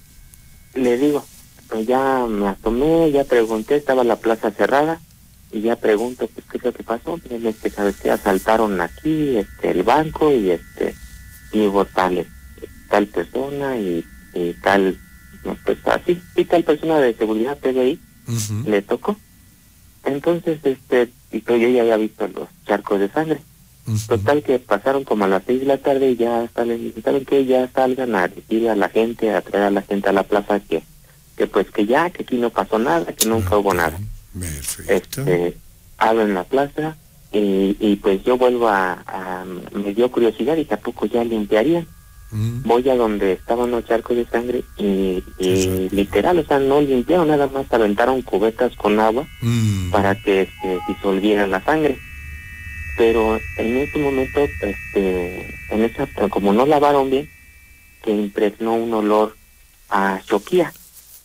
le 0.75 0.99
digo, 0.99 1.25
pues 1.69 1.87
ya 1.87 2.25
me 2.29 2.49
asomé, 2.49 3.11
ya 3.13 3.25
pregunté, 3.25 3.77
estaba 3.77 4.03
la 4.05 4.17
plaza 4.17 4.51
cerrada, 4.51 5.01
y 5.53 5.61
ya 5.63 5.77
pregunto, 5.77 6.27
pues, 6.35 6.45
¿qué 6.51 6.59
es 6.59 6.65
lo 6.65 6.73
que 6.73 6.83
pasó? 6.83 7.19
Pues, 7.27 7.43
es 7.45 7.57
que, 7.57 7.71
¿sabes 7.71 7.97
qué? 8.03 8.11
Asaltaron 8.11 8.81
aquí, 8.81 9.37
este, 9.37 9.71
el 9.71 9.83
banco, 9.83 10.33
y 10.33 10.51
este, 10.51 10.95
y 11.53 11.61
hubo 11.67 11.85
tal, 11.85 12.27
tal 12.91 13.07
persona, 13.07 13.77
y, 13.79 14.05
y 14.35 14.53
tal, 14.55 14.99
pues, 15.65 15.79
así, 15.87 16.21
y 16.37 16.45
tal 16.45 16.65
persona 16.65 16.99
de 17.01 17.15
seguridad 17.15 17.59
PBI 17.59 17.99
Ujú. 18.29 18.69
le 18.71 18.83
tocó. 18.83 19.17
Entonces, 20.05 20.59
este, 20.65 21.11
y 21.33 21.41
pues 21.41 21.61
yo 21.61 21.69
ya 21.69 21.83
había 21.83 21.97
visto 21.97 22.27
los 22.29 22.49
charcos 22.67 23.01
de 23.01 23.09
sangre. 23.11 23.41
Total 24.07 24.43
que 24.43 24.59
pasaron 24.59 25.05
como 25.05 25.25
a 25.25 25.29
las 25.29 25.43
seis 25.47 25.61
de 25.61 25.67
la 25.67 25.79
tarde 25.79 26.11
y 26.11 26.17
ya 26.17 26.47
salen, 26.55 26.93
¿saben 27.03 27.25
que 27.25 27.47
Ya 27.47 27.69
salgan 27.75 28.15
a 28.15 28.29
decirle 28.29 28.69
a 28.69 28.77
la 28.77 28.91
gente, 28.91 29.33
a 29.33 29.41
traer 29.41 29.65
a 29.65 29.71
la 29.71 29.81
gente 29.81 30.11
a 30.11 30.13
la 30.13 30.25
plaza 30.25 30.61
que, 30.61 30.83
que 31.39 31.47
pues 31.47 31.71
que 31.71 31.87
ya, 31.87 32.11
que 32.11 32.23
aquí 32.25 32.37
no 32.37 32.51
pasó 32.51 32.79
nada, 32.79 33.07
que 33.15 33.27
nunca 33.27 33.57
hubo 33.57 33.73
nada. 33.73 33.99
Perfecto. 34.39 35.23
Este, 35.23 35.57
hablo 35.97 36.21
en 36.23 36.35
la 36.35 36.45
plaza 36.45 36.97
y, 37.33 37.77
y 37.81 37.97
pues 37.97 38.23
yo 38.25 38.37
vuelvo 38.37 38.69
a, 38.69 38.93
a- 39.07 39.47
me 39.73 39.95
dio 39.95 40.11
curiosidad 40.11 40.57
y 40.59 40.67
tampoco 40.67 41.07
ya 41.07 41.25
limpiarían. 41.25 41.87
Mm. 42.31 42.63
Voy 42.65 42.89
a 42.91 42.95
donde 42.95 43.33
estaban 43.33 43.71
los 43.71 43.85
charcos 43.87 44.17
de 44.17 44.27
sangre 44.27 44.63
y, 44.77 45.23
literal, 45.91 46.39
o 46.39 46.45
sea, 46.45 46.59
no 46.59 46.81
limpiaron, 46.81 47.29
nada 47.29 47.47
más 47.49 47.67
aventaron 47.73 48.21
cubetas 48.23 48.75
con 48.77 49.01
agua 49.01 49.27
Mm. 49.41 49.91
para 49.91 50.15
que 50.15 50.49
se 50.61 50.79
disolviera 50.89 51.47
la 51.47 51.65
sangre. 51.65 51.99
Pero 52.97 53.39
en 53.59 53.77
ese 53.77 53.99
momento, 53.99 54.41
este, 54.41 55.57
en 55.71 55.85
esa, 55.85 56.07
como 56.29 56.53
no 56.53 56.67
lavaron 56.67 57.09
bien, 57.11 57.29
que 58.03 58.11
impregnó 58.11 58.75
un 58.75 58.93
olor 58.93 59.37
a 59.89 60.21
choquía, 60.27 60.73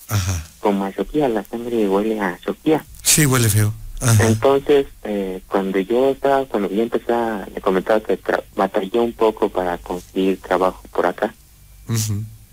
Ajá. 0.08 0.44
como 0.60 0.86
a 0.86 0.94
choquía, 0.94 1.28
la 1.30 1.44
sangre 1.44 1.88
huele 1.88 2.20
a 2.22 2.38
choquía. 2.40 2.86
Sí, 3.02 3.26
huele 3.26 3.50
feo. 3.50 3.74
Ajá. 4.04 4.28
Entonces, 4.28 4.88
eh, 5.04 5.42
cuando 5.48 5.80
yo 5.80 6.10
estaba, 6.10 6.46
cuando 6.46 6.70
yo 6.70 6.84
empecé 6.84 7.14
a, 7.14 7.48
le 7.54 7.62
comentaba 7.62 8.02
que 8.02 8.20
batallé 8.56 9.00
un 9.00 9.14
poco 9.14 9.50
para 9.50 9.78
conseguir 9.78 10.40
trabajo 10.42 10.84
por 10.92 11.06
acá, 11.06 11.34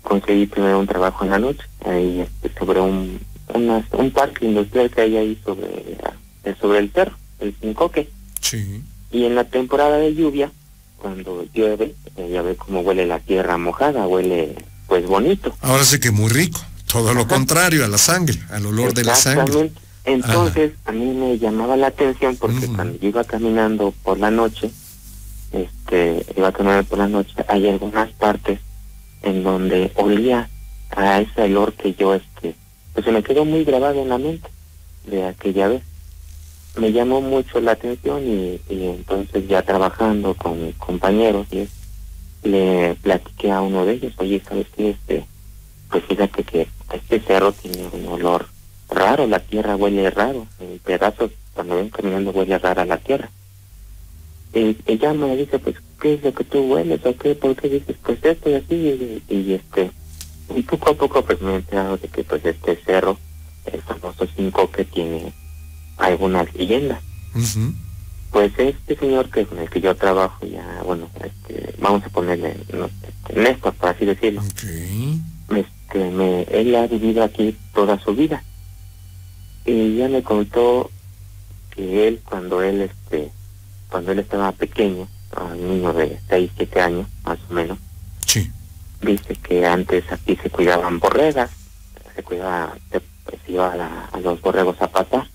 conseguí 0.01 0.45
primero 0.45 0.79
un 0.79 0.87
trabajo 0.87 1.25
en 1.25 1.31
la 1.31 1.39
noche, 1.39 1.63
ahí 1.85 2.21
este, 2.21 2.57
sobre 2.57 2.79
un, 2.79 3.19
parque 4.13 4.45
industrial 4.45 4.89
que 4.91 5.01
hay 5.01 5.17
ahí 5.17 5.41
sobre, 5.43 5.97
eh, 6.43 6.55
sobre 6.59 6.79
el 6.79 6.91
cerro, 6.91 7.17
el 7.39 7.55
Cincoque. 7.59 8.09
Sí. 8.39 8.83
Y 9.11 9.25
en 9.25 9.35
la 9.35 9.45
temporada 9.45 9.97
de 9.97 10.13
lluvia, 10.13 10.51
cuando 10.97 11.45
llueve, 11.53 11.95
eh, 12.17 12.29
ya 12.31 12.41
ve 12.41 12.55
cómo 12.55 12.81
huele 12.81 13.05
la 13.05 13.19
tierra 13.19 13.57
mojada, 13.57 14.07
huele 14.07 14.55
pues 14.87 15.05
bonito. 15.05 15.55
Ahora 15.61 15.83
sí 15.83 15.99
que 15.99 16.11
muy 16.11 16.29
rico. 16.29 16.59
Todo 16.91 17.13
lo 17.13 17.25
contrario 17.25 17.85
a 17.85 17.87
la 17.87 17.97
sangre, 17.97 18.37
al 18.49 18.65
olor 18.65 18.93
de 18.93 19.05
la 19.05 19.15
sangre. 19.15 19.43
Exactamente. 19.43 19.80
Entonces, 20.03 20.73
a 20.85 20.91
mí 20.91 21.05
me 21.13 21.37
llamaba 21.37 21.77
la 21.77 21.87
atención 21.87 22.35
porque 22.37 22.65
Ujú. 22.65 22.75
cuando 22.75 22.99
yo 22.99 23.09
iba 23.09 23.23
caminando 23.23 23.93
por 24.03 24.19
la 24.19 24.31
noche, 24.31 24.71
este, 25.51 26.25
iba 26.35 26.51
caminando 26.51 26.89
por 26.89 26.97
la 26.97 27.07
noche, 27.07 27.33
hay 27.47 27.69
algunas 27.69 28.09
partes 28.13 28.59
en 29.21 29.43
donde 29.43 29.91
olía 29.95 30.49
a 30.89 31.21
ese 31.21 31.43
olor 31.43 31.73
que 31.73 31.93
yo, 31.93 32.15
este, 32.15 32.55
pues 32.93 33.05
se 33.05 33.11
me 33.11 33.23
quedó 33.23 33.45
muy 33.45 33.63
grabado 33.63 34.01
en 34.01 34.09
la 34.09 34.17
mente 34.17 34.49
de 35.05 35.25
aquella 35.25 35.67
vez. 35.67 35.83
Me 36.75 36.91
llamó 36.91 37.21
mucho 37.21 37.59
la 37.59 37.73
atención 37.73 38.23
y, 38.25 38.59
y 38.69 38.85
entonces 38.85 39.47
ya 39.47 39.61
trabajando 39.61 40.33
con 40.35 40.65
mis 40.65 40.75
compañeros 40.75 41.45
y 41.51 41.67
le 42.47 42.95
platiqué 43.01 43.51
a 43.51 43.61
uno 43.61 43.85
de 43.85 43.93
ellos, 43.93 44.13
oye, 44.17 44.41
¿sabes 44.47 44.67
qué? 44.75 44.91
Este, 44.91 45.25
pues 45.89 46.03
fíjate 46.05 46.43
que 46.43 46.67
este 46.93 47.19
cerro 47.19 47.51
tiene 47.51 47.87
un 47.91 48.07
olor 48.07 48.47
raro, 48.91 49.25
la 49.25 49.39
tierra 49.39 49.75
huele 49.75 50.09
raro, 50.11 50.45
en 50.59 50.79
pedazos, 50.79 51.31
cuando 51.53 51.77
ven 51.77 51.89
caminando 51.89 52.31
huele 52.31 52.57
rara 52.59 52.85
la 52.85 52.97
tierra. 52.97 53.29
Y 54.53 54.77
ella 54.85 55.13
me 55.13 55.35
dice, 55.37 55.59
pues, 55.59 55.77
¿qué 55.99 56.15
es 56.15 56.23
lo 56.23 56.33
que 56.33 56.43
tú 56.43 56.59
hueles 56.61 56.99
o 57.05 57.15
qué? 57.15 57.35
¿Por 57.35 57.55
qué 57.55 57.69
dices, 57.69 57.95
pues 58.03 58.19
esto 58.23 58.49
y 58.49 58.53
así? 58.55 59.23
Y, 59.29 59.53
este, 59.53 59.91
y 60.55 60.61
poco 60.63 60.89
a 60.89 60.93
poco 60.95 61.23
pues 61.23 61.41
me 61.41 61.53
he 61.53 61.55
enterado 61.55 61.97
de 61.97 62.07
que 62.09 62.23
pues 62.23 62.43
este 62.45 62.75
cerro, 62.83 63.17
el 63.65 63.81
famoso 63.81 64.27
cinco 64.35 64.69
que 64.69 64.83
tiene 64.83 65.31
algunas 65.97 66.53
leyendas. 66.53 66.99
Pues 68.31 68.51
este 68.57 68.97
señor 68.97 69.29
que 69.29 69.45
con 69.45 69.59
el 69.59 69.69
que 69.69 69.79
yo 69.79 69.95
trabajo 69.95 70.45
ya, 70.45 70.81
bueno, 70.85 71.09
este, 71.23 71.73
vamos 71.79 72.03
a 72.03 72.09
ponerle 72.09 72.57
no, 72.73 72.85
este, 73.07 73.39
Néstor, 73.39 73.73
por 73.73 73.89
así 73.89 74.05
decirlo. 74.05 74.41
Este, 75.49 76.09
me, 76.11 76.43
él 76.43 76.75
ha 76.75 76.87
vivido 76.87 77.23
aquí 77.23 77.55
toda 77.73 77.99
su 77.99 78.13
vida. 78.13 78.43
Y 79.65 79.97
ya 79.97 80.09
me 80.09 80.23
contó 80.23 80.89
que 81.75 82.07
él 82.07 82.21
cuando 82.25 82.61
él 82.61 82.81
este 82.81 83.31
cuando 83.89 84.11
él 84.13 84.19
estaba 84.19 84.51
pequeño, 84.53 85.07
un 85.37 85.67
niño 85.67 85.93
de 85.93 86.17
6, 86.29 86.51
7 86.55 86.81
años 86.81 87.07
más 87.23 87.39
o 87.49 87.53
menos, 87.53 87.77
sí. 88.25 88.49
dice 89.01 89.35
que 89.35 89.65
antes 89.65 90.09
aquí 90.11 90.37
se 90.37 90.49
cuidaban 90.49 90.99
borregas, 90.99 91.51
se 92.15 92.23
cuidaba, 92.23 92.73
se, 92.89 93.01
pues, 93.25 93.37
iba 93.49 93.67
a, 93.67 94.05
a 94.05 94.19
los 94.21 94.39
borregos 94.39 94.81
a 94.81 94.87
pasar 94.87 95.27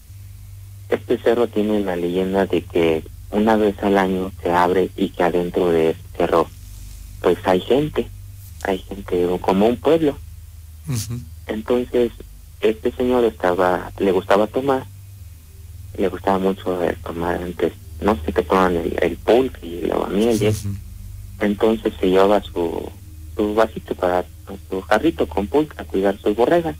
este 0.88 1.18
cerro 1.18 1.48
tiene 1.48 1.80
la 1.80 1.96
leyenda 1.96 2.46
de 2.46 2.62
que 2.62 3.04
una 3.30 3.56
vez 3.56 3.76
al 3.82 3.98
año 3.98 4.30
se 4.42 4.50
abre 4.52 4.90
y 4.96 5.08
que 5.10 5.22
adentro 5.22 5.70
de 5.70 5.90
este 5.90 6.16
cerro 6.16 6.48
pues 7.20 7.38
hay 7.44 7.60
gente, 7.60 8.08
hay 8.62 8.78
gente 8.78 9.26
como 9.40 9.66
un 9.66 9.76
pueblo. 9.76 10.16
Entonces 11.48 12.12
este 12.60 12.92
señor 12.92 13.24
estaba, 13.24 13.92
le 13.98 14.12
gustaba 14.12 14.46
tomar, 14.46 14.86
le 15.96 16.08
gustaba 16.08 16.38
mucho 16.38 16.78
tomar 17.04 17.42
antes, 17.42 17.72
no 18.00 18.16
sé 18.24 18.32
qué 18.32 18.42
toman 18.42 18.76
el, 18.76 18.96
el 19.00 19.16
pulque 19.16 19.66
y 19.66 19.80
la 19.82 19.96
miel 20.08 20.54
Entonces 21.40 21.92
se 22.00 22.10
llevaba 22.10 22.42
su, 22.42 22.90
su 23.36 23.54
vasito 23.54 23.94
para 23.94 24.24
su 24.70 24.80
jarrito 24.82 25.26
con 25.28 25.46
pulque 25.46 25.74
a 25.78 25.84
cuidar 25.84 26.18
sus 26.18 26.36
borregas 26.36 26.76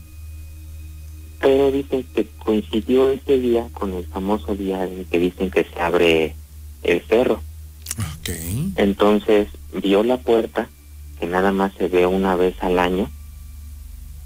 pero 1.40 1.70
dicen 1.70 2.04
que 2.14 2.26
coincidió 2.44 3.10
ese 3.10 3.38
día 3.38 3.68
con 3.72 3.92
el 3.94 4.04
famoso 4.06 4.54
día 4.54 4.84
en 4.84 5.04
que 5.04 5.18
dicen 5.18 5.50
que 5.50 5.64
se 5.64 5.80
abre 5.80 6.34
el 6.82 7.02
cerro. 7.02 7.40
Okay. 8.18 8.72
Entonces 8.76 9.48
vio 9.72 10.02
la 10.02 10.18
puerta, 10.18 10.68
que 11.20 11.26
nada 11.26 11.52
más 11.52 11.72
se 11.74 11.88
ve 11.88 12.06
una 12.06 12.36
vez 12.36 12.54
al 12.60 12.78
año, 12.78 13.10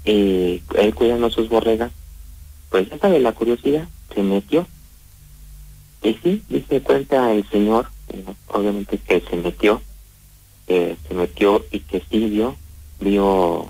y 0.05 0.61
él 0.75 0.95
cuidando 0.95 1.29
sus 1.29 1.49
borregas, 1.49 1.91
pues 2.69 2.89
ya 2.89 2.97
sabe 2.97 3.19
la 3.19 3.33
curiosidad, 3.33 3.87
se 4.13 4.23
metió. 4.23 4.67
Y 6.03 6.15
sí, 6.23 6.43
dice 6.49 6.81
cuenta 6.81 7.31
el 7.31 7.47
señor, 7.49 7.87
obviamente 8.47 8.97
que 8.97 9.21
se 9.21 9.35
metió, 9.35 9.81
que 10.67 10.97
se 11.07 11.13
metió 11.13 11.65
y 11.71 11.79
que 11.81 12.03
sí 12.09 12.25
vio, 12.27 12.55
vio 12.99 13.69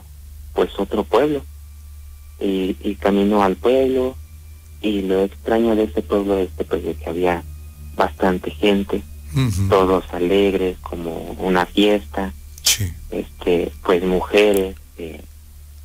pues 0.53 0.71
otro 0.77 1.03
pueblo. 1.03 1.43
Y, 2.39 2.75
y 2.81 2.95
camino 2.95 3.43
al 3.43 3.55
pueblo 3.55 4.15
y 4.81 5.01
lo 5.01 5.23
extraño 5.23 5.75
de 5.75 5.83
este 5.83 6.01
pueblo 6.01 6.37
es 6.39 6.49
que, 6.57 6.63
pues, 6.63 6.81
que 6.97 7.09
había 7.09 7.43
bastante 7.95 8.51
gente, 8.51 9.03
todos 9.69 10.03
alegres, 10.11 10.77
como 10.79 11.35
una 11.39 11.65
fiesta, 11.65 12.33
este, 13.11 13.71
pues 13.83 14.03
mujeres, 14.03 14.75
eh, 14.97 15.21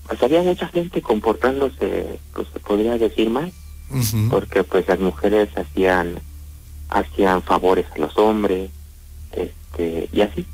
pues 0.07 0.23
había 0.23 0.43
mucha 0.43 0.69
gente 0.69 1.03
comportándose, 1.03 2.19
pues 2.33 2.49
se 2.53 2.61
podría 2.61 2.99
decir 2.99 3.31
mal, 3.31 3.53
porque 4.31 4.65
pues 4.65 4.87
las 4.89 4.99
mujeres 4.99 5.49
hacían, 5.57 6.21
hacían 6.89 7.43
favores 7.43 7.87
a 7.95 7.99
los 7.99 8.17
hombres, 8.19 8.71
este, 9.33 10.09
y 10.13 10.21
así. 10.21 10.47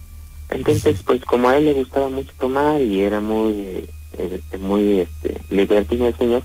Entonces, 0.50 1.02
pues 1.04 1.24
como 1.24 1.48
a 1.48 1.56
él 1.56 1.64
le 1.66 1.72
gustaba 1.72 2.08
mucho 2.08 2.32
tomar 2.38 2.80
y 2.80 3.00
era 3.00 3.20
muy 3.20 3.88
este, 4.18 4.58
muy 4.58 5.00
este, 5.00 5.40
libertino 5.50 6.06
el 6.06 6.16
señor, 6.16 6.42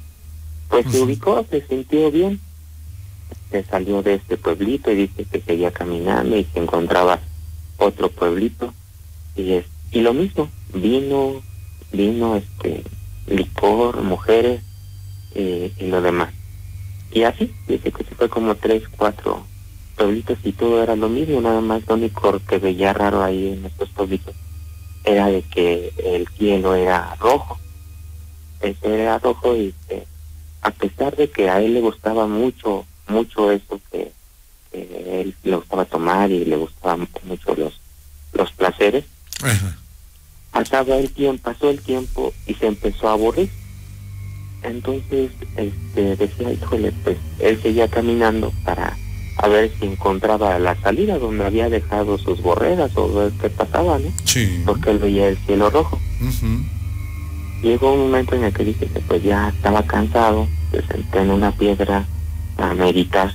pues 0.70 0.86
se 0.90 1.02
ubicó, 1.02 1.46
se 1.50 1.66
sintió 1.68 2.12
bien, 2.12 2.40
se 3.52 3.64
salió 3.66 4.02
de 4.02 4.16
este 4.16 4.38
pueblito 4.38 4.92
y 4.92 4.96
dice 4.96 5.26
que 5.26 5.42
seguía 5.42 5.72
caminando 5.72 6.38
y 6.38 6.46
se 6.46 6.60
encontraba 6.60 7.20
otro 7.78 8.10
pueblito. 8.10 8.74
Y 9.36 9.54
es 9.54 9.66
y 9.92 10.02
lo 10.02 10.14
mismo, 10.14 10.50
vino, 10.74 11.42
vino 11.92 12.36
este 12.36 12.84
licor, 13.28 14.02
mujeres 14.02 14.62
eh, 15.36 15.72
y 15.78 15.88
lo 15.88 16.02
demás. 16.02 16.34
Y 17.12 17.24
así, 17.24 17.54
dice 17.68 17.92
que 17.92 18.04
se 18.04 18.16
fue 18.16 18.30
como 18.30 18.56
tres, 18.56 18.84
cuatro 18.98 19.46
pueblitos 19.96 20.38
y 20.44 20.52
todo 20.52 20.84
era 20.84 20.96
lo 20.96 21.10
mismo, 21.10 21.42
nada 21.42 21.62
más 21.62 21.82
lo 21.88 21.96
único 21.96 22.40
que 22.48 22.60
veía 22.60 22.94
raro 22.94 23.24
ahí 23.24 23.54
en 23.54 23.66
estos 23.66 23.90
pueblitos 23.90 24.36
era 25.08 25.28
de 25.28 25.42
que 25.42 25.94
el 25.98 26.28
cielo 26.38 26.76
era 26.76 27.16
rojo. 27.16 27.58
Cielo 28.60 28.96
era 28.96 29.20
rojo 29.20 29.56
y 29.56 29.74
que 29.88 30.06
a 30.62 30.72
pesar 30.72 31.16
de 31.16 31.30
que 31.30 31.50
a 31.50 31.62
él 31.62 31.76
le 31.76 31.82
gustaba 31.82 32.28
mucho, 32.28 32.86
mucho 33.08 33.52
eso 33.52 33.80
que, 33.92 34.12
él 34.74 35.34
le 35.44 35.56
gustaba 35.56 35.86
tomar 35.86 36.30
y 36.30 36.46
le 36.46 36.58
gustaban 36.58 37.08
mucho 37.24 37.56
los, 37.56 37.80
los 38.34 38.52
placeres, 38.52 39.06
pasaba 40.58 40.98
el 40.98 41.12
tiempo, 41.12 41.52
pasó 41.52 41.70
el 41.70 41.82
tiempo 41.82 42.34
y 42.48 42.56
se 42.56 42.68
empezó 42.68 43.10
a 43.10 43.14
aburrir. 43.14 43.50
Entonces, 44.64 45.32
este, 45.56 46.16
decía, 46.16 46.52
híjole, 46.52 46.92
pues 47.04 47.18
él 47.40 47.62
seguía 47.62 47.88
caminando 47.88 48.52
para 48.66 48.98
a 49.38 49.48
ver 49.48 49.72
si 49.80 49.86
encontraba 49.86 50.58
la 50.58 50.76
salida 50.82 51.20
donde 51.20 51.46
había 51.46 51.70
dejado 51.70 52.18
sus 52.18 52.42
borreras 52.42 52.90
o 52.96 53.14
ver 53.14 53.32
qué 53.40 53.52
pasaba, 53.52 54.00
¿no? 54.00 54.12
Sí. 54.24 54.64
Porque 54.66 54.90
él 54.90 54.98
veía 54.98 55.28
el 55.28 55.38
cielo 55.46 55.70
rojo. 55.70 56.00
Llegó 57.62 57.94
un 57.94 58.00
momento 58.00 58.36
en 58.36 58.46
el 58.46 58.54
que 58.54 58.64
dije 58.64 58.88
que 58.88 59.00
pues 59.02 59.22
ya 59.22 59.50
estaba 59.50 59.84
cansado, 59.84 60.48
se 60.72 60.82
senté 60.88 61.20
en 61.20 61.30
una 61.30 61.52
piedra 61.52 62.08
a 62.58 62.74
meditar. 62.74 63.32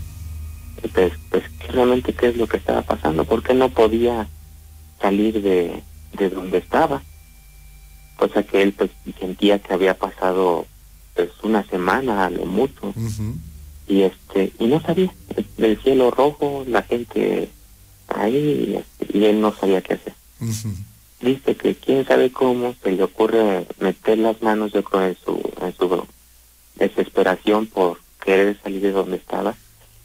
Pues, 0.93 1.12
pues 1.31 1.45
realmente 1.68 2.12
qué 2.14 2.31
es 2.31 2.37
lo 2.37 2.49
que 2.49 2.57
estaba 2.57 2.83
pasando, 2.83 3.25
porque 3.25 3.55
no 3.55 3.68
podía 3.68 4.27
salir 5.01 5.41
de, 5.41 5.85
de 6.18 6.31
donde 6.31 6.59
estaba. 6.59 7.01
Cosa 8.16 8.42
que 8.42 8.62
él 8.62 8.72
pues 8.72 8.90
sentía 9.18 9.58
que 9.58 9.74
había 9.74 9.94
pasado 9.94 10.66
pues 11.14 11.30
una 11.42 11.64
semana 11.64 12.26
a 12.26 12.30
lo 12.30 12.46
mucho 12.46 12.94
y 13.86 14.02
este 14.02 14.52
y 14.58 14.66
no 14.66 14.80
sabía 14.80 15.12
del 15.56 15.78
cielo 15.82 16.10
rojo 16.10 16.64
la 16.66 16.82
gente 16.82 17.50
ahí 18.08 18.82
y, 19.12 19.24
él 19.24 19.40
no 19.40 19.54
sabía 19.54 19.82
qué 19.82 19.94
hacer. 19.94 20.14
Dice 21.20 21.54
que 21.56 21.74
quién 21.74 22.06
sabe 22.06 22.32
cómo 22.32 22.74
se 22.82 22.92
le 22.92 23.02
ocurre 23.02 23.66
meter 23.78 24.18
las 24.18 24.40
manos 24.42 24.72
yo 24.72 24.82
creo 24.82 25.06
en 25.06 25.16
su 25.24 25.52
en 25.60 25.76
su 25.76 26.06
desesperación 26.76 27.66
por 27.66 28.00
querer 28.24 28.58
salir 28.62 28.80
de 28.80 28.92
donde 28.92 29.16
estaba. 29.16 29.54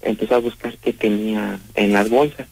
Empezó 0.01 0.35
a 0.35 0.39
buscar 0.39 0.77
qué 0.77 0.93
tenía 0.93 1.59
en 1.75 1.93
las 1.93 2.09
bolsas. 2.09 2.47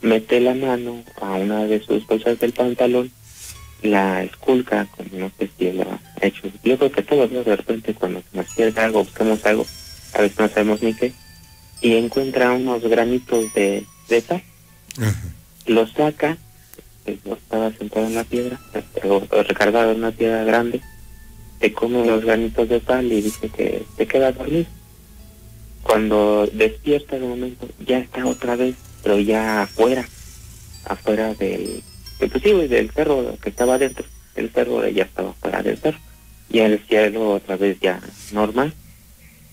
Mete 0.00 0.40
la 0.40 0.54
mano 0.54 1.02
a 1.20 1.32
una 1.34 1.64
de 1.64 1.82
sus 1.82 2.06
bolsas 2.06 2.38
del 2.38 2.52
pantalón 2.52 3.10
la 3.82 4.22
esculca 4.22 4.86
como 4.96 5.08
no 5.18 5.32
sé 5.38 5.50
si 5.58 5.72
lo 5.72 5.82
ha 5.82 6.26
hecho 6.26 6.48
yo 6.62 6.78
creo 6.78 6.92
que 6.92 7.02
todos 7.02 7.30
de 7.30 7.56
repente 7.56 7.94
cuando 7.94 8.22
nos 8.32 8.46
pierde 8.54 8.80
algo 8.80 9.04
buscamos 9.04 9.44
algo 9.44 9.66
a 10.14 10.20
veces 10.20 10.38
no 10.38 10.48
sabemos 10.48 10.82
ni 10.82 10.94
qué, 10.94 11.12
y 11.80 11.96
encuentra 11.96 12.52
unos 12.52 12.82
granitos 12.82 13.52
de, 13.54 13.84
de 14.08 14.20
sal. 14.20 14.42
Los 15.66 15.92
saca, 15.92 16.36
estaba 17.06 17.72
sentado 17.72 18.06
en 18.06 18.14
la 18.14 18.24
piedra, 18.24 18.60
o, 19.04 19.20
recargado 19.42 19.92
en 19.92 19.98
una 19.98 20.12
piedra 20.12 20.44
grande, 20.44 20.80
se 21.60 21.72
come 21.72 22.06
los 22.06 22.24
granitos 22.24 22.68
de 22.68 22.80
sal 22.80 23.10
y 23.10 23.22
dice 23.22 23.48
que 23.48 23.84
se 23.96 24.06
queda 24.06 24.32
dormido. 24.32 24.66
Cuando 25.82 26.46
despierta 26.52 27.18
de 27.18 27.26
momento, 27.26 27.68
ya 27.84 27.98
está 27.98 28.24
otra 28.26 28.54
vez, 28.54 28.76
pero 29.02 29.18
ya 29.18 29.62
afuera, 29.62 30.06
afuera 30.84 31.34
del, 31.34 31.82
inclusive 32.26 32.68
del 32.68 32.90
cerro 32.90 33.36
que 33.42 33.50
estaba 33.50 33.78
dentro, 33.78 34.04
el 34.34 34.50
cerro 34.50 34.86
ya 34.88 35.04
estaba 35.04 35.32
fuera 35.34 35.62
del 35.62 35.78
y 36.50 36.58
el 36.58 36.78
cielo 36.86 37.32
otra 37.32 37.56
vez 37.56 37.78
ya 37.80 38.00
normal 38.32 38.74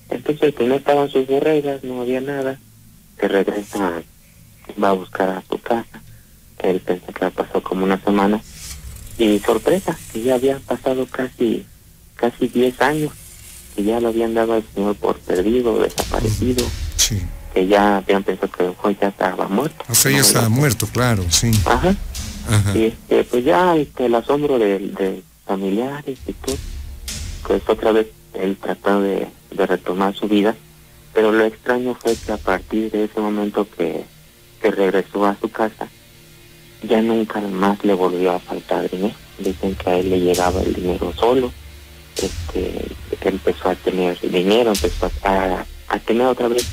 entonces, 0.10 0.54
pues 0.56 0.68
no 0.68 0.76
estaban 0.76 1.10
sus 1.10 1.28
borregas, 1.28 1.84
no 1.84 2.02
había 2.02 2.22
nada. 2.22 2.60
Se 3.20 3.28
regresa, 3.28 4.02
va 4.82 4.90
a 4.90 4.94
buscar 4.94 5.30
a 5.30 5.44
su 5.48 5.60
casa. 5.60 6.02
Él 6.60 6.82
pensó 6.82 7.08
que 7.14 7.30
pasó 7.30 7.62
como 7.62 7.84
una 7.84 8.00
semana. 8.02 8.42
Y 9.18 9.40
sorpresa, 9.40 9.98
que 10.12 10.24
ya 10.24 10.36
habían 10.36 10.62
pasado 10.62 11.06
casi, 11.06 11.66
casi 12.16 12.48
10 12.48 12.82
años. 12.82 13.12
Que 13.76 13.84
ya 13.84 14.00
lo 14.00 14.10
habían 14.10 14.34
dado 14.34 14.54
al 14.54 14.64
Señor 14.74 14.96
por 14.96 15.20
perdido, 15.20 15.80
desaparecido. 15.80 16.66
Sí. 16.96 17.22
Que 17.54 17.68
ya 17.68 17.98
habían 17.98 18.24
pensado 18.24 18.52
que 18.52 18.64
el 18.64 19.00
ya 19.00 19.10
estaba 19.10 19.48
muerto. 19.48 19.86
O 19.90 19.96
sea, 19.96 20.12
ya 20.12 20.22
estaba 20.22 20.50
muerto, 20.50 20.88
claro, 20.92 21.24
sí. 21.30 21.52
Ajá. 21.66 21.96
Y 22.76 22.86
este, 22.86 23.24
pues 23.24 23.44
ya 23.44 23.76
este, 23.76 24.06
el 24.06 24.16
asombro 24.16 24.60
de, 24.60 25.22
familiares 25.46 26.20
y 26.28 26.34
todo. 26.34 26.58
Pues 27.48 27.62
otra 27.68 27.92
vez 27.92 28.08
él 28.34 28.58
trató 28.62 29.02
de 29.02 29.28
de 29.52 29.66
retomar 29.66 30.16
su 30.16 30.28
vida, 30.28 30.56
pero 31.14 31.32
lo 31.32 31.46
extraño 31.46 31.96
fue 31.96 32.16
que 32.16 32.32
a 32.32 32.38
partir 32.38 32.92
de 32.92 33.06
ese 33.06 33.20
momento 33.20 33.68
que, 33.70 34.06
que 34.62 34.72
regresó 34.72 35.26
a 35.26 35.38
su 35.40 35.50
casa, 35.50 35.88
ya 36.84 37.02
nunca 37.02 37.42
más 37.42 37.84
le 37.84 37.94
volvió 37.94 38.32
a 38.34 38.40
faltar 38.40 38.90
dinero. 38.90 39.16
Dicen 39.38 39.76
que 39.76 39.90
a 39.90 39.98
él 39.98 40.10
le 40.10 40.20
llegaba 40.20 40.62
el 40.62 40.74
dinero 40.74 41.14
solo, 41.18 41.52
este, 42.16 42.88
empezó 43.22 43.70
a 43.70 43.76
tener 43.76 44.20
dinero, 44.22 44.72
empezó 44.72 45.12
a, 45.24 45.66
a 45.88 46.00
tener 46.00 46.28
otra 46.28 46.48
vez 46.48 46.66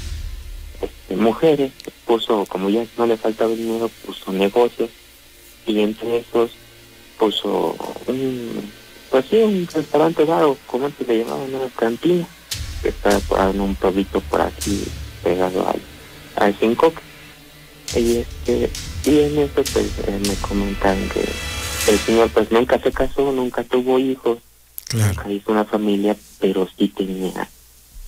este, 0.83 1.17
mujeres, 1.17 1.73
puso, 2.05 2.45
como 2.47 2.69
ya 2.69 2.85
no 2.99 3.07
le 3.07 3.17
faltaba 3.17 3.51
dinero, 3.51 3.91
puso 4.05 4.33
negocios 4.33 4.91
y 5.67 5.81
entre 5.81 6.19
esos 6.19 6.53
puso 7.19 7.77
un, 8.07 8.71
pues 9.11 9.27
sí, 9.31 9.37
un 9.37 9.67
restaurante 9.73 10.25
bar, 10.25 10.45
como 10.67 10.87
antes 10.87 11.07
le 11.07 11.19
llamaban, 11.19 11.55
una 11.55 11.69
cantina, 11.71 12.27
que 12.83 12.89
está 12.89 13.21
en 13.51 13.61
un 13.61 13.75
pueblito 13.75 14.21
por 14.21 14.41
aquí 14.41 14.85
pegado 15.23 15.67
al, 15.69 15.81
al 16.37 16.55
Cinco. 16.59 16.93
Y 17.95 18.19
este, 18.19 18.71
y 19.05 19.21
en 19.21 19.39
eso 19.39 19.63
pues 19.73 19.87
eh, 20.07 20.21
me 20.27 20.35
comentan 20.37 21.09
que 21.09 21.25
el 21.91 21.99
señor 22.01 22.31
pues 22.31 22.51
nunca 22.51 22.79
se 22.79 22.93
casó, 22.93 23.33
nunca 23.33 23.63
tuvo 23.65 23.99
hijos, 23.99 24.39
nunca 24.93 25.31
hizo 25.31 25.53
una 25.53 25.65
familia, 25.65 26.17
pero 26.41 26.69
sí 26.77 26.89
tenía 26.89 27.49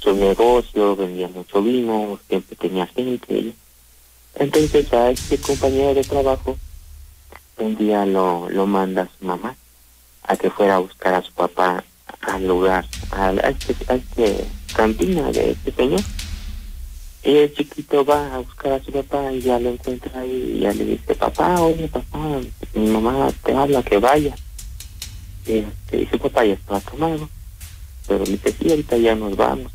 su 0.01 0.15
negocio, 0.15 0.97
vendía 0.97 1.29
mucho 1.29 1.63
vino, 1.63 2.19
siempre 2.29 2.57
tenía 2.57 2.87
gente. 2.87 3.55
Entonces 4.35 4.93
a 4.93 5.11
este 5.11 5.39
compañero 5.39 5.95
de 5.95 6.05
trabajo 6.05 6.59
un 7.59 7.77
día 7.77 8.07
lo, 8.07 8.49
lo 8.51 8.67
manda 8.67 9.03
a 9.03 9.09
su 9.19 9.25
mamá 9.25 9.57
a 10.23 10.37
que 10.37 10.51
fuera 10.51 10.77
a 10.77 10.79
buscar 10.79 11.15
a 11.15 11.23
su 11.23 11.33
papá 11.33 11.83
al 12.21 12.47
lugar, 12.47 12.85
a, 13.11 13.33
este, 13.33 13.75
a 13.89 13.95
este 13.95 14.47
cantina 14.75 15.31
de 15.33 15.53
este 15.53 15.73
señor. 15.73 16.01
Y 17.25 17.37
el 17.37 17.55
chiquito 17.55 18.05
va 18.05 18.35
a 18.35 18.39
buscar 18.39 18.73
a 18.73 18.85
su 18.85 18.93
papá 18.93 19.33
y 19.33 19.41
ya 19.41 19.59
lo 19.59 19.71
encuentra 19.71 20.21
ahí 20.21 20.55
y 20.57 20.61
ya 20.61 20.73
le 20.73 20.85
dice, 20.85 21.15
papá, 21.15 21.61
oye 21.61 21.89
papá, 21.89 22.41
mi 22.75 22.89
mamá 22.89 23.31
te 23.43 23.55
habla 23.55 23.83
que 23.83 23.99
vaya. 23.99 24.35
Y, 25.47 25.59
este, 25.59 26.09
su 26.11 26.19
papá 26.19 26.45
ya 26.45 26.55
estaba 26.55 26.81
tomado, 26.81 27.29
pero 28.07 28.25
le 28.25 28.33
dice, 28.33 28.55
sí, 28.59 28.71
ahorita 28.71 28.97
ya 28.99 29.15
nos 29.15 29.37
vamos. 29.37 29.73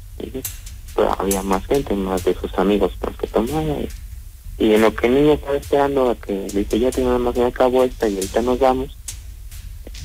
pero 0.96 1.20
había 1.20 1.42
más 1.42 1.66
gente, 1.66 1.96
más 1.96 2.24
de 2.24 2.36
sus 2.36 2.54
amigos 2.58 2.94
para 3.00 3.14
que 3.18 3.28
tomara. 3.28 3.76
Y, 4.58 4.74
en 4.74 4.82
lo 4.82 4.94
que 4.94 5.08
el 5.08 5.16
niño 5.16 5.34
estaba 5.34 5.58
esperando 5.58 6.10
a 6.10 6.16
que 6.16 6.34
le 6.34 6.60
dice, 6.60 6.80
ya 6.80 6.92
tenemos 6.92 7.34
de 7.36 7.46
acá 7.46 7.68
vuelta 7.68 8.08
y 8.08 8.16
ahorita 8.16 8.42
nos 8.42 8.60
vamos, 8.60 8.98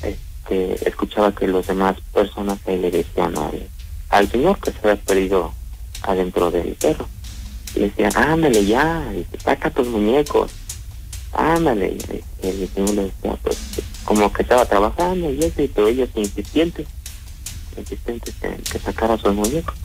este, 0.01 0.89
escuchaba 0.89 1.33
que 1.33 1.47
los 1.47 1.67
demás 1.67 1.97
personas 2.13 2.59
ahí 2.65 2.79
le 2.79 2.91
decían 2.91 3.33
al, 4.09 4.31
señor 4.31 4.59
que 4.59 4.71
se 4.71 4.79
había 4.79 4.95
perdido 4.95 5.53
adentro 6.01 6.49
del 6.49 6.75
perro 6.75 7.07
le 7.75 7.89
decían, 7.89 8.11
ándale 8.15 8.65
ya, 8.65 9.03
saca 9.43 9.69
tus 9.69 9.87
muñecos, 9.87 10.51
ándale. 11.33 11.97
Y 12.41 12.47
el 12.47 12.69
señor 12.69 12.95
le 12.95 13.03
decía, 13.03 13.37
pues, 13.43 13.57
como 14.05 14.31
que 14.33 14.41
estaba 14.41 14.65
trabajando 14.65 15.31
y 15.31 15.39
eso, 15.39 15.61
pero 15.73 15.87
ellos 15.87 16.09
insistentes, 16.15 16.87
insistentes 17.77 18.33
en 18.41 18.57
que 18.57 18.79
sacara 18.79 19.17
sus 19.17 19.33
muñecos. 19.33 19.75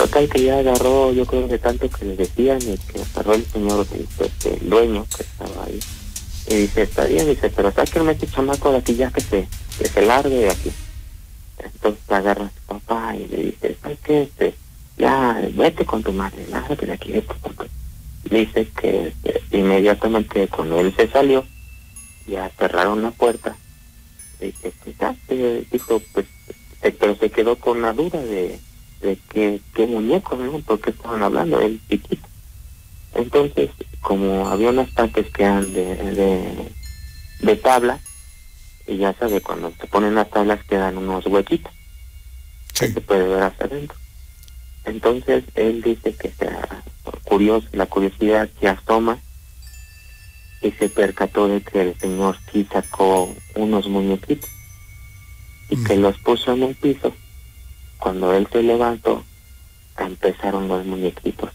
Total 0.00 0.30
que 0.30 0.44
ya 0.44 0.60
agarró, 0.60 1.12
yo 1.12 1.26
creo 1.26 1.46
que 1.46 1.58
tanto 1.58 1.90
que 1.90 2.06
le 2.06 2.16
decían, 2.16 2.58
y 2.62 2.78
que 2.78 3.02
agarró 3.02 3.34
el 3.34 3.44
señor, 3.44 3.86
este, 4.18 4.54
el 4.54 4.70
dueño 4.70 5.06
que 5.14 5.22
estaba 5.24 5.66
ahí. 5.66 5.78
Y 6.46 6.54
dice, 6.54 6.82
está 6.82 7.04
bien, 7.04 7.26
dice, 7.26 7.50
pero 7.50 7.70
sáquenme 7.70 8.12
este 8.12 8.26
chamaco 8.26 8.72
de 8.72 8.78
aquí 8.78 8.94
ya 8.94 9.10
que 9.10 9.20
se, 9.20 9.46
que 9.78 9.88
se 9.90 10.00
largue 10.00 10.36
de 10.36 10.50
aquí. 10.50 10.72
Entonces 11.58 12.00
agarra 12.08 12.46
a 12.46 12.48
su 12.48 12.60
papá 12.66 13.14
y 13.14 13.28
le 13.28 13.42
dice, 13.42 13.76
¿sabes 13.82 13.98
qué? 14.02 14.22
Este, 14.22 14.54
ya 14.96 15.38
vete 15.52 15.84
con 15.84 16.02
tu 16.02 16.14
madre, 16.14 16.46
nada 16.50 16.74
de 16.74 16.92
aquí 16.92 17.12
esto, 17.12 17.36
porque 17.42 17.68
dice 18.24 18.68
que 18.80 19.12
inmediatamente 19.50 20.48
cuando 20.48 20.80
él 20.80 20.94
se 20.96 21.08
salió, 21.08 21.44
ya 22.26 22.50
cerraron 22.58 23.02
la 23.02 23.10
puerta, 23.10 23.54
dice 24.40 24.72
se 25.28 25.66
dijo, 25.70 26.00
pues, 26.14 26.24
pero 26.80 27.14
se 27.16 27.30
quedó 27.30 27.56
con 27.56 27.82
la 27.82 27.92
duda 27.92 28.18
de, 28.22 28.58
de 29.00 29.16
que 29.28 29.60
qué 29.74 29.86
muñeco, 29.86 30.36
¿no? 30.36 30.60
Porque 30.60 30.90
estaban 30.90 31.22
hablando, 31.22 31.60
él 31.60 31.80
chiquito. 31.88 32.26
Entonces, 33.14 33.70
como 34.00 34.48
había 34.48 34.70
unas 34.70 34.90
partes 34.90 35.26
que 35.32 35.42
eran 35.42 35.72
de, 35.72 35.96
de, 35.96 36.72
de 37.40 37.56
tabla, 37.56 37.98
y 38.86 38.96
ya 38.96 39.12
sabe, 39.14 39.40
cuando 39.40 39.72
se 39.80 39.86
ponen 39.86 40.14
las 40.14 40.30
tablas 40.30 40.64
quedan 40.64 40.98
unos 40.98 41.26
huequitos. 41.26 41.72
Que 42.78 42.88
se 42.92 43.00
puede 43.00 43.28
ver 43.28 43.42
hasta 43.42 43.64
adentro. 43.66 43.96
Entonces 44.84 45.44
él 45.54 45.82
dice 45.82 46.14
que 46.14 46.30
sea 46.30 46.82
curioso, 47.24 47.68
la 47.72 47.86
curiosidad 47.86 48.48
se 48.58 48.68
asoma 48.68 49.18
y 50.62 50.70
se 50.72 50.88
percató 50.88 51.48
de 51.48 51.60
que 51.60 51.82
el 51.82 51.98
señor 51.98 52.36
sí 52.52 52.66
sacó 52.70 53.34
unos 53.54 53.88
muñequitos 53.88 54.50
y 55.68 55.82
que 55.84 55.96
los 55.96 56.18
puso 56.18 56.52
en 56.52 56.64
el 56.64 56.74
piso. 56.74 57.14
Cuando 58.00 58.32
él 58.34 58.48
se 58.50 58.62
levantó, 58.62 59.24
empezaron 59.98 60.68
los 60.68 60.84
muñequitos 60.86 61.50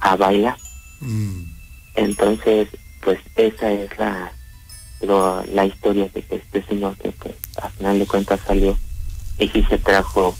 a 0.00 0.16
bailar. 0.16 0.56
Mm. 1.00 1.42
Entonces, 1.94 2.68
pues 3.02 3.20
esa 3.36 3.72
es 3.72 3.96
la 3.98 4.32
la 5.00 5.66
historia 5.66 6.08
de 6.08 6.22
que 6.22 6.36
este 6.36 6.64
señor 6.64 6.96
que 6.96 7.10
pues, 7.12 7.34
al 7.62 7.70
final 7.72 7.98
de 7.98 8.06
cuentas 8.06 8.40
salió 8.46 8.78
y 9.38 9.48
sí 9.48 9.62
se 9.68 9.78
trajo 9.78 10.34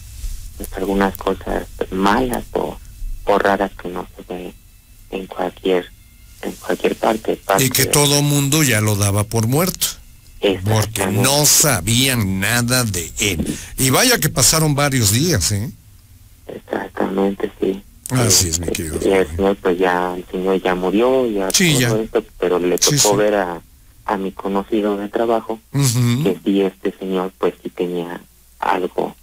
pues, 0.57 0.73
algunas 0.75 1.17
cosas 1.17 1.67
malas 1.91 2.45
o, 2.53 2.79
raras 3.39 3.71
que 3.81 3.89
no 3.89 4.07
se 4.17 4.33
ve 4.33 4.55
en 5.11 5.27
cualquier 5.27 5.91
en 6.43 6.53
cualquier 6.53 6.97
parte, 6.97 7.41
y 7.59 7.71
que 7.71 7.87
todo 7.87 8.23
mundo 8.23 8.63
ya 8.63 8.81
lo 8.81 8.97
daba 8.97 9.25
por 9.25 9.47
muerto 9.47 9.87
porque 10.65 11.07
no 11.07 11.45
sabían 11.47 12.41
nada 12.41 12.85
de 12.85 13.11
él. 13.19 13.59
Y 13.79 13.91
vaya 13.91 14.19
que 14.19 14.29
pasaron 14.29 14.75
varios 14.75 15.13
días 15.13 15.53
eh 15.53 15.71
exactamente 16.47 17.51
sí. 17.61 17.83
Así 18.11 18.49
es, 18.49 18.61
mi 18.61 18.67
este, 18.67 18.85
querido. 18.85 19.01
el 19.01 19.27
señor, 19.27 19.57
pues 19.57 19.79
ya, 19.79 20.15
el 20.15 20.25
señor 20.31 20.63
ya 20.63 20.77
murió, 20.77 21.27
ya 21.29 21.51
sí, 21.51 21.77
ya. 21.77 21.93
pero 22.39 22.61
le 22.61 22.79
tocó 22.79 23.17
ver 23.17 23.35
a, 23.35 23.61
a 24.05 24.17
mi 24.17 24.31
conocido 24.31 24.97
de 24.97 25.09
trabajo, 25.09 25.59
que 25.73 26.39
sí, 26.45 26.63
este 26.63 26.95
señor, 27.01 27.33
pues 27.39 27.55
sí 27.61 27.69
tenía 27.71 28.21
algo 28.61 29.17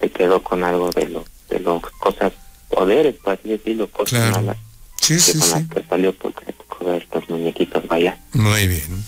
se 0.00 0.10
quedó 0.10 0.42
con 0.42 0.64
algo 0.64 0.90
de 0.90 1.08
lo 1.08 1.24
de 1.48 1.60
los 1.60 1.82
cosas 1.98 2.32
poderes 2.68 3.14
por 3.16 3.34
así 3.34 3.50
decirlo 3.50 3.88
cosas 3.88 4.30
malas 4.30 4.56
sí, 5.00 5.18
sí, 5.20 5.38
con 5.38 5.42
sí. 5.42 5.54
las 5.54 5.68
que 5.68 5.88
salió 5.88 6.14
porque 6.14 6.52
tocó 6.52 6.84
ver 6.86 7.02
estos 7.02 7.28
muñequitos 7.28 7.86
vaya. 7.86 8.18
Muy 8.32 8.66
bien 8.66 9.04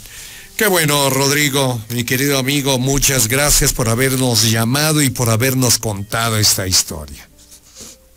Qué 0.63 0.69
bueno, 0.69 1.11
Rodrigo, 1.11 1.81
mi 1.89 2.05
querido 2.05 2.39
amigo, 2.39 2.79
muchas 2.79 3.27
gracias 3.27 3.73
por 3.73 3.89
habernos 3.89 4.49
llamado 4.49 5.03
y 5.03 5.11
por 5.11 5.29
habernos 5.29 5.77
contado 5.79 6.39
esta 6.39 6.69
historia. 6.69 7.29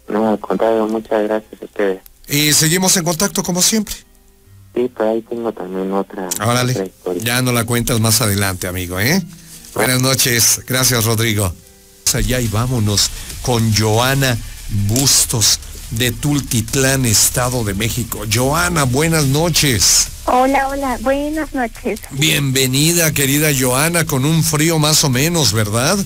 No, 0.08 0.30
al 0.30 0.40
contrario, 0.40 0.86
muchas 0.86 1.24
gracias 1.24 1.60
a 1.60 1.66
ustedes. 1.66 2.02
Y 2.28 2.54
seguimos 2.54 2.96
en 2.98 3.04
contacto 3.04 3.42
como 3.42 3.64
siempre. 3.64 3.96
Sí, 4.76 4.88
por 4.96 5.08
ahí 5.08 5.24
tengo 5.24 5.52
también 5.54 5.92
otra, 5.92 6.30
Órale, 6.46 6.74
otra 6.74 6.86
historia. 6.86 7.24
ya 7.24 7.42
no 7.42 7.52
la 7.52 7.64
cuentas 7.64 8.00
más 8.00 8.22
adelante, 8.22 8.68
amigo, 8.68 9.00
¿eh? 9.00 9.24
Buenas 9.74 10.00
noches, 10.00 10.62
gracias, 10.68 11.04
Rodrigo 11.04 11.52
allá 12.14 12.40
y 12.40 12.48
vámonos 12.48 13.10
con 13.42 13.74
Joana 13.76 14.38
Bustos 14.88 15.60
de 15.98 16.12
Tultitlán, 16.12 17.06
Estado 17.06 17.64
de 17.64 17.74
México. 17.74 18.26
Joana, 18.32 18.84
buenas 18.84 19.26
noches. 19.26 20.08
Hola, 20.26 20.68
hola, 20.68 20.98
buenas 21.02 21.54
noches. 21.54 22.02
Bienvenida, 22.12 23.12
querida 23.14 23.50
Joana, 23.58 24.06
con 24.06 24.26
un 24.26 24.44
frío 24.44 24.80
más 24.80 25.04
o 25.04 25.10
menos, 25.10 25.54
¿verdad? 25.54 25.98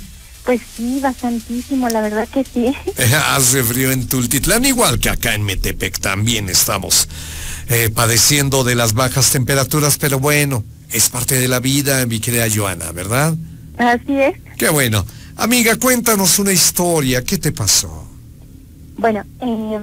Pues 0.45 0.61
sí, 0.75 0.99
bastantísimo, 1.01 1.89
la 1.89 2.01
verdad 2.01 2.27
que 2.27 2.43
sí. 2.43 2.73
Hace 3.35 3.63
frío 3.63 3.91
en 3.91 4.07
Tultitlán, 4.07 4.65
igual 4.65 4.99
que 4.99 5.09
acá 5.09 5.33
en 5.33 5.43
Metepec 5.43 5.99
también 5.99 6.49
estamos 6.49 7.07
eh, 7.69 7.89
padeciendo 7.93 8.63
de 8.63 8.75
las 8.75 8.93
bajas 8.93 9.31
temperaturas, 9.31 9.97
pero 9.97 10.19
bueno, 10.19 10.63
es 10.91 11.09
parte 11.09 11.39
de 11.39 11.47
la 11.47 11.59
vida, 11.59 12.05
mi 12.05 12.19
querida 12.19 12.47
Joana, 12.53 12.91
¿verdad? 12.91 13.35
Así 13.77 14.13
es. 14.13 14.35
Qué 14.57 14.69
bueno. 14.69 15.05
Amiga, 15.37 15.77
cuéntanos 15.77 16.37
una 16.37 16.51
historia. 16.51 17.23
¿Qué 17.23 17.37
te 17.37 17.53
pasó? 17.53 18.08
Bueno, 18.99 19.23
eh, 19.39 19.79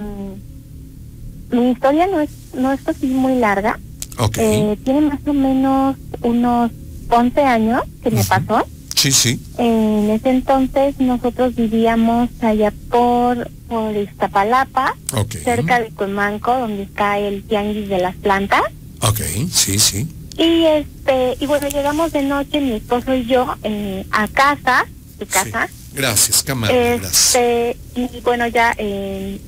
mi 1.50 1.70
historia 1.70 2.06
no 2.06 2.20
es, 2.20 2.30
no 2.54 2.70
es 2.72 2.86
así 2.86 3.06
muy 3.06 3.36
larga. 3.36 3.78
Okay. 4.18 4.44
Eh, 4.44 4.78
tiene 4.84 5.00
más 5.02 5.20
o 5.26 5.32
menos 5.32 5.96
unos 6.22 6.70
11 7.08 7.40
años 7.42 7.82
que 8.02 8.10
me 8.10 8.22
pasó. 8.24 8.66
Sí, 8.94 9.12
sí. 9.12 9.40
En 9.58 10.10
ese 10.10 10.30
entonces 10.30 10.98
nosotros 10.98 11.54
vivíamos 11.54 12.28
allá 12.40 12.72
por, 12.90 13.50
por 13.68 13.96
Iztapalapa, 13.96 14.94
okay. 15.14 15.42
cerca 15.42 15.80
de 15.80 15.90
Cuemanco, 15.90 16.58
donde 16.58 16.82
está 16.82 17.18
el 17.18 17.42
tianguis 17.42 17.88
de 17.88 17.98
las 17.98 18.16
plantas. 18.16 18.62
Ok, 19.00 19.20
sí, 19.50 19.78
sí. 19.78 20.06
Y 20.38 20.64
este 20.64 21.36
y 21.40 21.46
bueno, 21.46 21.68
llegamos 21.68 22.12
de 22.12 22.22
noche, 22.22 22.60
mi 22.60 22.72
esposo 22.72 23.14
y 23.14 23.24
yo, 23.24 23.54
eh, 23.62 24.06
a 24.10 24.28
casa 24.28 24.86
su 25.18 25.26
casa. 25.26 25.68
Gracias, 25.97 26.42
Camara. 26.42 26.72
Este, 26.94 27.76
y 27.94 28.20
bueno, 28.20 28.47
ya 28.47 28.74
eh, 28.78 29.40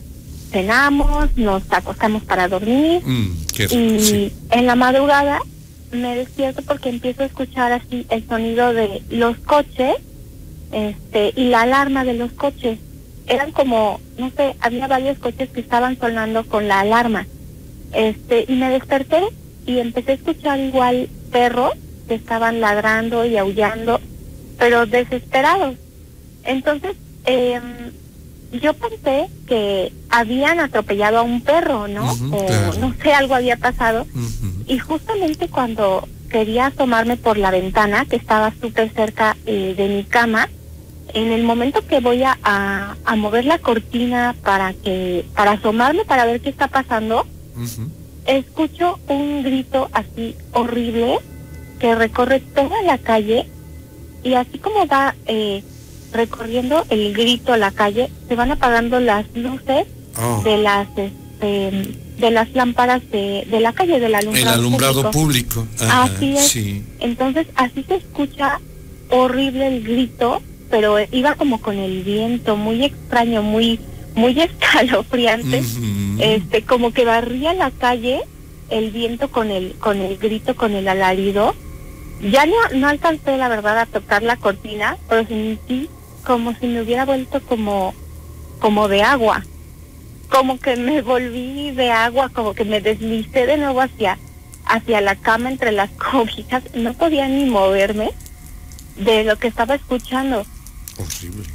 cenamos, 0.51 1.37
nos 1.37 1.63
acostamos 1.71 2.23
para 2.25 2.49
dormir 2.49 3.03
Mm, 3.05 3.45
qué 3.55 3.67
rico, 3.69 3.75
y 3.77 4.01
sí. 4.01 4.33
en 4.51 4.67
la 4.67 4.75
madrugada 4.75 5.39
me 5.93 6.17
despierto 6.17 6.63
porque 6.63 6.89
empiezo 6.89 7.23
a 7.23 7.27
escuchar 7.27 7.73
así 7.73 8.07
el 8.11 8.27
sonido 8.27 8.73
de 8.73 9.03
los 9.11 9.37
coches 9.39 9.95
este 10.73 11.33
y 11.37 11.49
la 11.49 11.63
alarma 11.63 12.05
de 12.05 12.13
los 12.15 12.33
coches 12.33 12.79
eran 13.27 13.53
como 13.53 14.01
no 14.19 14.31
sé 14.37 14.55
había 14.61 14.87
varios 14.87 15.19
coches 15.19 15.49
que 15.51 15.61
estaban 15.61 15.99
sonando 15.99 16.45
con 16.47 16.69
la 16.69 16.81
alarma 16.81 17.27
este 17.95 18.45
y 18.49 18.53
me 18.57 18.69
desperté 18.71 19.21
y 19.67 19.79
empecé 19.79 20.13
a 20.13 20.15
escuchar 20.17 20.59
igual 20.61 21.09
perros 21.33 21.73
que 22.07 22.15
estaban 22.17 22.61
ladrando 22.61 23.25
y 23.25 23.37
aullando 23.39 23.99
pero 24.59 24.85
desesperados 24.87 25.77
entonces 26.49 26.97
em, 27.25 27.93
yo 28.61 28.73
pensé 28.75 29.29
que 29.47 29.93
habían 30.09 30.59
atropellado 30.59 31.19
a 31.19 31.23
un 31.23 31.43
perro 31.43 31.87
no 31.87 32.11
o 32.33 32.47
claro. 32.47 32.73
no 32.81 32.95
sé 33.03 33.13
algo 33.13 33.35
había 33.35 33.57
pasado. 33.57 34.07
Y 34.67 34.79
justamente 34.79 35.49
cuando 35.49 36.09
quería 36.31 36.67
asomarme 36.67 37.17
por 37.17 37.39
la 37.39 37.51
ventana, 37.51 38.05
que 38.07 38.17
estaba 38.17 38.53
súper 38.61 38.91
cerca 38.93 39.37
eh, 39.47 39.75
de 39.77 39.89
mi 39.89 40.05
cama, 40.05 40.49
en 41.15 41.33
el 41.33 41.43
momento 41.43 41.87
que 41.87 42.01
voy 42.01 42.23
a, 42.23 42.39
a, 42.43 42.97
a 43.05 43.17
mover 43.17 43.45
la 43.45 43.59
cortina 43.59 44.35
para 44.43 44.73
que 44.75 45.25
para 45.35 45.53
asomarme 45.53 46.05
para 46.05 46.27
ver 46.27 46.41
qué 46.41 46.51
está 46.51 46.69
pasando, 46.69 47.27
escucho 48.27 48.99
un 49.09 49.43
grito 49.43 49.89
así 49.93 50.37
horrible 50.53 51.19
que 51.81 51.95
recorre 51.95 52.41
toda 52.41 52.83
la 52.83 52.99
calle 52.99 53.47
y 54.23 54.35
así 54.35 54.59
como 54.59 54.87
va 54.87 55.15
eh, 55.27 55.63
recorriendo 56.13 56.85
el 56.91 57.13
grito 57.13 57.53
a 57.53 57.57
la 57.57 57.71
calle, 57.71 58.11
se 58.29 58.35
van 58.35 58.51
apagando 58.53 59.01
las 59.01 59.27
luces 59.35 59.87
Oh, 60.21 60.43
de 60.43 60.59
las 60.59 60.89
este, 60.97 61.71
de 62.19 62.31
las 62.33 62.53
lámparas 62.53 63.09
de, 63.13 63.47
de 63.49 63.61
la 63.61 63.73
calle 63.73 64.01
del 64.01 64.17
alumbrado, 64.17 64.49
el 64.49 64.59
alumbrado 64.61 65.11
público. 65.13 65.65
Así 65.79 66.37
es. 66.37 66.49
Sí. 66.49 66.85
Entonces 66.99 67.47
así 67.55 67.85
se 67.87 67.97
escucha 67.97 68.61
horrible 69.11 69.69
el 69.69 69.85
grito, 69.85 70.43
pero 70.71 70.97
iba 71.13 71.37
como 71.37 71.61
con 71.61 71.79
el 71.79 72.03
viento, 72.03 72.57
muy 72.57 72.85
extraño, 72.85 73.43
muy 73.43 73.79
muy 74.17 74.41
escalofriante, 74.41 75.63
este 76.19 76.63
como 76.63 76.93
que 76.93 77.05
barría 77.05 77.55
la 77.55 77.71
calle 77.71 78.21
el 78.71 78.91
viento 78.91 79.31
con 79.31 79.53
el 79.53 79.75
con 79.79 80.01
el 80.01 80.19
grito, 80.19 80.57
con 80.57 80.73
el 80.73 80.89
alarido. 80.89 81.55
Ya 82.21 82.45
no 82.47 82.57
no 82.75 82.89
alcancé 82.89 83.37
la 83.37 83.49
verdad 83.49 83.79
a 83.79 83.87
tocar 83.87 84.25
la 84.25 84.35
cortina, 84.35 84.97
pero 85.09 85.25
sentí 85.29 85.89
como 86.29 86.55
si 86.59 86.67
me 86.67 86.83
hubiera 86.83 87.07
vuelto 87.07 87.41
como 87.41 87.95
como 88.61 88.87
de 88.87 89.03
agua. 89.03 89.47
Como 90.29 90.61
que 90.61 90.77
me 90.77 91.01
volví 91.01 91.71
de 91.71 91.91
agua, 91.91 92.29
como 92.29 92.53
que 92.53 92.67
me 92.67 92.83
deslicé 92.83 93.47
de 93.47 93.57
nuevo 93.57 93.81
hacia 93.81 94.19
hacia 94.67 95.01
la 95.01 95.17
cama 95.17 95.49
entre 95.49 95.73
las 95.73 95.91
cobijas, 96.13 96.63
no 96.75 96.93
podía 96.93 97.27
ni 97.29 97.47
moverme 97.47 98.11
de 98.97 99.25
lo 99.25 99.39
que 99.39 99.49
estaba 99.49 99.75
escuchando. 99.75 100.45
Horrible. 100.99 101.49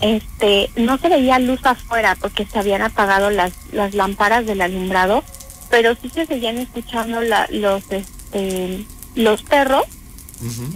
Este, 0.00 0.70
no 0.76 0.96
se 0.96 1.10
veía 1.10 1.38
luz 1.38 1.60
afuera 1.64 2.16
porque 2.18 2.46
se 2.46 2.58
habían 2.58 2.80
apagado 2.80 3.28
las 3.30 3.52
las 3.72 3.94
lámparas 3.94 4.46
del 4.46 4.62
alumbrado, 4.62 5.22
pero 5.68 5.94
sí 6.00 6.08
se 6.08 6.24
seguían 6.24 6.56
escuchando 6.56 7.20
la, 7.20 7.46
los 7.50 7.82
este 7.90 8.86
los 9.16 9.42
perros 9.42 9.84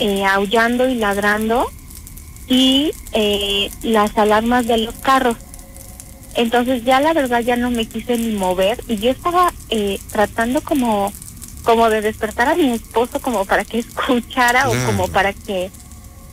eh, 0.00 0.26
aullando 0.26 0.86
y 0.86 0.96
ladrando 0.96 1.70
y 2.48 2.92
eh, 3.12 3.70
las 3.82 4.16
alarmas 4.16 4.66
de 4.66 4.78
los 4.78 4.94
carros. 4.96 5.36
Entonces 6.34 6.84
ya 6.84 7.00
la 7.00 7.12
verdad 7.12 7.40
ya 7.40 7.56
no 7.56 7.70
me 7.70 7.86
quise 7.86 8.16
ni 8.16 8.34
mover 8.34 8.82
y 8.88 8.96
yo 8.98 9.10
estaba 9.10 9.52
eh, 9.70 9.98
tratando 10.10 10.60
como 10.60 11.12
como 11.64 11.90
de 11.90 12.00
despertar 12.00 12.48
a 12.48 12.54
mi 12.54 12.70
esposo 12.70 13.20
como 13.20 13.44
para 13.44 13.64
que 13.64 13.78
escuchara 13.80 14.70
o 14.70 14.86
como 14.86 15.08
para 15.08 15.32
que 15.32 15.70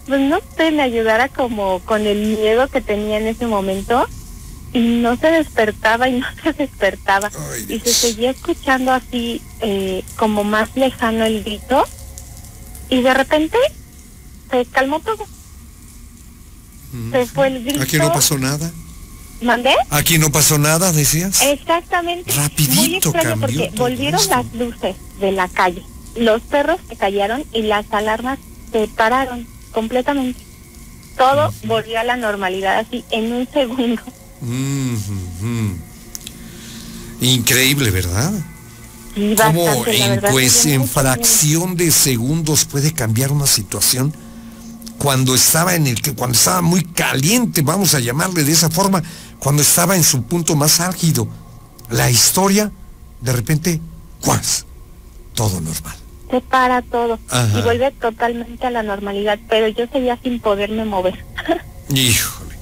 pues 0.07 0.21
no 0.21 0.39
sé 0.55 0.71
me 0.71 0.83
ayudara 0.83 1.29
como 1.29 1.79
con 1.79 2.05
el 2.05 2.37
miedo 2.37 2.67
que 2.67 2.81
tenía 2.81 3.17
en 3.17 3.27
ese 3.27 3.47
momento 3.47 4.07
y 4.71 4.79
no 4.79 5.17
se 5.17 5.31
despertaba 5.31 6.07
y 6.07 6.19
no 6.19 6.27
se 6.43 6.53
despertaba 6.53 7.31
Ay, 7.53 7.65
y 7.67 7.79
se 7.79 7.93
seguía 7.93 8.31
escuchando 8.31 8.91
así 8.91 9.41
eh, 9.61 10.03
como 10.17 10.43
más 10.43 10.75
lejano 10.75 11.25
el 11.25 11.43
grito 11.43 11.83
y 12.89 13.01
de 13.01 13.13
repente 13.13 13.57
se 14.51 14.65
calmó 14.65 14.99
todo. 14.99 15.25
Se 17.11 17.25
fue 17.25 17.47
el 17.47 17.63
grito. 17.63 17.81
Aquí 17.81 17.97
no 17.97 18.11
pasó 18.11 18.37
nada. 18.37 18.71
¿Mandé? 19.41 19.73
Aquí 19.89 20.17
no 20.17 20.31
pasó 20.31 20.57
nada, 20.57 20.91
decías. 20.91 21.41
Exactamente. 21.41 22.31
Rapidito 22.31 22.75
Muy 22.81 22.95
extraño 22.95 23.41
porque 23.41 23.71
volvieron 23.75 24.19
esto. 24.19 24.35
las 24.35 24.53
luces 24.53 24.95
de 25.19 25.31
la 25.31 25.47
calle. 25.49 25.83
Los 26.15 26.41
perros 26.43 26.79
se 26.87 26.95
callaron 26.95 27.43
y 27.53 27.63
las 27.63 27.85
alarmas 27.91 28.39
se 28.71 28.87
pararon 28.87 29.45
completamente. 29.71 30.39
Todo 31.17 31.53
volvió 31.65 31.99
a 31.99 32.03
la 32.03 32.15
normalidad 32.15 32.79
así 32.79 33.03
en 33.11 33.33
un 33.33 33.47
segundo. 33.51 34.01
Mm. 34.41 35.73
Increíble, 37.21 37.91
¿verdad? 37.91 38.31
Cómo 39.15 39.65
bastante, 39.65 39.97
la 39.97 40.05
en, 40.05 40.11
verdad, 40.15 40.31
pues, 40.31 40.65
en 40.65 40.87
fracción 40.87 41.77
de 41.77 41.91
segundos 41.91 42.65
puede 42.65 42.93
cambiar 42.93 43.31
una 43.31 43.47
situación 43.47 44.13
cuando 44.97 45.35
estaba 45.35 45.75
en 45.75 45.87
el 45.87 46.01
que 46.01 46.13
cuando 46.13 46.35
estaba 46.35 46.61
muy 46.61 46.83
caliente, 46.83 47.61
vamos 47.61 47.93
a 47.93 47.99
llamarle 47.99 48.43
de 48.43 48.51
esa 48.51 48.69
forma, 48.69 49.03
cuando 49.39 49.61
estaba 49.61 49.95
en 49.95 50.03
su 50.03 50.23
punto 50.23 50.55
más 50.55 50.79
álgido. 50.79 51.27
La 51.89 52.09
historia, 52.09 52.71
de 53.21 53.31
repente, 53.31 53.81
¡cuas! 54.21 54.65
Todo 55.33 55.61
normal. 55.61 55.95
Se 56.31 56.41
para 56.41 56.81
todo 56.81 57.19
Ajá. 57.29 57.59
y 57.59 57.61
vuelve 57.61 57.91
totalmente 57.91 58.65
a 58.65 58.71
la 58.71 58.83
normalidad, 58.83 59.37
pero 59.47 59.67
yo 59.67 59.85
seguía 59.91 60.17
sin 60.23 60.39
poderme 60.39 60.85
mover. 60.85 61.23
Híjole. 61.89 62.55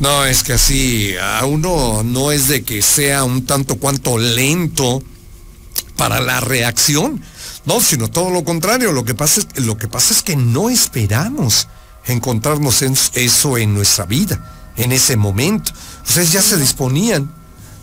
No, 0.00 0.24
es 0.24 0.42
que 0.42 0.54
así, 0.54 1.14
a 1.20 1.44
uno 1.44 2.02
no 2.02 2.32
es 2.32 2.48
de 2.48 2.62
que 2.62 2.82
sea 2.82 3.24
un 3.24 3.46
tanto 3.46 3.76
cuanto 3.76 4.16
lento 4.16 5.02
para 5.96 6.20
la 6.20 6.40
reacción, 6.40 7.20
no, 7.68 7.80
sino 7.80 8.08
todo 8.08 8.30
lo 8.30 8.42
contrario. 8.44 8.92
Lo 8.92 9.04
que 9.04 9.14
pasa 9.14 9.40
es, 9.54 9.64
lo 9.64 9.76
que 9.76 9.86
pasa 9.88 10.12
es 10.14 10.22
que 10.22 10.34
no 10.36 10.70
esperamos 10.70 11.68
encontrarnos 12.06 12.82
en 12.82 12.94
eso 13.14 13.58
en 13.58 13.74
nuestra 13.74 14.06
vida, 14.06 14.40
en 14.76 14.92
ese 14.92 15.16
momento. 15.16 15.72
Ustedes 16.06 16.32
ya 16.32 16.42
se 16.42 16.56
disponían, 16.56 17.30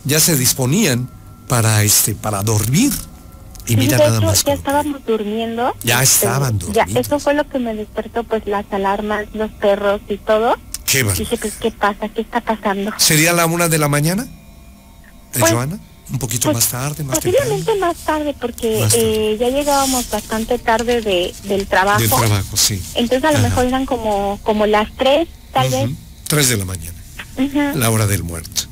ya 0.04 0.18
se 0.20 0.36
disponían 0.36 1.08
para 1.48 1.82
este, 1.84 2.14
para 2.14 2.42
dormir. 2.42 2.92
Y 3.66 3.70
Sí, 3.70 3.76
mira 3.76 3.96
de 3.98 4.04
nada 4.04 4.16
hecho, 4.18 4.26
más. 4.26 4.44
ya 4.44 4.52
estábamos 4.52 5.04
durmiendo. 5.06 5.72
Ya 5.82 6.02
Este, 6.02 6.26
estaban 6.26 6.58
Ya, 6.58 6.66
dormidos. 6.84 7.06
eso 7.06 7.18
fue 7.18 7.34
lo 7.34 7.48
que 7.48 7.58
me 7.58 7.74
despertó, 7.74 8.22
pues 8.24 8.46
las 8.46 8.64
alarmas, 8.72 9.26
los 9.34 9.50
perros 9.52 10.00
y 10.08 10.18
todo. 10.18 10.54
Qué. 10.84 11.02
Dije, 11.02 11.36
pues, 11.36 11.54
¿qué 11.60 11.72
pasa? 11.72 12.08
¿Qué 12.08 12.20
está 12.20 12.40
pasando? 12.40 12.92
¿Sería 12.96 13.32
la 13.32 13.46
una 13.46 13.68
de 13.68 13.78
la 13.78 13.88
mañana? 13.88 14.22
¿Eh, 15.34 15.38
Pues- 15.40 15.52
Joana? 15.52 15.78
¿Un 16.10 16.18
poquito 16.20 16.52
Pues, 16.52 16.56
más 16.64 16.68
tarde, 16.68 17.02
más 17.02 17.18
temprano? 17.18 17.38
Posiblemente 17.50 17.80
más 17.80 17.96
tarde, 17.96 18.34
porque 18.40 18.78
Más 18.80 18.92
tarde. 18.92 19.32
eh, 19.32 19.36
ya 19.40 19.48
llegábamos 19.48 20.08
bastante 20.08 20.58
tarde 20.58 21.00
de, 21.00 21.34
del 21.44 21.66
trabajo. 21.66 22.00
Del 22.00 22.10
trabajo, 22.10 22.56
sí. 22.56 22.80
Entonces 22.94 23.24
a 23.28 23.32
lo 23.32 23.40
mejor 23.40 23.64
eran 23.66 23.86
como, 23.86 24.38
como 24.44 24.66
las 24.66 24.88
tres, 24.96 25.26
tal 25.52 25.66
Ujú. 25.72 25.76
vez. 25.88 25.90
Tres 26.28 26.48
de 26.48 26.56
la 26.58 26.64
mañana, 26.64 26.94
la 27.74 27.90
hora 27.90 28.06
del 28.06 28.22
muerto. 28.22 28.62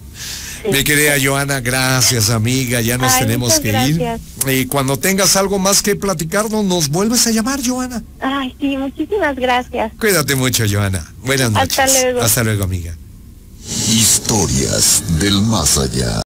Sí. 0.62 0.70
Mi 0.72 0.82
querida 0.82 1.14
Joana, 1.22 1.60
gracias 1.60 2.30
amiga, 2.30 2.80
ya 2.80 2.96
nos 2.98 3.12
Ay, 3.12 3.20
tenemos 3.24 3.48
muchas 3.48 3.60
que 3.60 3.70
gracias. 3.72 4.20
ir. 4.46 4.52
Y 4.60 4.66
cuando 4.66 4.96
tengas 4.96 5.36
algo 5.36 5.58
más 5.58 5.82
que 5.82 5.94
platicarnos, 5.96 6.64
nos 6.64 6.88
vuelves 6.88 7.26
a 7.26 7.30
llamar, 7.32 7.60
Joana. 7.66 8.02
Ay, 8.20 8.54
sí, 8.60 8.76
muchísimas 8.76 9.36
gracias. 9.36 9.92
Cuídate 10.00 10.34
mucho, 10.36 10.64
Joana. 10.70 11.04
Buenas 11.24 11.50
noches. 11.50 11.78
Hasta 11.78 12.00
luego. 12.02 12.20
Hasta 12.22 12.44
luego, 12.44 12.64
amiga. 12.64 12.96
Historias 13.90 15.02
del 15.20 15.40
más 15.42 15.78
allá. 15.78 16.22